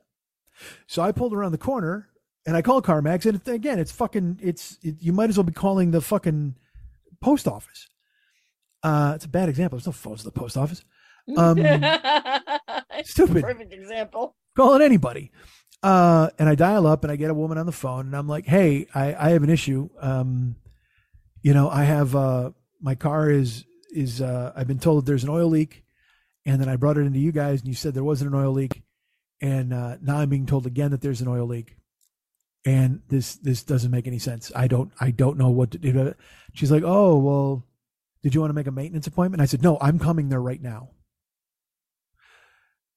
[0.86, 2.08] So i pulled around the corner
[2.46, 5.52] and i called carmax and again it's fucking it's it, you might as well be
[5.52, 6.54] calling the fucking
[7.20, 7.88] post office.
[8.84, 9.76] Uh it's a bad example.
[9.76, 10.84] There's no phones at the post office.
[11.36, 11.56] Um
[13.02, 13.42] stupid.
[13.42, 14.36] Perfect example.
[14.54, 15.32] Calling anybody
[15.84, 18.26] uh, and I dial up and I get a woman on the phone and I'm
[18.26, 19.90] like, Hey, I, I have an issue.
[20.00, 20.56] Um,
[21.42, 22.50] you know, I have, uh,
[22.80, 25.84] my car is, is, uh, I've been told there's an oil leak
[26.46, 28.52] and then I brought it into you guys and you said there wasn't an oil
[28.52, 28.82] leak.
[29.40, 31.76] And, uh, now I'm being told again that there's an oil leak
[32.64, 34.50] and this, this doesn't make any sense.
[34.56, 36.14] I don't, I don't know what to do.
[36.54, 37.66] She's like, Oh, well,
[38.24, 39.42] did you want to make a maintenance appointment?
[39.42, 40.88] I said, no, I'm coming there right now.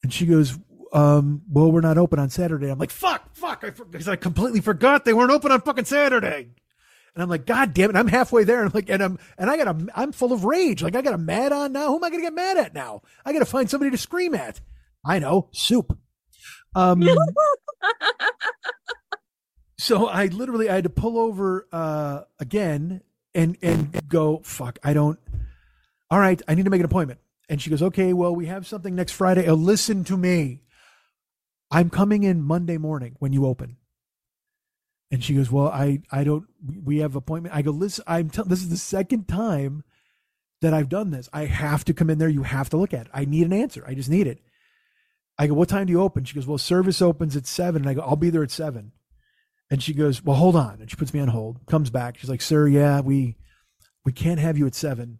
[0.02, 0.58] And she goes,
[0.94, 2.70] um, well, we're not open on Saturday.
[2.70, 3.64] I'm like, fuck, fuck.
[3.64, 6.50] I, I completely forgot they weren't open on fucking Saturday.
[7.18, 7.96] And I'm like, God damn it.
[7.96, 8.60] I'm halfway there.
[8.60, 10.84] And I'm like, and I'm, and I got a, I'm full of rage.
[10.84, 11.88] Like I got a mad on now.
[11.88, 13.02] Who am I going to get mad at now?
[13.26, 14.62] I got to find somebody to scream at.
[15.04, 15.98] I know soup.
[16.76, 17.02] Um,
[19.80, 23.02] so I literally, I had to pull over, uh, again
[23.34, 25.18] and, and go, fuck, I don't,
[26.12, 27.20] all right, I need to make an appointment.
[27.50, 29.48] And she goes, okay, well, we have something next Friday.
[29.48, 30.62] Oh, listen to me.
[31.70, 33.78] I'm coming in Monday morning when you open.
[35.10, 36.46] And she goes, well, I, I don't,
[36.84, 37.56] we have appointment.
[37.56, 39.84] I go, listen, I'm, t- this is the second time
[40.62, 41.30] that I've done this.
[41.32, 42.28] I have to come in there.
[42.28, 43.12] You have to look at it.
[43.14, 43.84] I need an answer.
[43.88, 44.40] I just need it.
[45.38, 46.26] I go, what time do you open?
[46.26, 47.84] She goes, well, service opens at seven.
[47.84, 48.92] And I go, I'll be there at seven.
[49.70, 50.80] And she goes, well, hold on.
[50.82, 52.18] And she puts me on hold, comes back.
[52.18, 53.38] She's like, sir, yeah, we,
[54.04, 55.20] we can't have you at seven.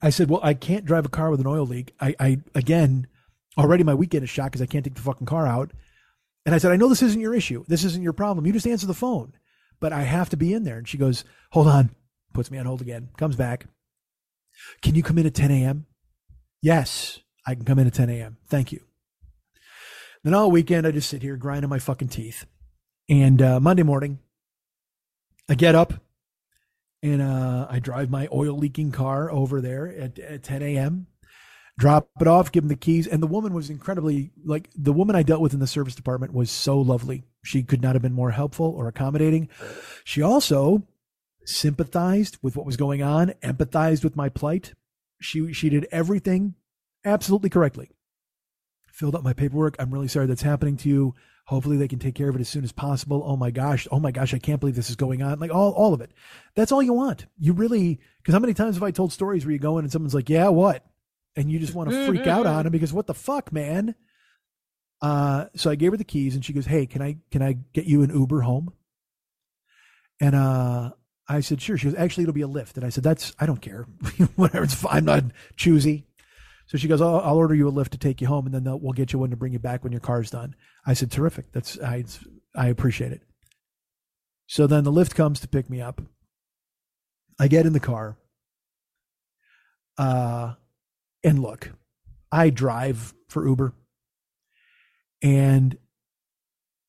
[0.00, 1.94] I said, well, I can't drive a car with an oil leak.
[2.00, 3.06] I, I, again,
[3.58, 5.72] Already my weekend is shot because I can't take the fucking car out.
[6.46, 7.64] And I said, I know this isn't your issue.
[7.66, 8.46] This isn't your problem.
[8.46, 9.32] You just answer the phone.
[9.80, 10.78] But I have to be in there.
[10.78, 11.90] And she goes, Hold on.
[12.32, 13.08] Puts me on hold again.
[13.16, 13.66] Comes back.
[14.80, 15.86] Can you come in at 10 a.m.?
[16.62, 18.36] Yes, I can come in at 10 a.m.
[18.48, 18.80] Thank you.
[20.24, 22.44] Then all weekend, I just sit here grinding my fucking teeth.
[23.08, 24.18] And uh, Monday morning,
[25.48, 25.94] I get up
[27.02, 31.06] and uh, I drive my oil leaking car over there at, at 10 a.m
[31.78, 33.06] drop it off, give them the keys.
[33.06, 36.34] And the woman was incredibly like the woman I dealt with in the service department
[36.34, 37.24] was so lovely.
[37.44, 39.48] She could not have been more helpful or accommodating.
[40.04, 40.82] She also
[41.46, 44.74] sympathized with what was going on, empathized with my plight.
[45.20, 46.54] She she did everything
[47.04, 47.90] absolutely correctly.
[48.92, 49.76] Filled out my paperwork.
[49.78, 51.14] I'm really sorry that's happening to you.
[51.46, 53.22] Hopefully they can take care of it as soon as possible.
[53.24, 53.86] Oh my gosh.
[53.90, 54.34] Oh my gosh.
[54.34, 55.38] I can't believe this is going on.
[55.38, 56.10] Like all, all of it.
[56.54, 57.24] That's all you want.
[57.38, 59.90] You really, because how many times have I told stories where you go in and
[59.90, 60.84] someone's like, yeah, what?
[61.38, 63.94] And you just want to freak out on him because what the fuck, man?
[65.00, 67.58] Uh, so I gave her the keys and she goes, Hey, can I, can I
[67.72, 68.72] get you an Uber home?
[70.20, 70.90] And, uh,
[71.28, 71.76] I said, sure.
[71.76, 72.76] She goes, actually, it'll be a Lyft.
[72.76, 73.82] And I said, that's, I don't care.
[74.36, 74.64] Whatever.
[74.64, 74.96] It's fine.
[74.96, 75.24] I'm not
[75.56, 76.06] choosy.
[76.66, 78.64] So she goes, I'll, I'll order you a Lyft to take you home and then
[78.80, 80.54] we'll get you one to bring you back when your car's done.
[80.86, 81.52] I said, terrific.
[81.52, 82.04] That's, I,
[82.54, 83.22] I appreciate it.
[84.46, 86.00] So then the Lyft comes to pick me up.
[87.38, 88.16] I get in the car.
[89.98, 90.54] Uh,
[91.24, 91.72] and look,
[92.30, 93.74] I drive for Uber
[95.22, 95.76] and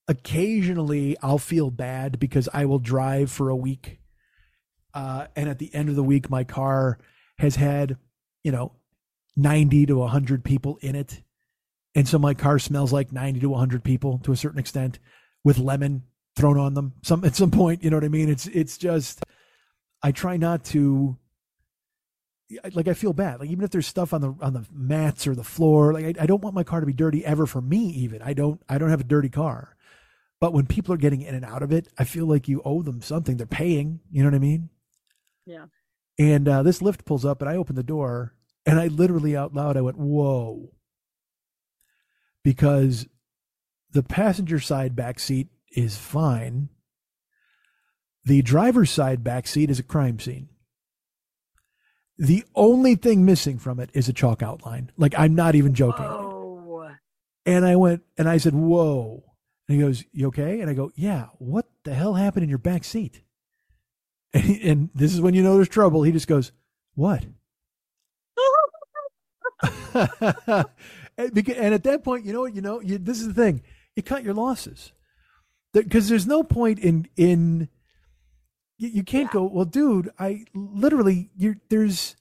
[0.07, 3.99] occasionally I'll feel bad because I will drive for a week.
[4.93, 6.97] Uh, and at the end of the week, my car
[7.37, 7.97] has had,
[8.43, 8.73] you know,
[9.35, 11.21] 90 to 100 people in it.
[11.95, 14.99] And so my car smells like 90 to 100 people to a certain extent
[15.43, 16.03] with lemon
[16.35, 18.29] thrown on them some at some point, you know what I mean?
[18.29, 19.23] It's it's just
[20.01, 21.17] I try not to
[22.73, 23.39] like I feel bad.
[23.39, 26.23] Like even if there's stuff on the on the mats or the floor, like I,
[26.23, 28.21] I don't want my car to be dirty ever for me even.
[28.21, 29.75] I don't I don't have a dirty car.
[30.39, 32.81] But when people are getting in and out of it, I feel like you owe
[32.81, 33.37] them something.
[33.37, 34.69] They're paying, you know what I mean?
[35.45, 35.65] Yeah.
[36.17, 38.35] And uh, this Lyft pulls up and I open the door
[38.65, 40.71] and I literally out loud, I went, whoa.
[42.43, 43.07] Because
[43.91, 46.69] the passenger side back seat is fine.
[48.23, 50.49] The driver's side back seat is a crime scene.
[52.19, 54.91] The only thing missing from it is a chalk outline.
[54.97, 56.05] Like, I'm not even joking.
[56.05, 56.91] Oh.
[57.45, 59.23] And I went, and I said, whoa.
[59.67, 60.59] And he goes, you okay?
[60.59, 63.21] And I go, yeah, what the hell happened in your back seat?
[64.31, 66.03] And, he, and this is when you know there's trouble.
[66.03, 66.51] He just goes,
[66.93, 67.25] what?
[69.95, 72.53] and at that point, you know what?
[72.53, 73.63] You know, you, this is the thing.
[73.95, 74.91] You cut your losses
[75.73, 77.69] because there's no point in in
[78.79, 79.43] you, you can't go.
[79.43, 82.15] Well, dude, I literally you there's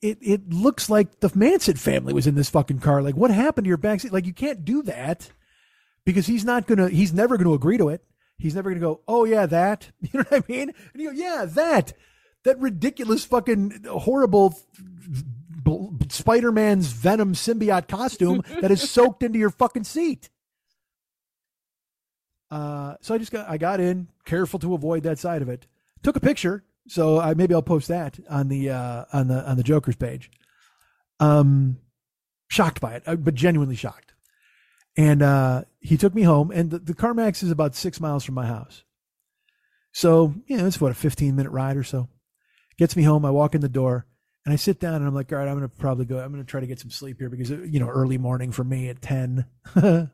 [0.00, 0.18] it.
[0.22, 3.02] It looks like the Manson family was in this fucking car.
[3.02, 4.12] Like, what happened to your backseat?
[4.12, 5.30] Like, you can't do that
[6.06, 6.88] because he's not gonna.
[6.88, 8.02] He's never gonna agree to it.
[8.38, 9.00] He's never gonna go.
[9.06, 9.90] Oh yeah, that.
[10.00, 10.72] You know what I mean?
[10.92, 11.92] And you go, yeah, that.
[12.44, 14.54] That ridiculous fucking horrible
[16.10, 20.28] Spider Man's Venom symbiote costume that is soaked into your fucking seat.
[22.50, 25.66] Uh, so I just got I got in, careful to avoid that side of it.
[26.02, 29.56] Took a picture, so I maybe I'll post that on the uh, on the on
[29.56, 30.30] the Joker's page.
[31.20, 31.78] Um,
[32.48, 34.12] shocked by it, uh, but genuinely shocked.
[34.96, 38.34] And uh, he took me home, and the, the CarMax is about six miles from
[38.34, 38.84] my house.
[39.92, 42.08] So you know, it's what a fifteen minute ride or so.
[42.78, 43.24] Gets me home.
[43.24, 44.06] I walk in the door.
[44.44, 46.30] And I sit down and I'm like, all right, I'm going to probably go, I'm
[46.30, 48.90] going to try to get some sleep here because, you know, early morning for me
[48.90, 49.46] at 10.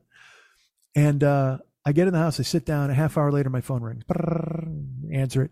[0.95, 3.61] and uh, I get in the house, I sit down, a half hour later, my
[3.61, 4.05] phone rings.
[5.13, 5.51] Answer it.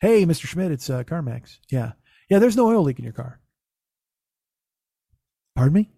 [0.00, 0.46] Hey, Mr.
[0.46, 1.58] Schmidt, it's uh, CarMax.
[1.70, 1.92] Yeah.
[2.28, 3.40] Yeah, there's no oil leak in your car.
[5.54, 5.90] Pardon me?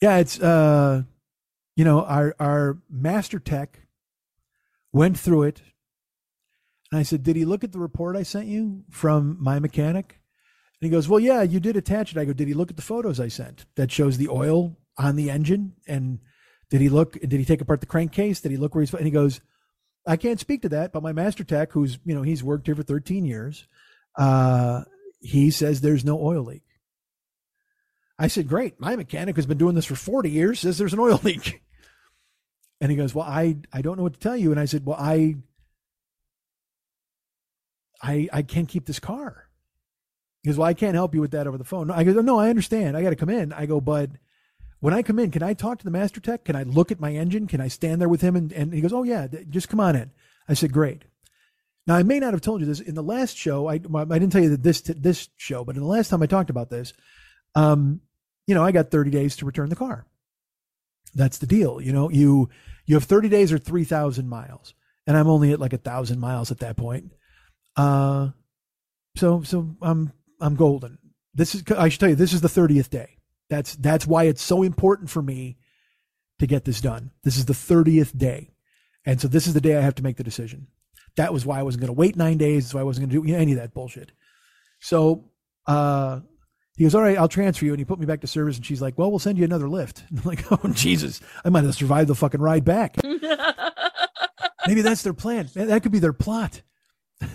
[0.00, 1.02] Yeah, it's, uh,
[1.76, 3.80] you know, our, our master tech
[4.92, 5.62] went through it.
[6.90, 10.20] And I said, Did he look at the report I sent you from my mechanic?
[10.80, 12.18] And he goes, Well, yeah, you did attach it.
[12.18, 15.16] I go, Did he look at the photos I sent that shows the oil on
[15.16, 15.74] the engine?
[15.86, 16.20] And
[16.70, 18.40] did he look, did he take apart the crankcase?
[18.40, 19.40] Did he look where he's, and he goes,
[20.06, 22.74] I can't speak to that, but my master tech, who's, you know, he's worked here
[22.74, 23.66] for 13 years,
[24.16, 24.84] uh,
[25.20, 26.62] he says there's no oil leak.
[28.18, 28.78] I said, Great.
[28.78, 31.62] My mechanic who's been doing this for 40 years says there's an oil leak.
[32.80, 34.50] And he goes, Well, I, I don't know what to tell you.
[34.50, 35.36] And I said, Well, I,
[38.02, 39.48] I, I can't keep this car.
[40.42, 41.88] He goes, Well, I can't help you with that over the phone.
[41.88, 42.96] No, I go, No, I understand.
[42.96, 43.52] I got to come in.
[43.54, 44.10] I go, But
[44.80, 46.44] when I come in, can I talk to the master tech?
[46.44, 47.46] Can I look at my engine?
[47.46, 48.34] Can I stand there with him?
[48.34, 50.10] And, and he goes, Oh, yeah, just come on in.
[50.48, 51.04] I said, Great.
[51.86, 53.68] Now, I may not have told you this in the last show.
[53.68, 56.26] I, I didn't tell you that this, this show, but in the last time I
[56.26, 56.92] talked about this,
[57.54, 58.00] um,
[58.46, 60.06] you know, I got 30 days to return the car.
[61.14, 61.80] That's the deal.
[61.80, 62.48] You know, you,
[62.86, 64.74] you have 30 days or 3,000 miles,
[65.06, 67.12] and I'm only at like a thousand miles at that point.
[67.76, 68.30] Uh,
[69.16, 70.98] so, so I'm, I'm golden.
[71.34, 73.16] This is, I should tell you, this is the 30th day.
[73.50, 75.58] That's, that's why it's so important for me
[76.38, 77.10] to get this done.
[77.22, 78.50] This is the 30th day.
[79.04, 80.68] And so this is the day I have to make the decision.
[81.16, 82.64] That was why I wasn't going to wait nine days.
[82.64, 84.12] That's why I wasn't going to do any of that bullshit.
[84.78, 85.26] So,
[85.66, 86.20] uh,
[86.76, 87.72] he goes, all right, I'll transfer you.
[87.72, 88.56] And he put me back to service.
[88.56, 90.08] And she's like, well, we'll send you another Lyft.
[90.08, 92.96] And I'm like, oh, Jesus, I might have survived the fucking ride back.
[94.66, 95.48] Maybe that's their plan.
[95.54, 96.62] That could be their plot.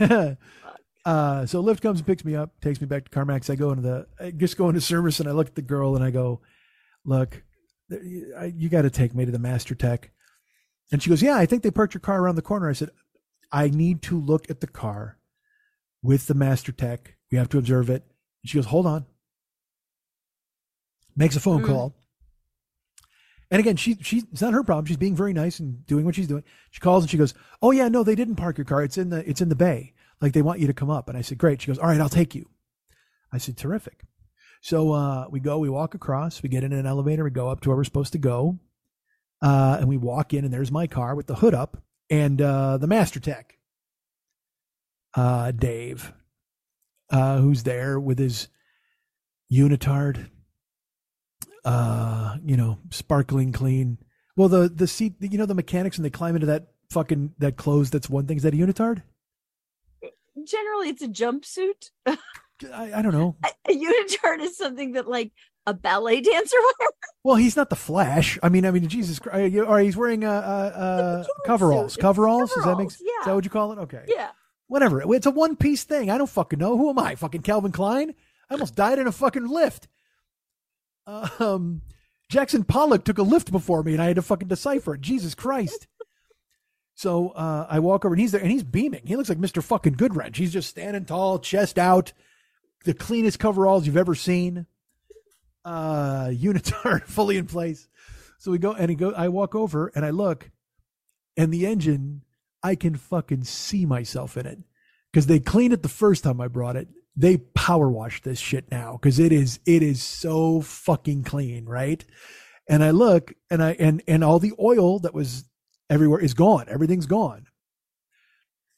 [1.05, 3.49] uh, so Lyft comes and picks me up, takes me back to CarMax.
[3.49, 5.95] I go into the, I just go into service and I look at the girl
[5.95, 6.41] and I go,
[7.05, 7.43] look,
[7.91, 10.11] I- you got to take me to the master tech.
[10.91, 12.69] And she goes, yeah, I think they parked your car around the corner.
[12.69, 12.89] I said,
[13.51, 15.17] I need to look at the car
[16.03, 17.15] with the master tech.
[17.31, 18.03] We have to observe it.
[18.43, 19.05] And she goes, hold on.
[21.15, 21.67] Makes a phone Mm.
[21.67, 21.95] call.
[23.51, 24.85] And again, she she it's not her problem.
[24.85, 26.43] She's being very nice and doing what she's doing.
[26.71, 28.83] She calls and she goes, "Oh yeah, no, they didn't park your car.
[28.83, 29.93] It's in the it's in the bay.
[30.21, 31.99] Like they want you to come up." And I said, "Great." She goes, "All right,
[31.99, 32.49] I'll take you."
[33.31, 34.03] I said, "Terrific."
[34.61, 37.61] So uh, we go, we walk across, we get in an elevator, we go up
[37.61, 38.57] to where we're supposed to go,
[39.43, 42.77] uh, and we walk in, and there's my car with the hood up and uh,
[42.77, 43.59] the master tech,
[45.13, 46.13] uh, Dave,
[47.11, 48.47] uh, who's there with his
[49.53, 50.29] unitard,
[51.63, 53.99] uh, you know, sparkling clean.
[54.35, 57.55] Well, the the seat, you know, the mechanics, and they climb into that fucking that
[57.55, 57.91] clothes.
[57.91, 58.37] That's one thing.
[58.37, 59.03] Is that a unitard?
[60.45, 61.89] Generally, it's a jumpsuit.
[62.73, 63.35] I, I don't know.
[63.43, 65.31] A, unitard is something that like
[65.67, 66.91] a ballet dancer wears.
[67.23, 68.37] Well, he's not the Flash.
[68.43, 69.55] I mean, I mean, Jesus Christ.
[69.57, 71.97] Or he's wearing uh, uh, uh, a coveralls.
[71.97, 72.53] Coveralls.
[72.53, 72.89] Does that make?
[72.89, 73.25] Coveralls, Is yeah.
[73.25, 73.79] that what you call it?
[73.79, 74.03] Okay.
[74.07, 74.29] Yeah.
[74.67, 75.13] Whatever.
[75.13, 76.09] It's a one piece thing.
[76.09, 76.77] I don't fucking know.
[76.77, 77.15] Who am I?
[77.15, 78.13] Fucking Calvin Klein?
[78.49, 79.87] I almost died in a fucking Lyft.
[81.39, 81.83] Um,
[82.29, 85.01] Jackson Pollock took a Lyft before me, and I had to fucking decipher it.
[85.01, 85.85] Jesus Christ.
[86.95, 89.01] So uh, I walk over, and he's there, and he's beaming.
[89.05, 90.37] He looks like Mister Fucking Goodwrench.
[90.37, 92.13] He's just standing tall, chest out,
[92.85, 94.65] the cleanest coveralls you've ever seen.
[95.63, 97.87] Uh, unitard fully in place.
[98.37, 99.11] So we go, and he go.
[99.11, 100.49] I walk over, and I look,
[101.35, 102.21] and the engine
[102.63, 104.59] I can fucking see myself in it
[105.11, 106.87] because they cleaned it the first time I brought it.
[107.15, 112.03] They power wash this shit now because it is it is so fucking clean, right?
[112.67, 115.43] And I look and I and and all the oil that was
[115.89, 116.65] everywhere is gone.
[116.67, 117.47] Everything's gone.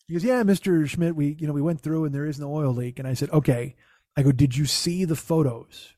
[0.07, 2.53] He goes, yeah, Mister Schmidt, we you know we went through and there is no
[2.53, 2.99] oil leak.
[2.99, 3.75] And I said, okay.
[4.15, 5.93] I go, did you see the photos?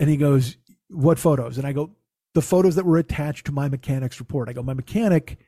[0.00, 0.56] And he goes,
[0.88, 1.58] what photos?
[1.58, 1.92] And I go,
[2.34, 4.48] the photos that were attached to my mechanic's report.
[4.48, 5.38] I go, my mechanic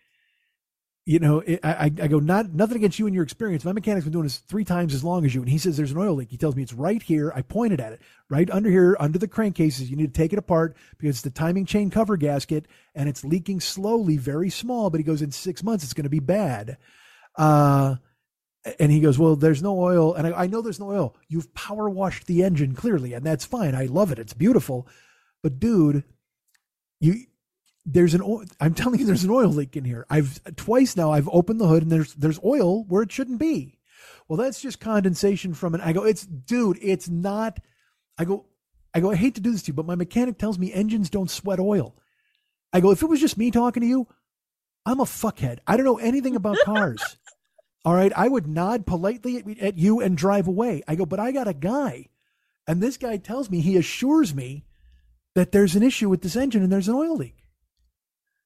[1.08, 3.64] you know, it, I, I go, not nothing against you and your experience.
[3.64, 5.40] My mechanic's been doing this three times as long as you.
[5.40, 6.30] And he says there's an oil leak.
[6.30, 7.32] He tells me it's right here.
[7.34, 9.88] I pointed at it, right under here, under the crankcases.
[9.88, 13.24] You need to take it apart because it's the timing chain cover gasket and it's
[13.24, 14.90] leaking slowly, very small.
[14.90, 16.76] But he goes, in six months, it's going to be bad.
[17.34, 17.96] Uh,
[18.78, 20.12] and he goes, well, there's no oil.
[20.12, 21.16] And I, I know there's no oil.
[21.26, 23.74] You've power washed the engine clearly, and that's fine.
[23.74, 24.18] I love it.
[24.18, 24.86] It's beautiful.
[25.42, 26.04] But dude,
[27.00, 27.14] you
[27.90, 30.06] there's an oil, I'm telling you there's an oil leak in here.
[30.10, 33.78] I've twice now I've opened the hood and there's there's oil where it shouldn't be.
[34.28, 37.60] Well, that's just condensation from an I go, it's dude, it's not
[38.18, 38.46] I go
[38.94, 41.10] I go, I hate to do this to you, but my mechanic tells me engines
[41.10, 41.96] don't sweat oil.
[42.72, 44.06] I go, if it was just me talking to you,
[44.84, 45.58] I'm a fuckhead.
[45.66, 47.16] I don't know anything about cars.
[47.84, 48.12] All right.
[48.14, 50.82] I would nod politely at, at you and drive away.
[50.86, 52.08] I go, but I got a guy.
[52.66, 54.64] And this guy tells me, he assures me
[55.34, 57.47] that there's an issue with this engine and there's an oil leak.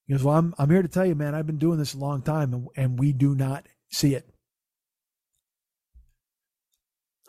[0.07, 1.97] He goes, Well, I'm, I'm here to tell you, man, I've been doing this a
[1.97, 4.27] long time and, and we do not see it.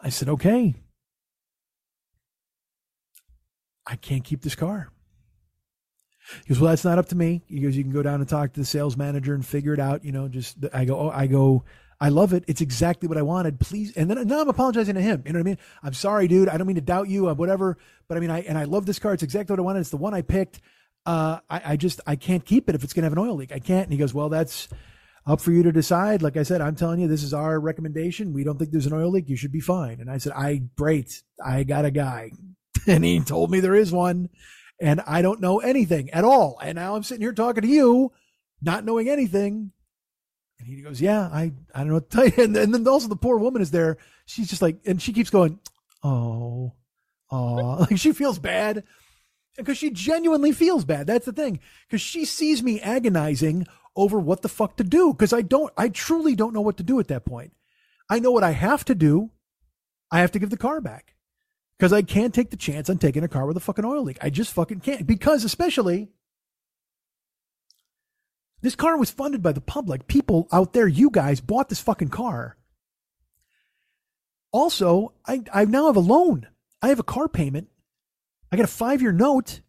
[0.02, 0.74] I said, Okay.
[3.86, 4.90] I can't keep this car.
[6.44, 7.42] He goes, Well, that's not up to me.
[7.46, 9.80] He goes, You can go down and talk to the sales manager and figure it
[9.80, 10.04] out.
[10.04, 11.64] You know, just, I go, oh, I go,
[12.00, 12.44] I love it.
[12.48, 13.60] It's exactly what I wanted.
[13.60, 13.96] Please.
[13.96, 15.22] And then now I'm apologizing to him.
[15.24, 15.58] You know what I mean?
[15.82, 16.48] I'm sorry, dude.
[16.48, 17.78] I don't mean to doubt you, uh, whatever.
[18.08, 19.14] But I mean, I, and I love this car.
[19.14, 19.80] It's exactly what I wanted.
[19.80, 20.60] It's the one I picked.
[21.06, 23.34] Uh, I, I just, I can't keep it if it's going to have an oil
[23.34, 23.52] leak.
[23.52, 23.84] I can't.
[23.84, 24.68] And he goes, Well, that's
[25.26, 26.22] up for you to decide.
[26.22, 28.32] Like I said, I'm telling you, this is our recommendation.
[28.32, 29.28] We don't think there's an oil leak.
[29.28, 30.00] You should be fine.
[30.00, 31.22] And I said, I, great.
[31.44, 32.32] I got a guy.
[32.86, 34.28] and he told me there is one
[34.80, 36.58] and I don't know anything at all.
[36.62, 38.12] And now I'm sitting here talking to you,
[38.60, 39.72] not knowing anything.
[40.58, 42.32] And he goes, Yeah, I, I don't know what to tell you.
[42.44, 43.98] And, and then also the poor woman is there.
[44.26, 45.58] She's just like, and she keeps going,
[46.02, 46.74] Oh,
[47.30, 47.54] oh,
[47.90, 48.84] like she feels bad
[49.56, 51.06] because she genuinely feels bad.
[51.06, 51.60] That's the thing.
[51.86, 53.66] Because she sees me agonizing
[53.96, 55.12] over what the fuck to do.
[55.12, 57.52] Because I don't, I truly don't know what to do at that point.
[58.08, 59.30] I know what I have to do.
[60.10, 61.14] I have to give the car back
[61.78, 64.18] because I can't take the chance on taking a car with a fucking oil leak.
[64.20, 65.06] I just fucking can't.
[65.06, 66.08] Because especially
[68.60, 70.06] this car was funded by the public.
[70.06, 72.56] People out there, you guys bought this fucking car.
[74.52, 76.46] Also, I, I now have a loan.
[76.80, 77.68] I have a car payment.
[78.54, 79.60] I got a five year note.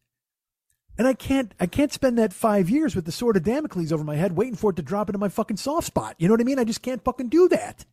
[0.97, 4.03] And I can't I can't spend that five years with the sword of Damocles over
[4.03, 6.15] my head waiting for it to drop into my fucking soft spot.
[6.19, 6.59] You know what I mean?
[6.59, 7.83] I just can't fucking do that.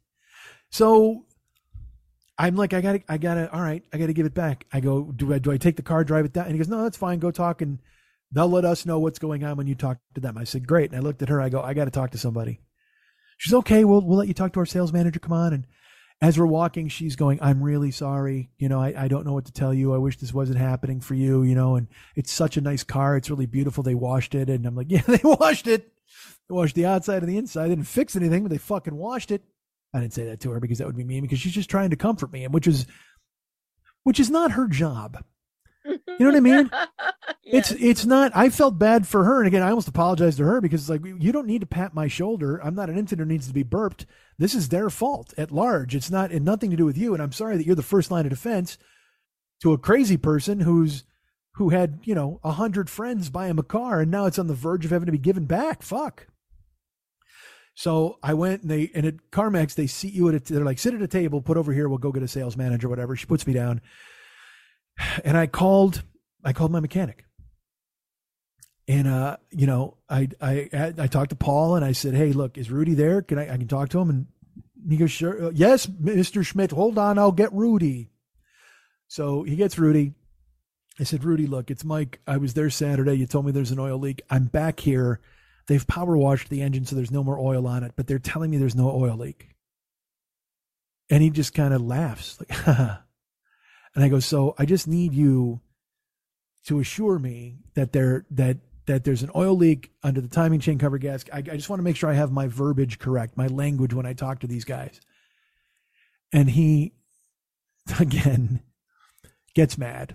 [0.70, 1.24] So
[2.38, 4.66] I'm like, I gotta, I gotta, all right, I gotta give it back.
[4.72, 6.44] I go, do I, do I take the car, drive it down?
[6.44, 7.18] And he goes, no, that's fine.
[7.18, 7.78] Go talk and
[8.30, 10.38] they'll let us know what's going on when you talk to them.
[10.38, 10.90] I said, great.
[10.90, 11.40] And I looked at her.
[11.40, 12.60] I go, I got to talk to somebody.
[13.38, 13.84] She's okay.
[13.84, 15.18] We'll, we'll let you talk to our sales manager.
[15.18, 15.52] Come on.
[15.52, 15.66] And,
[16.22, 18.48] as we're walking, she's going, I'm really sorry.
[18.56, 19.92] You know, I, I don't know what to tell you.
[19.92, 23.16] I wish this wasn't happening for you, you know, and it's such a nice car.
[23.16, 23.82] It's really beautiful.
[23.82, 24.48] They washed it.
[24.48, 25.92] And I'm like, yeah, they washed it.
[26.48, 27.64] They washed the outside and the inside.
[27.64, 29.42] They didn't fix anything, but they fucking washed it.
[29.92, 31.90] I didn't say that to her because that would be mean because she's just trying
[31.90, 32.86] to comfort me, and which is,
[34.04, 35.24] which is not her job.
[36.06, 36.70] You know what I mean?
[37.44, 38.32] It's it's not.
[38.34, 41.04] I felt bad for her, and again, I almost apologized to her because it's like
[41.04, 42.58] you don't need to pat my shoulder.
[42.64, 44.06] I'm not an infant who needs to be burped.
[44.38, 45.94] This is their fault at large.
[45.94, 47.12] It's not and nothing to do with you.
[47.12, 48.78] And I'm sorry that you're the first line of defense
[49.60, 51.04] to a crazy person who's
[51.56, 54.46] who had you know a hundred friends buy him a car, and now it's on
[54.46, 55.82] the verge of having to be given back.
[55.82, 56.28] Fuck.
[57.74, 60.78] So I went and they and at CarMax they seat you at a they're like
[60.78, 63.16] sit at a table, put over here, we'll go get a sales manager, whatever.
[63.16, 63.80] She puts me down,
[65.24, 66.02] and I called
[66.44, 67.24] I called my mechanic,
[68.88, 72.58] and uh you know I I I talked to Paul and I said, hey, look,
[72.58, 73.22] is Rudy there?
[73.22, 74.10] Can I I can talk to him?
[74.10, 74.26] And
[74.88, 76.72] he goes, sure, uh, yes, Mister Schmidt.
[76.72, 78.10] Hold on, I'll get Rudy.
[79.08, 80.14] So he gets Rudy.
[80.98, 82.20] I said, Rudy, look, it's Mike.
[82.26, 83.14] I was there Saturday.
[83.14, 84.22] You told me there's an oil leak.
[84.30, 85.20] I'm back here.
[85.66, 88.50] They've power washed the engine so there's no more oil on it, but they're telling
[88.50, 89.48] me there's no oil leak.
[91.10, 92.66] And he just kind of laughs, like,
[93.94, 95.60] and I go, so I just need you
[96.66, 100.78] to assure me that there that that there's an oil leak under the timing chain
[100.78, 101.32] cover gasket.
[101.32, 104.06] I, I just want to make sure I have my verbiage correct, my language when
[104.06, 105.00] I talk to these guys.
[106.32, 106.94] And he,
[108.00, 108.62] again,
[109.54, 110.14] gets mad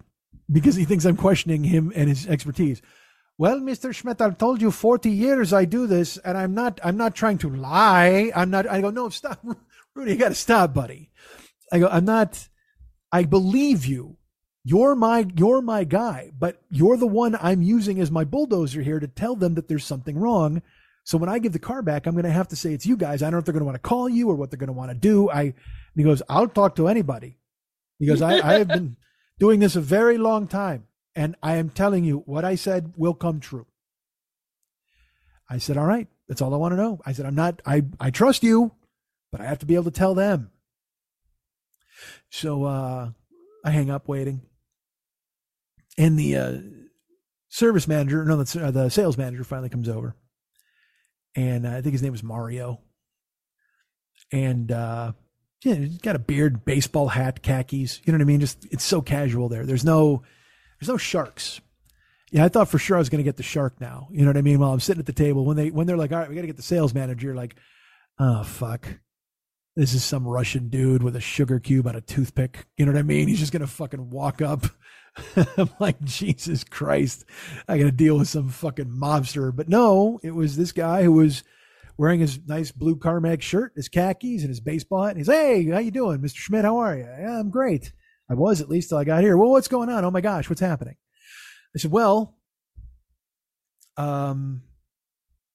[0.52, 2.82] because he thinks I'm questioning him and his expertise.
[3.38, 3.94] Well, Mr.
[3.94, 7.38] Schmidt, I've told you 40 years I do this and I'm not, I'm not trying
[7.40, 8.32] to lie.
[8.36, 9.46] I'm not, I go, no, stop.
[9.96, 11.12] Rudy, you got to stop, buddy.
[11.72, 12.48] I go, I'm not,
[13.12, 14.18] I believe you.
[14.64, 19.00] You're my, you're my guy, but you're the one I'm using as my bulldozer here
[19.00, 20.62] to tell them that there's something wrong.
[21.06, 22.98] So when I give the car back, I'm going to have to say it's you
[22.98, 23.24] guys.
[23.24, 24.68] I don't know if they're going to want to call you or what they're going
[24.68, 25.30] to want to do.
[25.30, 25.54] I,
[25.96, 27.38] he goes, I'll talk to anybody.
[27.98, 28.98] He goes, I, I have been
[29.40, 30.86] doing this a very long time.
[31.16, 33.68] And I am telling you, what I said will come true.
[35.50, 37.00] I said, all right, that's all I want to know.
[37.06, 38.74] I said, I'm not, I, I trust you,
[39.32, 40.52] but I have to be able to tell them.
[42.30, 43.12] So uh,
[43.64, 44.42] I hang up waiting.
[45.98, 46.58] And the uh,
[47.50, 50.16] service manager, no, the, uh, the sales manager finally comes over.
[51.36, 52.82] And uh, I think his name was Mario.
[54.32, 55.14] And uh,
[55.64, 58.02] yeah, he's got a beard, baseball hat, khakis.
[58.06, 58.40] You know what I mean?
[58.40, 59.66] Just it's so casual there.
[59.66, 60.24] There's no
[60.80, 61.62] there's no sharks.
[62.32, 64.10] Yeah, I thought for sure I was going to get the shark now.
[64.12, 64.60] You know what I mean?
[64.60, 66.42] While I'm sitting at the table, when they when they're like, "All right, we got
[66.42, 67.56] to get the sales manager," like,
[68.20, 68.88] "Oh fuck,
[69.78, 73.00] this is some Russian dude with a sugar cube on a toothpick." You know what
[73.00, 73.28] I mean?
[73.28, 74.66] He's just going to fucking walk up.
[75.58, 77.26] I'm like, Jesus Christ,
[77.68, 79.56] I got to deal with some fucking mobster.
[79.56, 81.44] But no, it was this guy who was
[81.98, 85.12] wearing his nice blue CarMax shirt, his khakis, and his baseball hat.
[85.12, 86.36] And he's, "Hey, how you doing, Mr.
[86.36, 86.66] Schmidt?
[86.66, 87.94] How are you?" Yeah, I'm great.
[88.30, 89.38] I was at least till I got here.
[89.38, 90.04] Well, what's going on?
[90.04, 90.96] Oh my gosh, what's happening?
[91.76, 92.36] I said, well,
[93.96, 94.64] um,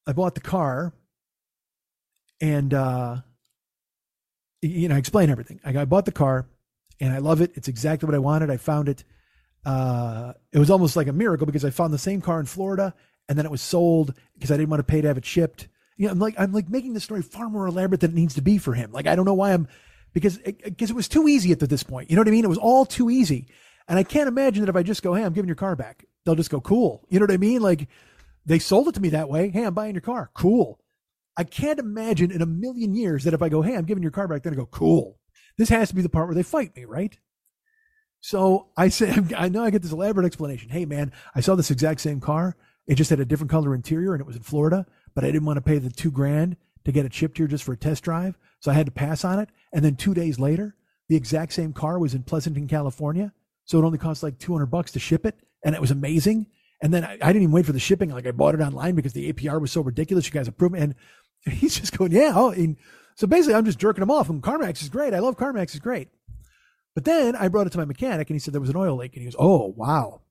[0.07, 0.93] I bought the car
[2.41, 3.17] and, uh,
[4.67, 5.59] you know, I explain everything.
[5.63, 6.47] I, I bought the car
[6.99, 7.51] and I love it.
[7.55, 8.49] It's exactly what I wanted.
[8.49, 9.03] I found it.
[9.65, 12.93] Uh, it was almost like a miracle because I found the same car in Florida
[13.29, 15.67] and then it was sold because I didn't want to pay to have it shipped.
[15.97, 18.35] You know, I'm like, I'm like making the story far more elaborate than it needs
[18.35, 18.91] to be for him.
[18.91, 19.67] Like, I don't know why I'm,
[20.13, 22.09] because it, because it was too easy at this point.
[22.09, 22.45] You know what I mean?
[22.45, 23.47] It was all too easy.
[23.87, 26.05] And I can't imagine that if I just go, hey, I'm giving your car back,
[26.25, 27.05] they'll just go, cool.
[27.09, 27.61] You know what I mean?
[27.61, 27.87] Like
[28.45, 29.49] they sold it to me that way.
[29.49, 30.29] Hey, I'm buying your car.
[30.33, 30.79] Cool.
[31.35, 34.11] I can't imagine in a million years that if I go, hey, I'm giving your
[34.11, 35.17] car back, then I go, cool.
[35.57, 37.17] This has to be the part where they fight me, right?
[38.21, 40.69] So I say, I know I get this elaborate explanation.
[40.69, 42.55] Hey, man, I saw this exact same car.
[42.87, 44.85] It just had a different color interior and it was in Florida,
[45.15, 47.63] but I didn't want to pay the two grand to get it shipped here just
[47.63, 48.37] for a test drive.
[48.59, 49.49] So I had to pass on it.
[49.71, 50.75] And then two days later,
[51.09, 53.33] the exact same car was in Pleasanton, California.
[53.65, 55.35] So it only cost like 200 bucks to ship it.
[55.63, 56.47] And it was amazing.
[56.81, 58.09] And then I, I didn't even wait for the shipping.
[58.09, 60.25] Like I bought it online because the APR was so ridiculous.
[60.27, 60.95] You guys approved it.
[61.45, 62.33] And he's just going, yeah.
[62.35, 62.77] Oh, and
[63.15, 64.29] so basically I'm just jerking him off.
[64.29, 65.13] And CarMax is great.
[65.13, 66.09] I love CarMax is great.
[66.95, 68.95] But then I brought it to my mechanic and he said there was an oil
[68.95, 69.13] leak.
[69.13, 70.21] And he goes, oh, wow.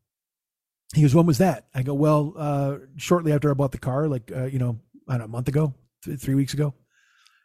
[0.95, 1.67] He goes, when was that?
[1.75, 4.79] I go, well, uh, shortly after I bought the car, like, uh, you know,
[5.09, 5.75] I don't know, a month ago,
[6.05, 6.75] th- three weeks ago.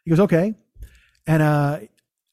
[0.04, 0.54] He goes, okay.
[1.26, 1.80] And uh,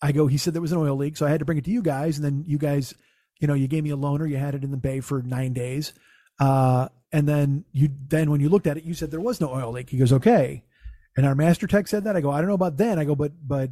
[0.01, 1.17] I go, he said there was an oil leak.
[1.17, 2.17] So I had to bring it to you guys.
[2.17, 2.93] And then you guys,
[3.39, 4.29] you know, you gave me a loaner.
[4.29, 5.93] You had it in the bay for nine days.
[6.39, 9.53] Uh, and then you, then when you looked at it, you said there was no
[9.53, 9.89] oil leak.
[9.89, 10.63] He goes, okay.
[11.17, 12.15] And our master tech said that.
[12.15, 12.99] I go, I don't know about then.
[12.99, 13.71] I go, but, but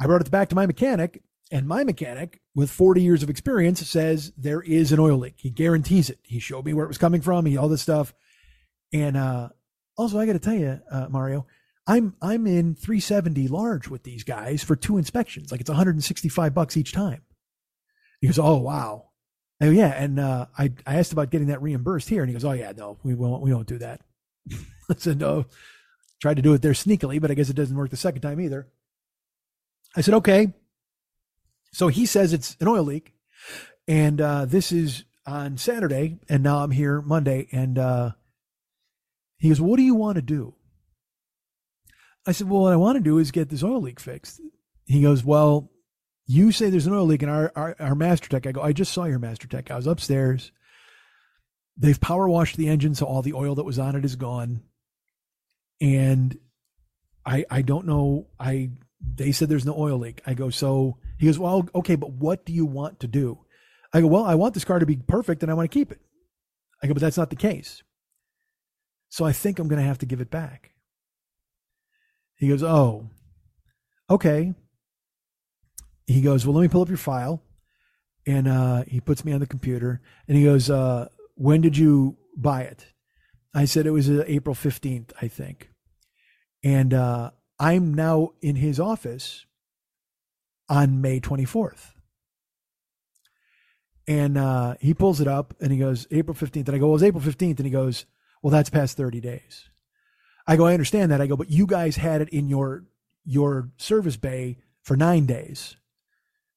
[0.00, 3.86] I brought it back to my mechanic and my mechanic with 40 years of experience
[3.88, 5.36] says there is an oil leak.
[5.38, 6.18] He guarantees it.
[6.22, 7.46] He showed me where it was coming from.
[7.46, 8.12] He, all this stuff.
[8.92, 9.48] And, uh,
[9.96, 11.46] also I got to tell you, uh, Mario,
[11.88, 15.50] I'm I'm in 370 large with these guys for two inspections.
[15.50, 17.22] Like it's 165 bucks each time.
[18.20, 19.06] He goes, oh wow.
[19.60, 22.34] I go, yeah, and uh, I I asked about getting that reimbursed here, and he
[22.34, 24.02] goes, oh yeah, no, we won't we won't do that.
[24.52, 25.46] I said no.
[26.20, 28.40] Tried to do it there sneakily, but I guess it doesn't work the second time
[28.40, 28.68] either.
[29.96, 30.52] I said okay.
[31.72, 33.14] So he says it's an oil leak,
[33.86, 38.10] and uh, this is on Saturday, and now I'm here Monday, and uh,
[39.36, 40.54] he goes, "What do you want to do?"
[42.26, 44.40] I said, "Well, what I want to do is get this oil leak fixed."
[44.86, 45.70] He goes, "Well,
[46.28, 48.46] you say there's an oil leak in our, our, our master tech.
[48.46, 49.70] I go, I just saw your master tech.
[49.70, 50.52] I was upstairs.
[51.76, 54.60] They've power washed the engine, so all the oil that was on it is gone.
[55.80, 56.38] And
[57.24, 58.28] I I don't know.
[58.38, 60.22] I they said there's no oil leak.
[60.26, 63.38] I go, so he goes, Well, okay, but what do you want to do?
[63.92, 65.92] I go, Well, I want this car to be perfect and I want to keep
[65.92, 66.00] it.
[66.82, 67.82] I go, but that's not the case.
[69.08, 70.72] So I think I'm gonna have to give it back.
[72.36, 73.08] He goes, Oh,
[74.10, 74.54] okay
[76.08, 77.42] he goes, Well, let me pull up your file.
[78.26, 82.16] And uh, he puts me on the computer and he goes, uh, When did you
[82.36, 82.86] buy it?
[83.58, 85.70] I said it was uh, April 15th, I think.
[86.62, 89.46] And uh, I'm now in his office
[90.68, 91.94] on May 24th.
[94.06, 96.68] And uh, he pulls it up and he goes, April 15th.
[96.68, 97.56] And I go, Well, it's April 15th.
[97.56, 98.06] And he goes,
[98.42, 99.68] Well, that's past 30 days.
[100.46, 101.20] I go, I understand that.
[101.20, 102.84] I go, but you guys had it in your
[103.24, 105.74] your service bay for nine days.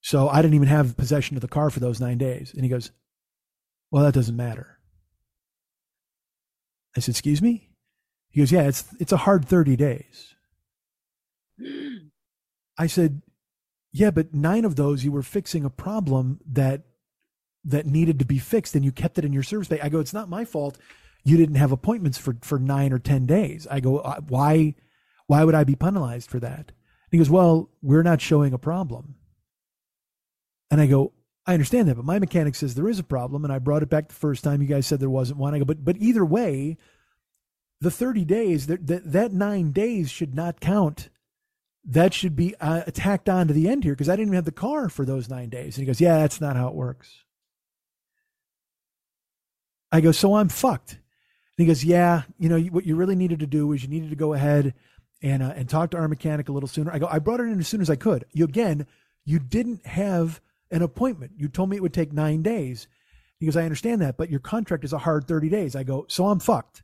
[0.02, 2.54] So I didn't even have possession of the car for those nine days.
[2.54, 2.92] And he goes,
[3.90, 4.78] Well, that doesn't matter.
[6.96, 7.70] I said, Excuse me?
[8.30, 10.36] He goes, Yeah, it's it's a hard 30 days.
[12.78, 13.22] I said,
[13.92, 16.84] Yeah, but nine of those you were fixing a problem that
[17.64, 19.80] that needed to be fixed and you kept it in your service bay.
[19.82, 20.78] I go, It's not my fault
[21.24, 23.68] you didn't have appointments for, for nine or ten days.
[23.70, 24.76] I go, uh, why
[25.28, 26.60] why would I be penalized for that?
[26.60, 29.16] And he goes, Well, we're not showing a problem.
[30.70, 31.14] And I go,
[31.46, 33.90] I understand that, but my mechanic says there is a problem, and I brought it
[33.90, 34.62] back the first time.
[34.62, 35.56] You guys said there wasn't one.
[35.56, 36.78] I go, but but either way,
[37.80, 41.10] the 30 days that that, that nine days should not count.
[41.84, 44.46] That should be uh, tacked on to the end here because I didn't even have
[44.46, 45.78] the car for those nine days.
[45.78, 47.24] And he goes, Yeah, that's not how it works.
[49.92, 50.92] I go, So I'm fucked.
[50.92, 51.00] And
[51.58, 54.16] he goes, Yeah, you know what you really needed to do is you needed to
[54.16, 54.76] go ahead
[55.24, 56.92] and uh, and talk to our mechanic a little sooner.
[56.92, 58.26] I go, I brought it in as soon as I could.
[58.32, 58.86] You again,
[59.26, 60.40] you didn't have
[60.72, 61.34] an appointment.
[61.38, 62.88] You told me it would take nine days.
[63.40, 65.76] He goes, I understand that, but your contract is a hard 30 days.
[65.76, 66.84] I go, so I'm fucked.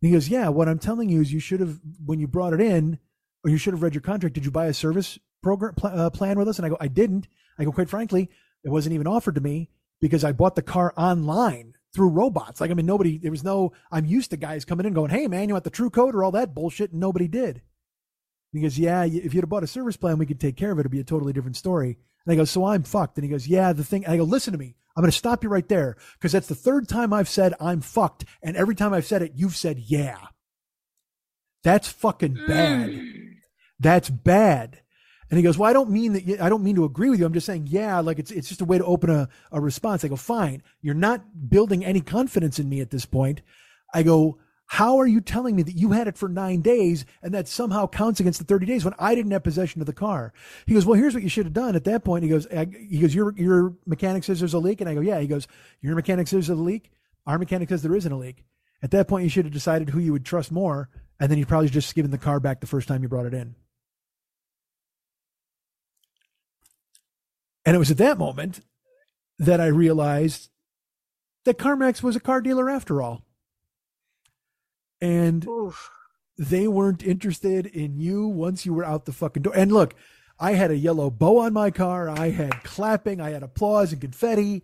[0.00, 2.60] He goes, yeah, what I'm telling you is you should have, when you brought it
[2.60, 2.98] in,
[3.44, 6.38] or you should have read your contract, did you buy a service program uh, plan
[6.38, 6.58] with us?
[6.58, 7.28] And I go, I didn't.
[7.58, 8.30] I go, quite frankly,
[8.64, 9.70] it wasn't even offered to me
[10.00, 12.60] because I bought the car online through robots.
[12.60, 15.28] Like, I mean, nobody, there was no, I'm used to guys coming in going, hey,
[15.28, 16.92] man, you want the TruCoat or all that bullshit?
[16.92, 17.62] And nobody did.
[18.52, 20.78] He goes, yeah, if you'd have bought a service plan, we could take care of
[20.78, 20.82] it.
[20.82, 21.98] It'd be a totally different story.
[22.24, 23.16] And I go, so I'm fucked.
[23.16, 24.04] And he goes, yeah, the thing.
[24.04, 24.76] And I go, listen to me.
[24.96, 27.80] I'm going to stop you right there because that's the third time I've said I'm
[27.80, 28.24] fucked.
[28.42, 30.18] And every time I've said it, you've said, yeah.
[31.64, 32.90] That's fucking bad.
[32.90, 33.34] Mm.
[33.78, 34.80] That's bad.
[35.30, 36.42] And he goes, well, I don't mean that.
[36.42, 37.24] I don't mean to agree with you.
[37.24, 40.04] I'm just saying, yeah, like it's, it's just a way to open a, a response.
[40.04, 40.62] I go, fine.
[40.82, 43.40] You're not building any confidence in me at this point.
[43.94, 44.38] I go,
[44.72, 47.86] how are you telling me that you had it for nine days and that somehow
[47.86, 50.32] counts against the 30 days when I didn't have possession of the car?
[50.64, 52.24] He goes, well, here's what you should have done at that point.
[52.24, 52.46] He goes,
[52.88, 54.80] he goes, your, your mechanic says there's a leak.
[54.80, 55.20] And I go, yeah.
[55.20, 55.46] He goes,
[55.82, 56.90] your mechanic says there's a leak.
[57.26, 58.46] Our mechanic says there isn't a leak.
[58.82, 60.88] At that point, you should have decided who you would trust more.
[61.20, 63.34] And then you probably just given the car back the first time you brought it
[63.34, 63.54] in.
[67.66, 68.60] And it was at that moment
[69.38, 70.48] that I realized
[71.44, 73.22] that CarMax was a car dealer after all
[75.02, 75.90] and Oof.
[76.38, 79.52] they weren't interested in you once you were out the fucking door.
[79.54, 79.94] And look,
[80.38, 82.08] I had a yellow bow on my car.
[82.08, 83.20] I had clapping.
[83.20, 84.62] I had applause and confetti.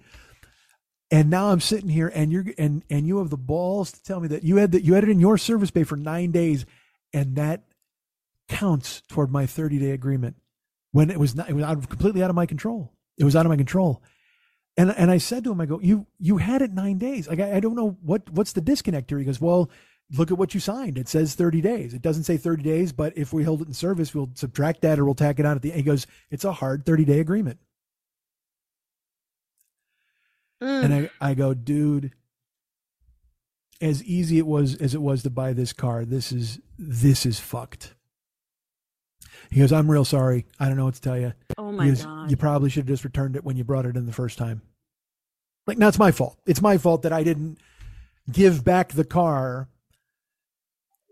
[1.10, 4.20] And now I'm sitting here, and you're and and you have the balls to tell
[4.20, 6.66] me that you had that you had it in your service bay for nine days,
[7.12, 7.65] and that
[8.48, 10.36] counts toward my 30 day agreement
[10.93, 12.93] when it was not it was out, completely out of my control.
[13.16, 14.02] It was out of my control.
[14.77, 17.27] And and I said to him, I go, you you had it nine days.
[17.27, 19.19] Like I, I don't know what what's the disconnect here.
[19.19, 19.70] He goes, well,
[20.16, 20.97] look at what you signed.
[20.97, 21.94] It says 30 days.
[21.94, 24.98] It doesn't say 30 days, but if we hold it in service, we'll subtract that
[24.98, 25.78] or we'll tack it on at the end.
[25.78, 27.59] He goes, it's a hard 30 day agreement.
[30.62, 30.85] Mm.
[30.85, 32.12] And I, I go, dude,
[33.80, 37.39] as easy it was as it was to buy this car, this is this is
[37.39, 37.94] fucked.
[39.51, 40.47] He goes, I'm real sorry.
[40.59, 41.32] I don't know what to tell you.
[41.56, 42.30] Oh my goes, god!
[42.30, 44.62] You probably should have just returned it when you brought it in the first time.
[45.66, 46.39] Like, that's my fault.
[46.47, 47.59] It's my fault that I didn't
[48.30, 49.68] give back the car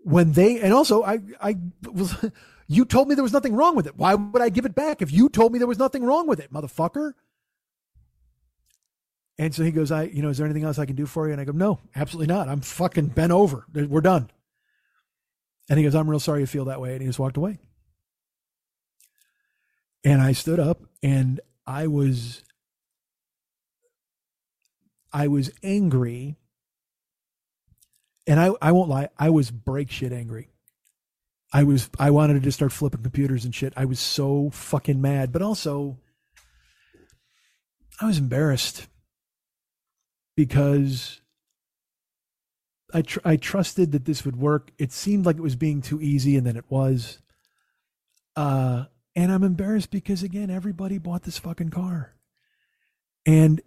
[0.07, 2.15] when they and also I I was
[2.69, 3.97] you told me there was nothing wrong with it.
[3.97, 6.39] Why would I give it back if you told me there was nothing wrong with
[6.39, 7.15] it, motherfucker?
[9.39, 11.27] And so he goes, I, you know, is there anything else I can do for
[11.27, 11.33] you?
[11.33, 12.49] And I go, no, absolutely not.
[12.49, 13.67] I'm fucking bent over.
[13.75, 14.31] We're done.
[15.69, 16.93] And he goes, I'm real sorry you feel that way.
[16.93, 17.59] And he just walked away.
[20.05, 22.45] And I stood up and I was,
[25.13, 26.37] I was angry.
[28.27, 30.49] And I, I won't lie, I was break shit angry.
[31.53, 33.73] I was, I wanted to just start flipping computers and shit.
[33.77, 35.99] I was so fucking mad, but also
[38.01, 38.89] I was embarrassed
[40.37, 41.21] because
[42.93, 44.71] I tr- I trusted that this would work.
[44.79, 47.19] It seemed like it was being too easy, and then it was.
[48.37, 48.85] Uh,
[49.15, 52.15] and I'm embarrassed because again, everybody bought this fucking car,
[53.25, 53.61] and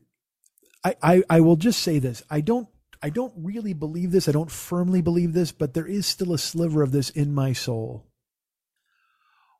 [0.83, 2.69] I, I I will just say this: I don't
[3.01, 4.27] I don't really believe this.
[4.27, 7.53] I don't firmly believe this, but there is still a sliver of this in my
[7.53, 8.05] soul.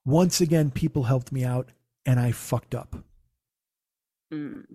[0.06, 1.70] Once again, people helped me out,
[2.06, 3.04] and I fucked up.
[4.32, 4.66] Mm.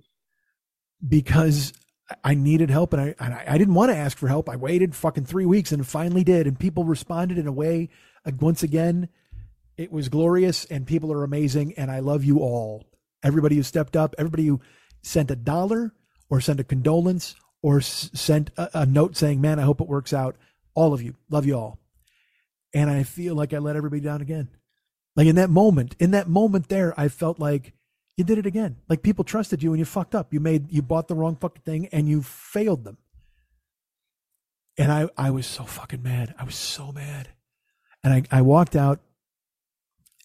[1.07, 1.73] because
[2.25, 4.49] I needed help and I, and I didn't want to ask for help.
[4.49, 6.47] I waited fucking three weeks and finally did.
[6.47, 7.89] And people responded in a way,
[8.41, 9.09] once again,
[9.77, 11.75] it was glorious and people are amazing.
[11.75, 12.85] And I love you all.
[13.23, 14.61] Everybody who stepped up, everybody who
[15.03, 15.95] sent a dollar
[16.29, 19.89] or sent a condolence or s- sent a, a note saying, man, I hope it
[19.89, 20.37] works out.
[20.75, 21.79] All of you, love you all.
[22.75, 24.51] And I feel like I let everybody down again.
[25.17, 27.73] Like in that moment, in that moment there, I felt like
[28.19, 28.77] you did it again.
[28.87, 30.35] Like people trusted you and you fucked up.
[30.35, 32.99] You made you bought the wrong fucking thing and you failed them.
[34.77, 36.35] And I I was so fucking mad.
[36.39, 37.31] I was so mad.
[38.03, 39.01] And I I walked out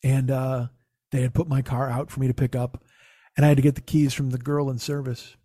[0.04, 0.68] and uh
[1.12, 2.84] they had put my car out for me to pick up
[3.38, 5.38] and I had to get the keys from the girl in service.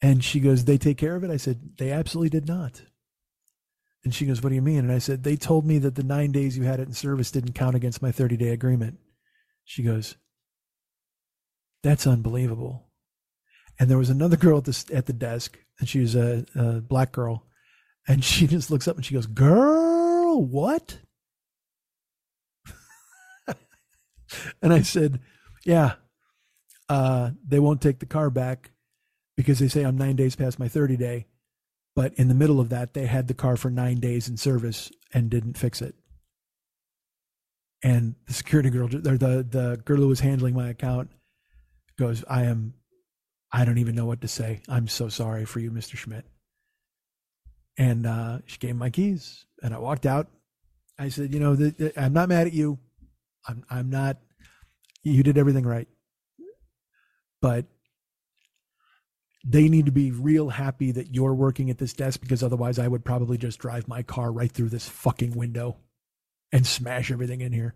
[0.00, 2.82] And she goes, "They take care of it?" I said, "They absolutely did not."
[4.04, 6.04] And she goes, "What do you mean?" And I said, "They told me that the
[6.04, 8.98] 9 days you had it in service didn't count against my 30-day agreement."
[9.64, 10.16] She goes,
[11.82, 12.86] that's unbelievable.
[13.78, 16.80] And there was another girl at the at the desk, and she was a, a
[16.80, 17.46] black girl,
[18.06, 20.98] and she just looks up and she goes, "Girl, what?"
[24.62, 25.20] and I said,
[25.64, 25.94] "Yeah,
[26.88, 28.72] uh, they won't take the car back
[29.38, 31.28] because they say I'm nine days past my thirty day,
[31.96, 34.90] but in the middle of that, they had the car for nine days in service
[35.14, 35.94] and didn't fix it."
[37.82, 41.10] And the security girl, the the girl who was handling my account,
[41.98, 42.74] goes, I am,
[43.52, 44.62] I don't even know what to say.
[44.68, 45.96] I'm so sorry for you, Mr.
[45.96, 46.24] Schmidt.
[47.76, 50.28] And uh, she gave my keys and I walked out.
[50.98, 52.78] I said, you know, the, the, I'm not mad at you.
[53.46, 54.18] I'm, I'm not,
[55.02, 55.88] you did everything right.
[57.40, 57.66] But
[59.50, 62.86] they need to be real happy that you're working at this desk because otherwise I
[62.86, 65.78] would probably just drive my car right through this fucking window
[66.52, 67.74] and smash everything in here.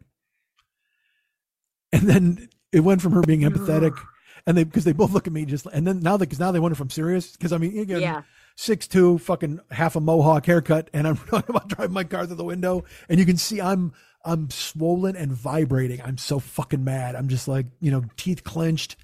[1.93, 3.99] And then it went from her being empathetic
[4.47, 6.61] and they because they both look at me just and then now because now they
[6.61, 8.23] wonder if I'm serious because I mean again Yeah.
[8.57, 12.37] six two fucking half a mohawk haircut and I'm talking about driving my car through
[12.37, 13.93] the window and you can see I'm
[14.25, 18.97] I'm swollen and vibrating I'm so fucking mad I'm just like you know teeth clenched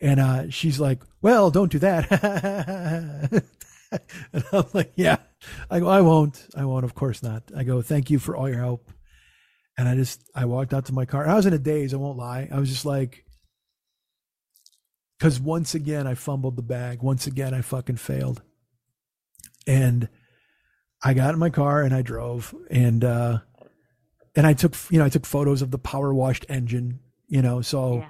[0.00, 3.44] and uh she's like well don't do that.
[4.32, 5.16] And I'm like yeah
[5.68, 6.46] I go I won't.
[6.56, 7.42] I won't of course not.
[7.56, 8.88] I go thank you for all your help.
[9.76, 11.26] And I just I walked out to my car.
[11.26, 12.48] I was in a daze I won't lie.
[12.52, 13.24] I was just like
[15.18, 17.02] because once again I fumbled the bag.
[17.02, 18.42] Once again I fucking failed.
[19.66, 20.08] And
[21.02, 22.54] I got in my car and I drove.
[22.70, 23.38] And uh
[24.36, 27.60] and I took you know I took photos of the power washed engine, you know,
[27.60, 28.08] so Yeah.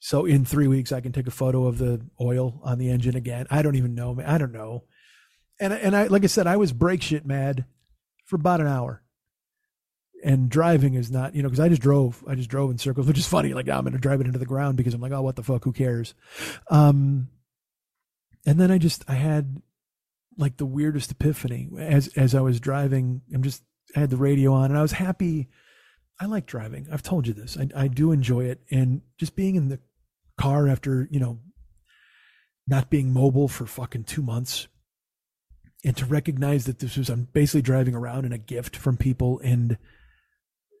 [0.00, 3.16] So in 3 weeks I can take a photo of the oil on the engine
[3.16, 3.46] again.
[3.50, 4.18] I don't even know.
[4.26, 4.84] I don't know.
[5.60, 7.66] And and I like I said I was break shit mad
[8.24, 9.02] for about an hour.
[10.22, 12.22] And driving is not, you know, because I just drove.
[12.26, 13.54] I just drove in circles, which is funny.
[13.54, 15.42] Like I'm going to drive it into the ground because I'm like, oh, what the
[15.42, 15.64] fuck?
[15.64, 16.14] Who cares?
[16.70, 17.28] Um,
[18.46, 19.62] and then I just I had
[20.36, 23.22] like the weirdest epiphany as as I was driving.
[23.34, 23.62] I'm just
[23.94, 25.48] I had the radio on and I was happy.
[26.18, 26.86] I like driving.
[26.92, 27.56] I've told you this.
[27.58, 29.80] I I do enjoy it, and just being in the
[30.40, 31.38] car after you know
[32.66, 34.68] not being mobile for fucking two months.
[35.84, 39.40] And to recognize that this was I'm basically driving around in a gift from people
[39.42, 39.76] and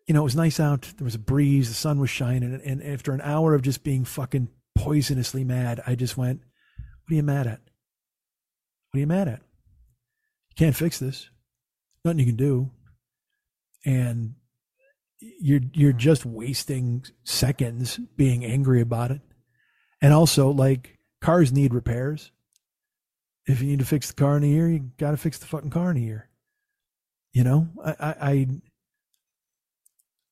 [0.06, 0.92] you know it was nice out.
[0.96, 1.68] There was a breeze.
[1.68, 2.54] The sun was shining.
[2.54, 7.12] And, and after an hour of just being fucking poisonously mad I just went what
[7.12, 7.60] are you mad at?
[8.90, 9.40] What are you mad at?
[9.40, 11.28] You can't fix this.
[12.04, 12.70] Nothing you can do.
[13.84, 14.34] And
[15.18, 15.98] you're you're hmm.
[15.98, 19.20] just wasting seconds being angry about it
[20.00, 22.32] and also like cars need repairs
[23.50, 25.46] if you need to fix the car in a year, you got to fix the
[25.46, 26.28] fucking car in a year.
[27.32, 28.46] You know, I, I, I,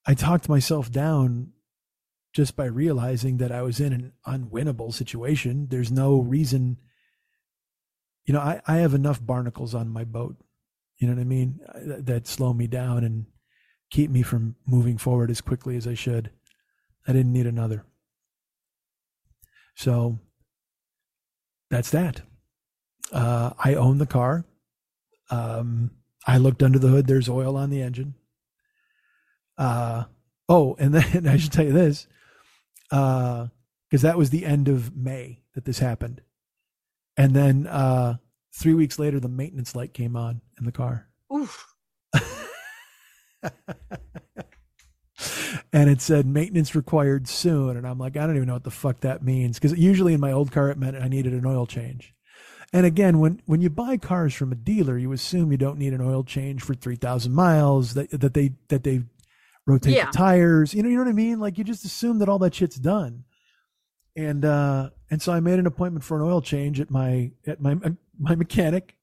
[0.06, 1.52] I talked myself down
[2.32, 5.68] just by realizing that I was in an unwinnable situation.
[5.70, 6.78] There's no reason,
[8.24, 10.36] you know, I, I have enough barnacles on my boat.
[10.98, 11.60] You know what I mean?
[11.74, 13.26] That, that slow me down and
[13.90, 16.30] keep me from moving forward as quickly as I should.
[17.06, 17.84] I didn't need another.
[19.78, 20.18] So
[21.70, 22.22] that's that.
[23.12, 24.44] Uh, I own the car.
[25.30, 25.92] Um,
[26.26, 27.06] I looked under the hood.
[27.06, 28.14] There's oil on the engine.
[29.56, 30.04] Uh,
[30.48, 32.08] oh, and then I should tell you this,
[32.90, 33.50] because
[33.92, 36.22] uh, that was the end of May that this happened,
[37.16, 38.16] and then uh,
[38.52, 41.08] three weeks later, the maintenance light came on in the car.
[41.32, 41.74] Oof.
[45.72, 48.70] and it said maintenance required soon, and I'm like, I don't even know what the
[48.70, 51.66] fuck that means, because usually in my old car it meant I needed an oil
[51.66, 52.14] change.
[52.72, 55.94] And again, when when you buy cars from a dealer, you assume you don't need
[55.94, 57.94] an oil change for three thousand miles.
[57.94, 59.04] That that they that they
[59.66, 60.06] rotate Yeah.
[60.06, 60.74] the tires.
[60.74, 61.40] You know, you know what I mean?
[61.40, 63.24] Like you just assume that all that shit's done.
[64.16, 67.60] And uh and so I made an appointment for an oil change at my at
[67.60, 67.76] my
[68.18, 68.96] my mechanic.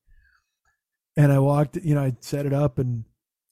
[1.18, 3.06] And I walked, you know, I set it up and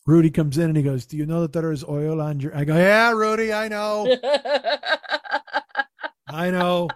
[0.05, 2.55] Rudy comes in and he goes, "Do you know that there is oil on your?"
[2.55, 4.05] I go, "Yeah, Rudy, I know,
[6.27, 6.89] I know.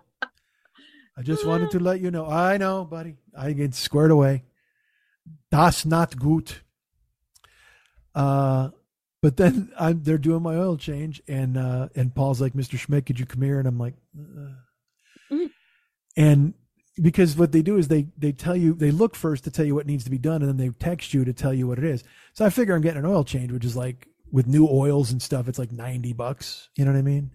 [1.17, 2.27] I just wanted to let you know.
[2.27, 3.15] I know, buddy.
[3.35, 4.43] I get squared away.
[5.51, 6.59] Das not gut.
[8.13, 8.69] Uh,
[9.21, 12.77] but then I'm they're doing my oil change, and uh, and Paul's like, "Mr.
[12.77, 14.51] Schmidt, could you come here?" And I'm like, uh.
[15.33, 15.49] Mhm.
[16.15, 16.53] and
[17.01, 19.75] because what they do is they they tell you they look first to tell you
[19.75, 21.83] what needs to be done, and then they text you to tell you what it
[21.83, 22.03] is.
[22.33, 25.21] So I figure I'm getting an oil change, which is like with new oils and
[25.21, 26.69] stuff, it's like ninety bucks.
[26.75, 27.31] You know what I mean?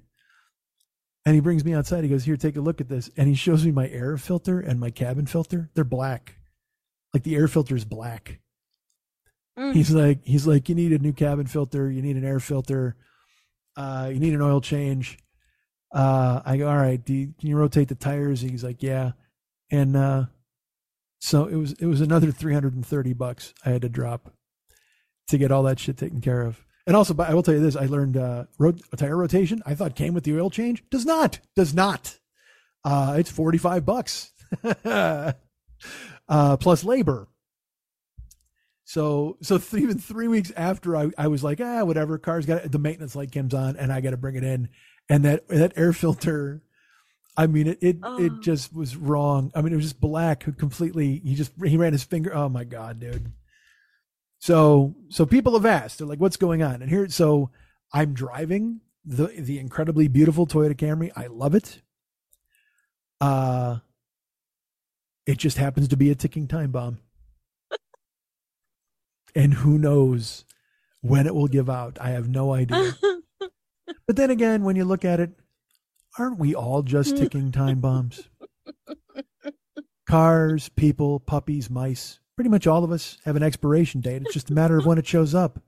[1.25, 2.03] And he brings me outside.
[2.03, 4.61] He goes, "Here, take a look at this." And he shows me my air filter
[4.61, 5.71] and my cabin filter.
[5.75, 6.37] They're black,
[7.15, 8.41] like the air filter is black.
[9.59, 9.75] Mm.
[9.75, 11.91] He's like, he's like, you need a new cabin filter.
[11.91, 12.97] You need an air filter.
[13.77, 15.19] Uh, you need an oil change.
[15.95, 17.03] Uh, I go, all right.
[17.03, 18.41] Do you, can you rotate the tires?
[18.41, 19.13] He's like, yeah.
[19.73, 20.27] And uh,
[21.19, 24.33] so it was it was another three hundred and thirty bucks I had to drop
[25.29, 26.65] to get all that shit taken care of.
[26.87, 29.63] And also, I will tell you this: I learned uh, rot- tire rotation.
[29.65, 30.85] I thought came with the oil change.
[30.91, 31.41] Does not.
[31.57, 32.19] Does not.
[32.85, 34.33] Uh, it's forty five bucks
[34.85, 35.33] uh,
[36.29, 37.29] plus labor.
[38.85, 42.71] So so th- even three weeks after I, I was like ah whatever car's got
[42.71, 44.69] the maintenance light comes on and I got to bring it in
[45.09, 46.63] and that that air filter
[47.37, 48.23] I mean it it, Oh.
[48.23, 49.51] it just was wrong.
[49.55, 52.49] I mean it was just black who completely he just he ran his finger oh
[52.49, 53.33] my god dude.
[54.39, 56.83] So so people have asked they're like what's going on?
[56.83, 57.51] And here so
[57.93, 61.11] I'm driving the the incredibly beautiful Toyota Camry.
[61.17, 61.81] I love it.
[63.21, 63.79] Uh
[65.25, 66.99] it just happens to be a ticking time bomb.
[69.35, 70.45] And who knows
[71.01, 71.97] when it will give out.
[72.01, 72.97] I have no idea.
[74.07, 75.31] But then again when you look at it
[76.19, 78.29] aren't we all just ticking time bombs?
[80.09, 84.23] Cars people puppies mice pretty much all of us have an expiration date.
[84.23, 85.61] It's just a matter of when it shows up.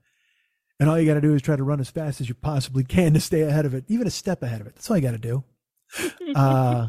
[0.79, 2.83] And all you got to do is try to run as fast as you possibly
[2.83, 4.75] can to stay ahead of it even a step ahead of it.
[4.75, 5.43] That's all you got to do.
[6.35, 6.87] Uh,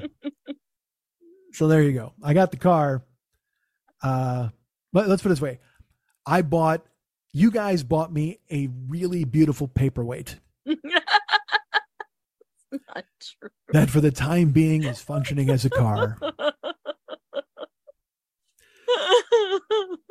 [1.52, 2.14] so there you go.
[2.20, 3.04] I got the car.
[4.02, 4.48] Uh,
[4.92, 5.60] but let's put it this way.
[6.26, 6.84] I bought,
[7.32, 10.40] you guys bought me a really beautiful paperweight
[12.94, 13.50] Not true.
[13.72, 16.18] that for the time being is functioning as a car.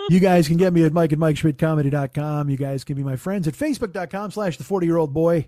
[0.09, 2.49] You guys can get me at Mike and Mike Schmidtcomedy.com.
[2.49, 5.47] You guys can be my friends at Facebook.com slash the 40 year old boy.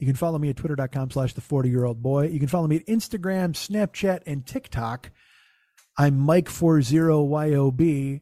[0.00, 2.26] You can follow me at Twitter.com slash the 40 year old boy.
[2.26, 5.10] You can follow me at Instagram, Snapchat, and TikTok.
[5.96, 8.20] I'm Mike40YOB.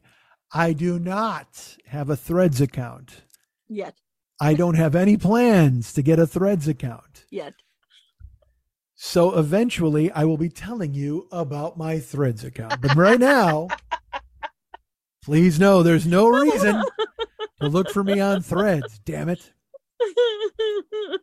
[0.53, 3.23] I do not have a Threads account.
[3.67, 3.95] yet,
[4.39, 7.25] I don't have any plans to get a Threads account.
[7.31, 7.53] yet.
[9.03, 12.79] So eventually I will be telling you about my Threads account.
[12.81, 13.67] But right now,
[15.23, 16.83] please know there's no reason
[17.59, 18.99] to look for me on Threads.
[19.03, 19.51] Damn it.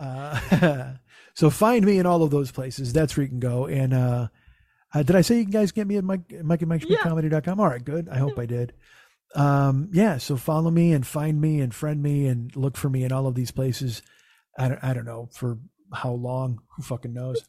[0.00, 0.92] Uh,
[1.34, 2.92] so find me in all of those places.
[2.92, 3.66] That's where you can go.
[3.66, 4.28] And uh,
[4.94, 6.98] uh, did I say you guys get me at Mike, Mike and Mike Yeah.
[7.58, 8.08] All right, good.
[8.08, 8.74] I hope I did.
[9.34, 13.02] Um, yeah, so follow me and find me and friend me and look for me
[13.02, 14.02] in all of these places.
[14.56, 15.58] I don't, I don't know for
[15.92, 16.60] how long.
[16.76, 17.42] Who fucking knows?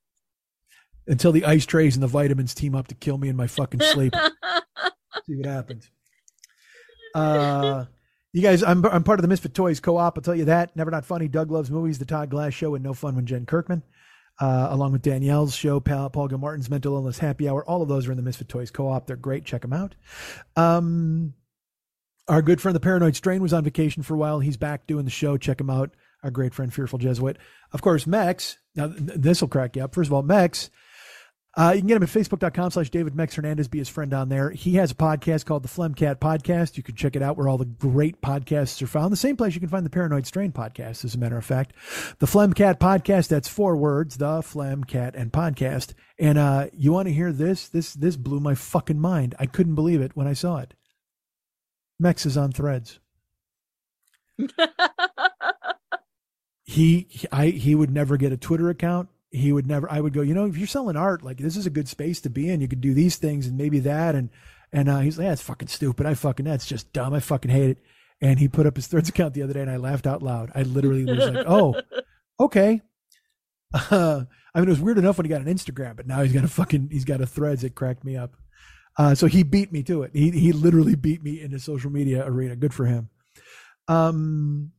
[1.06, 3.80] Until the ice trays and the vitamins team up to kill me in my fucking
[3.80, 4.14] sleep.
[5.26, 5.90] See what happens.
[7.14, 7.86] Uh,
[8.32, 10.16] you guys, I'm I'm part of the Misfit Toys co-op.
[10.16, 10.76] I'll tell you that.
[10.76, 11.26] Never not funny.
[11.28, 11.98] Doug loves movies.
[11.98, 13.82] The Todd Glass Show and No Fun when Jen Kirkman,
[14.40, 17.64] uh, along with Danielle's show, Paul, Paul Gilmartin's Mental Illness Happy Hour.
[17.64, 19.06] All of those are in the Misfit Toys co-op.
[19.06, 19.44] They're great.
[19.44, 19.94] Check them out.
[20.56, 21.34] Um.
[22.28, 24.38] Our good friend, the Paranoid Strain, was on vacation for a while.
[24.38, 25.36] He's back doing the show.
[25.36, 25.90] Check him out.
[26.22, 27.38] Our great friend, Fearful Jesuit.
[27.72, 28.58] Of course, Mex.
[28.74, 29.94] Now, th- this will crack you up.
[29.94, 30.70] First of all, Mex.
[31.56, 33.66] Uh, you can get him at facebook.com slash David Mex Hernandez.
[33.66, 34.50] Be his friend on there.
[34.50, 36.76] He has a podcast called the Flemcat Podcast.
[36.76, 39.12] You can check it out where all the great podcasts are found.
[39.12, 41.72] The same place you can find the Paranoid Strain podcast, as a matter of fact.
[42.20, 45.94] The Flemcat Podcast, that's four words, the Flemcat and podcast.
[46.20, 47.68] And uh, you want to hear this?
[47.68, 49.34] This this blew my fucking mind.
[49.40, 50.74] I couldn't believe it when I saw it.
[51.98, 53.00] Mex is on threads.
[56.70, 59.08] he I he would never get a Twitter account.
[59.32, 61.66] He would never I would go, you know, if you're selling art, like this is
[61.66, 62.60] a good space to be in.
[62.60, 64.30] You could do these things and maybe that and
[64.72, 66.06] and uh, he's like, yeah, fucking stupid.
[66.06, 67.12] I fucking that's just dumb.
[67.12, 67.78] I fucking hate it.
[68.20, 70.52] And he put up his threads account the other day and I laughed out loud.
[70.54, 71.74] I literally was like, Oh,
[72.38, 72.82] okay.
[73.72, 76.32] Uh, I mean it was weird enough when he got an Instagram, but now he's
[76.32, 78.34] got a fucking he's got a threads that cracked me up.
[78.98, 80.10] Uh, so he beat me to it.
[80.12, 82.56] He he literally beat me in the social media arena.
[82.56, 83.10] Good for him.
[83.86, 84.72] Um,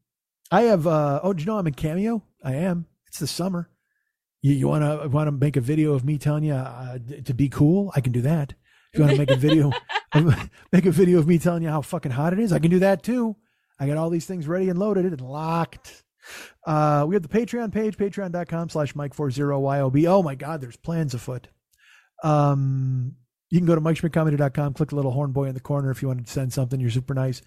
[0.52, 0.86] I have.
[0.86, 2.24] Uh, oh, do you know I'm in Cameo?
[2.44, 2.86] I am.
[3.08, 3.70] It's the summer.
[4.42, 7.34] You you want to want to make a video of me telling you uh, to
[7.34, 7.92] be cool?
[7.96, 8.54] I can do that.
[8.94, 9.72] If you want to make a video,
[10.72, 12.80] make a video of me telling you how fucking hot it is, I can do
[12.80, 13.38] that too.
[13.80, 16.04] I got all these things ready and loaded and locked.
[16.68, 20.08] Uh, we have the Patreon page, patreon.com slash Mike40YOB.
[20.08, 21.48] Oh my God, there's plans afoot.
[22.24, 23.16] Um,
[23.50, 26.10] you can go to MikeSchmidtComedy.com, click the little horn boy in the corner if you
[26.10, 26.80] want to send something.
[26.80, 27.42] You're super nice.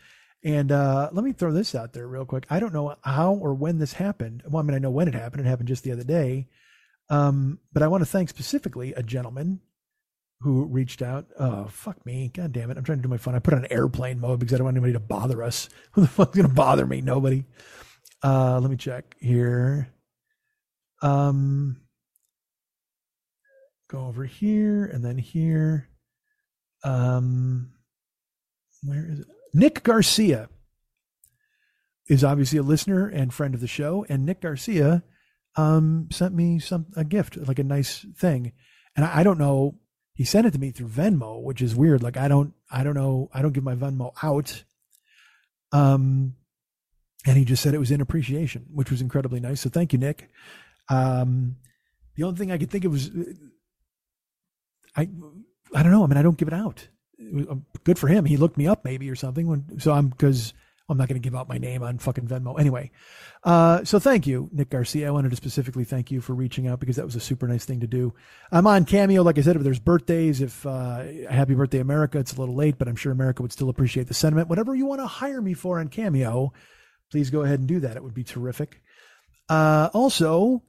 [0.45, 2.47] And uh, let me throw this out there real quick.
[2.51, 4.43] I don't know how or when this happened.
[4.47, 5.45] Well, I mean, I know when it happened.
[5.45, 6.49] It happened just the other day.
[7.09, 9.61] Um, but I want to thank specifically a gentleman
[10.41, 11.27] who reached out.
[11.39, 12.31] Oh, fuck me.
[12.33, 12.77] God damn it.
[12.77, 13.35] I'm trying to do my fun.
[13.35, 15.71] I put on airplane mode because I don't want anybody to bother us.
[15.93, 17.01] Who the fuck's going to bother me?
[17.01, 17.45] Nobody.
[18.23, 19.89] Uh, let me check here.
[21.01, 21.81] Um,
[23.89, 25.89] go over here and then here.
[26.83, 27.73] Um,
[28.83, 29.27] where is it?
[29.55, 30.49] Nick Garcia
[32.09, 35.05] is obviously a listener and friend of the show, and Nick Garcia
[35.57, 38.53] um, sent me some a gift, like a nice thing,
[38.97, 39.79] and I, I don't know.
[40.13, 42.03] He sent it to me through Venmo, which is weird.
[42.03, 43.31] Like I don't, I don't know.
[43.33, 44.65] I don't give my Venmo out.
[45.73, 46.35] Um,
[47.27, 49.61] and he just said it was in appreciation, which was incredibly nice.
[49.61, 50.29] So thank you, Nick.
[50.89, 51.57] Um,
[52.17, 53.11] the only thing I could think of was
[54.97, 55.09] I
[55.75, 56.05] I don't know.
[56.05, 56.89] I mean, I don't give it out.
[57.19, 58.25] Was, um, good for him.
[58.25, 59.47] He looked me up maybe or something.
[59.47, 60.53] When so I'm because
[60.89, 62.91] I'm not going to give out my name on fucking Venmo anyway.
[63.43, 65.09] Uh, so thank you, Nick Garcia.
[65.09, 67.65] I wanted to specifically thank you for reaching out because that was a super nice
[67.65, 68.13] thing to do.
[68.53, 69.57] I'm on Cameo, like I said.
[69.57, 73.13] If there's birthdays, if uh, Happy Birthday America, it's a little late, but I'm sure
[73.13, 74.49] America would still appreciate the sentiment.
[74.49, 76.53] Whatever you want to hire me for on Cameo,
[77.11, 77.97] please go ahead and do that.
[77.97, 78.83] It would be terrific.
[79.49, 80.63] Uh, also,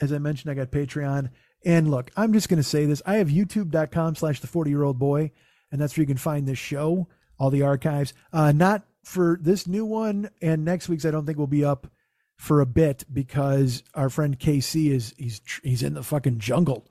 [0.00, 1.30] as I mentioned, I got Patreon.
[1.64, 3.00] And look, I'm just going to say this.
[3.06, 5.32] I have youtube.com slash the 40 year old boy,
[5.74, 8.14] and that's where you can find this show, all the archives.
[8.32, 11.88] Uh, not for this new one, and next week's I don't think will be up
[12.36, 16.86] for a bit because our friend KC is he's he's in the fucking jungle.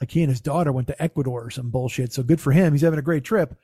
[0.00, 2.12] Like he and his daughter went to Ecuador or some bullshit.
[2.12, 2.72] So good for him.
[2.72, 3.56] He's having a great trip.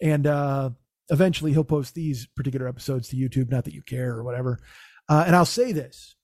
[0.00, 0.70] And uh
[1.10, 4.58] eventually he'll post these particular episodes to YouTube, not that you care or whatever.
[5.06, 6.16] Uh, and I'll say this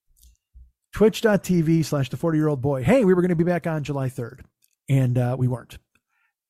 [0.94, 2.82] twitch.tv slash the 40 year old boy.
[2.82, 4.40] Hey, we were going to be back on July 3rd
[4.89, 5.77] and uh, we weren't.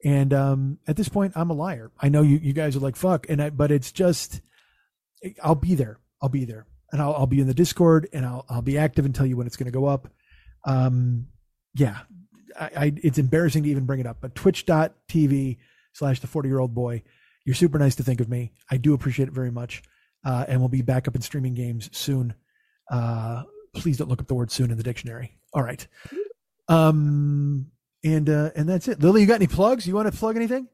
[0.05, 1.90] And um, at this point, I'm a liar.
[2.01, 3.28] I know you, you guys are like, fuck.
[3.28, 4.40] And I, but it's just,
[5.43, 5.98] I'll be there.
[6.22, 9.05] I'll be there and I'll, I'll be in the discord and I'll, I'll be active
[9.05, 10.09] and tell you when it's going to go up.
[10.64, 11.27] Um,
[11.74, 11.98] yeah,
[12.59, 15.59] I, I, it's embarrassing to even bring it up, but twitch.tv
[15.93, 17.02] slash the 40 year old boy.
[17.44, 18.52] You're super nice to think of me.
[18.70, 19.82] I do appreciate it very much.
[20.24, 22.35] Uh, and we'll be back up in streaming games soon.
[22.90, 23.44] Uh,
[23.74, 25.39] please don't look up the word soon in the dictionary.
[25.55, 25.86] All right.
[26.68, 27.70] Um,
[28.05, 29.02] and, uh, and that's it.
[29.02, 29.86] Lily, you got any plugs?
[29.86, 30.68] You want to plug anything?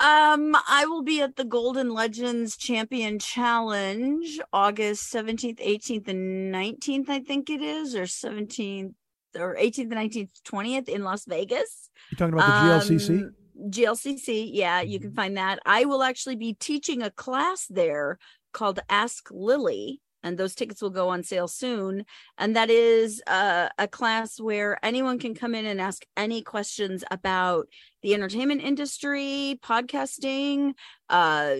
[0.00, 7.08] Um, I will be at the Golden Legends Champion Challenge August 17th, 18th, and 19th,
[7.08, 8.94] I think it is, or 17th
[9.38, 11.90] or 18th and 19th, 20th in Las Vegas.
[12.10, 13.18] You're talking about the GLCC?
[13.20, 13.34] Um,
[13.70, 15.60] GLCC, yeah, you can find that.
[15.64, 18.18] I will actually be teaching a class there
[18.52, 22.04] called Ask Lily, and those tickets will go on sale soon.
[22.38, 27.04] And that is uh, a class where anyone can come in and ask any questions
[27.10, 27.66] about
[28.02, 30.74] the entertainment industry, podcasting,
[31.08, 31.54] uh,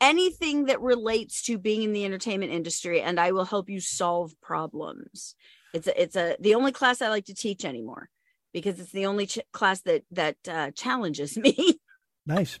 [0.00, 4.32] anything that relates to being in the entertainment industry, and I will help you solve
[4.40, 5.34] problems.
[5.72, 8.08] It's a, it's a the only class I like to teach anymore
[8.52, 11.80] because it's the only ch- class that that uh, challenges me.
[12.26, 12.58] Nice.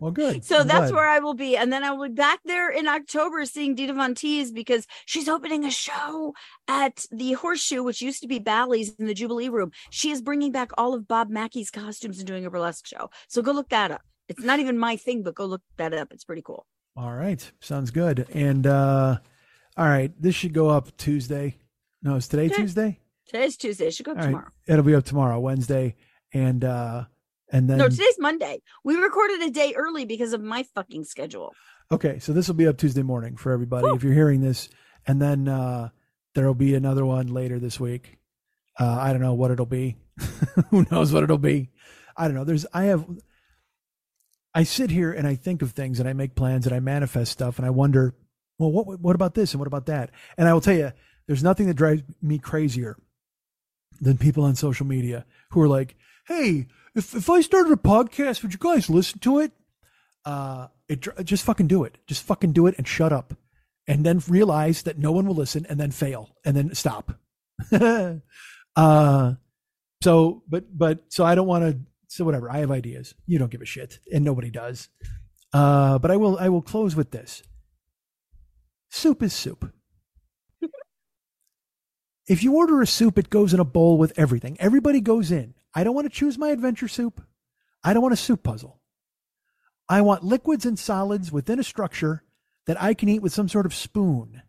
[0.00, 0.44] Well, good.
[0.44, 0.94] so I'm that's glad.
[0.94, 3.92] where I will be, and then I will be back there in October seeing Dita
[3.92, 6.34] Von Teese because she's opening a show
[6.66, 9.70] at the Horseshoe, which used to be Bally's in the Jubilee Room.
[9.90, 13.10] She is bringing back all of Bob Mackie's costumes and doing a burlesque show.
[13.28, 14.00] So go look that up.
[14.28, 16.08] It's not even my thing, but go look that up.
[16.12, 16.64] It's pretty cool.
[16.96, 18.26] All right, sounds good.
[18.32, 19.18] And uh
[19.76, 21.58] all right, this should go up Tuesday.
[22.02, 22.56] No, is today Okay.
[22.56, 23.00] Tuesday?
[23.26, 23.86] Today's Tuesday.
[23.88, 24.48] It should go All right, tomorrow.
[24.66, 25.96] it'll be up tomorrow, Wednesday,
[26.32, 27.04] and uh
[27.52, 28.60] and then No, today's Monday.
[28.82, 31.54] We recorded a day early because of my fucking schedule.
[31.90, 34.68] Okay, so this will be up Tuesday morning for everybody if you're hearing this,
[35.06, 35.90] and then uh,
[36.34, 38.18] there'll be another one later this week.
[38.80, 39.96] Uh, I don't know what it'll be.
[40.70, 41.68] Who knows what it'll be?
[42.16, 42.44] I don't know.
[42.44, 43.06] There's I have
[44.54, 47.32] I sit here and I think of things and I make plans and I manifest
[47.32, 48.14] stuff and I wonder,
[48.58, 50.10] well, what what about this and what about that?
[50.36, 50.92] And I will tell you,
[51.26, 52.96] there's nothing that drives me crazier
[54.00, 55.96] than people on social media who are like,
[56.26, 59.52] "Hey, if if I started a podcast, would you guys listen to it?"
[60.24, 61.98] uh it just fucking do it.
[62.06, 63.34] Just fucking do it and shut up.
[63.88, 67.18] And then realize that no one will listen and then fail and then stop.
[68.74, 69.34] Uh
[70.02, 71.78] so but but so i don't want to
[72.08, 72.50] so whatever.
[72.50, 73.14] I have ideas.
[73.26, 74.88] You don't give a shit and nobody does.
[75.52, 77.42] Uh but i will i will close with this.
[78.88, 79.74] Soup is soup.
[82.26, 84.56] If you order a soup it goes in a bowl with everything.
[84.58, 87.20] Everybody goes in i don't want to choose my adventure soup
[87.82, 88.82] i don't want a soup puzzle
[89.92, 92.22] I want liquids and solids within a structure
[92.66, 94.40] that I can eat with some sort of spoon.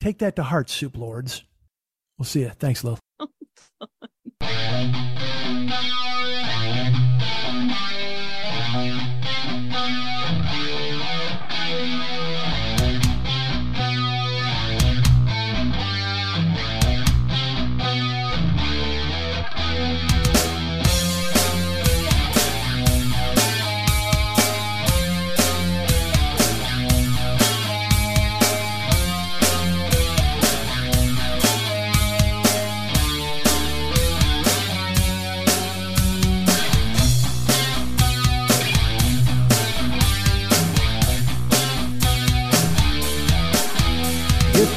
[0.00, 1.42] Take that to heart, soup lords.
[2.18, 2.50] We'll see you.
[2.50, 2.98] Thanks, Lil.
[9.78, 10.15] Oh,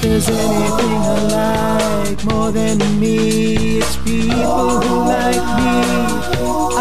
[0.02, 5.74] If there's anything I like more than me, it's people who like me.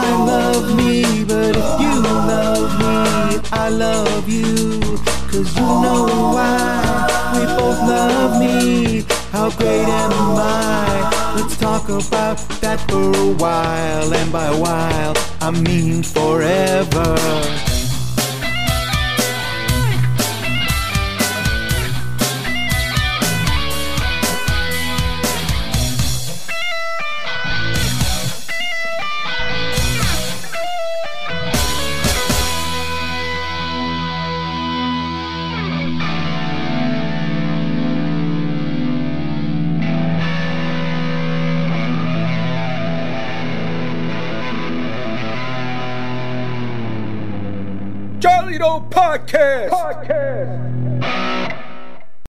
[0.06, 4.78] I love me, but if you love me, I love you.
[5.32, 9.04] Cause you know why we both love me.
[9.32, 11.34] How great am I?
[11.34, 14.14] Let's talk about that for a while.
[14.14, 17.67] And by while, I mean forever.
[48.76, 49.70] Podcast.
[49.70, 51.27] Podcast.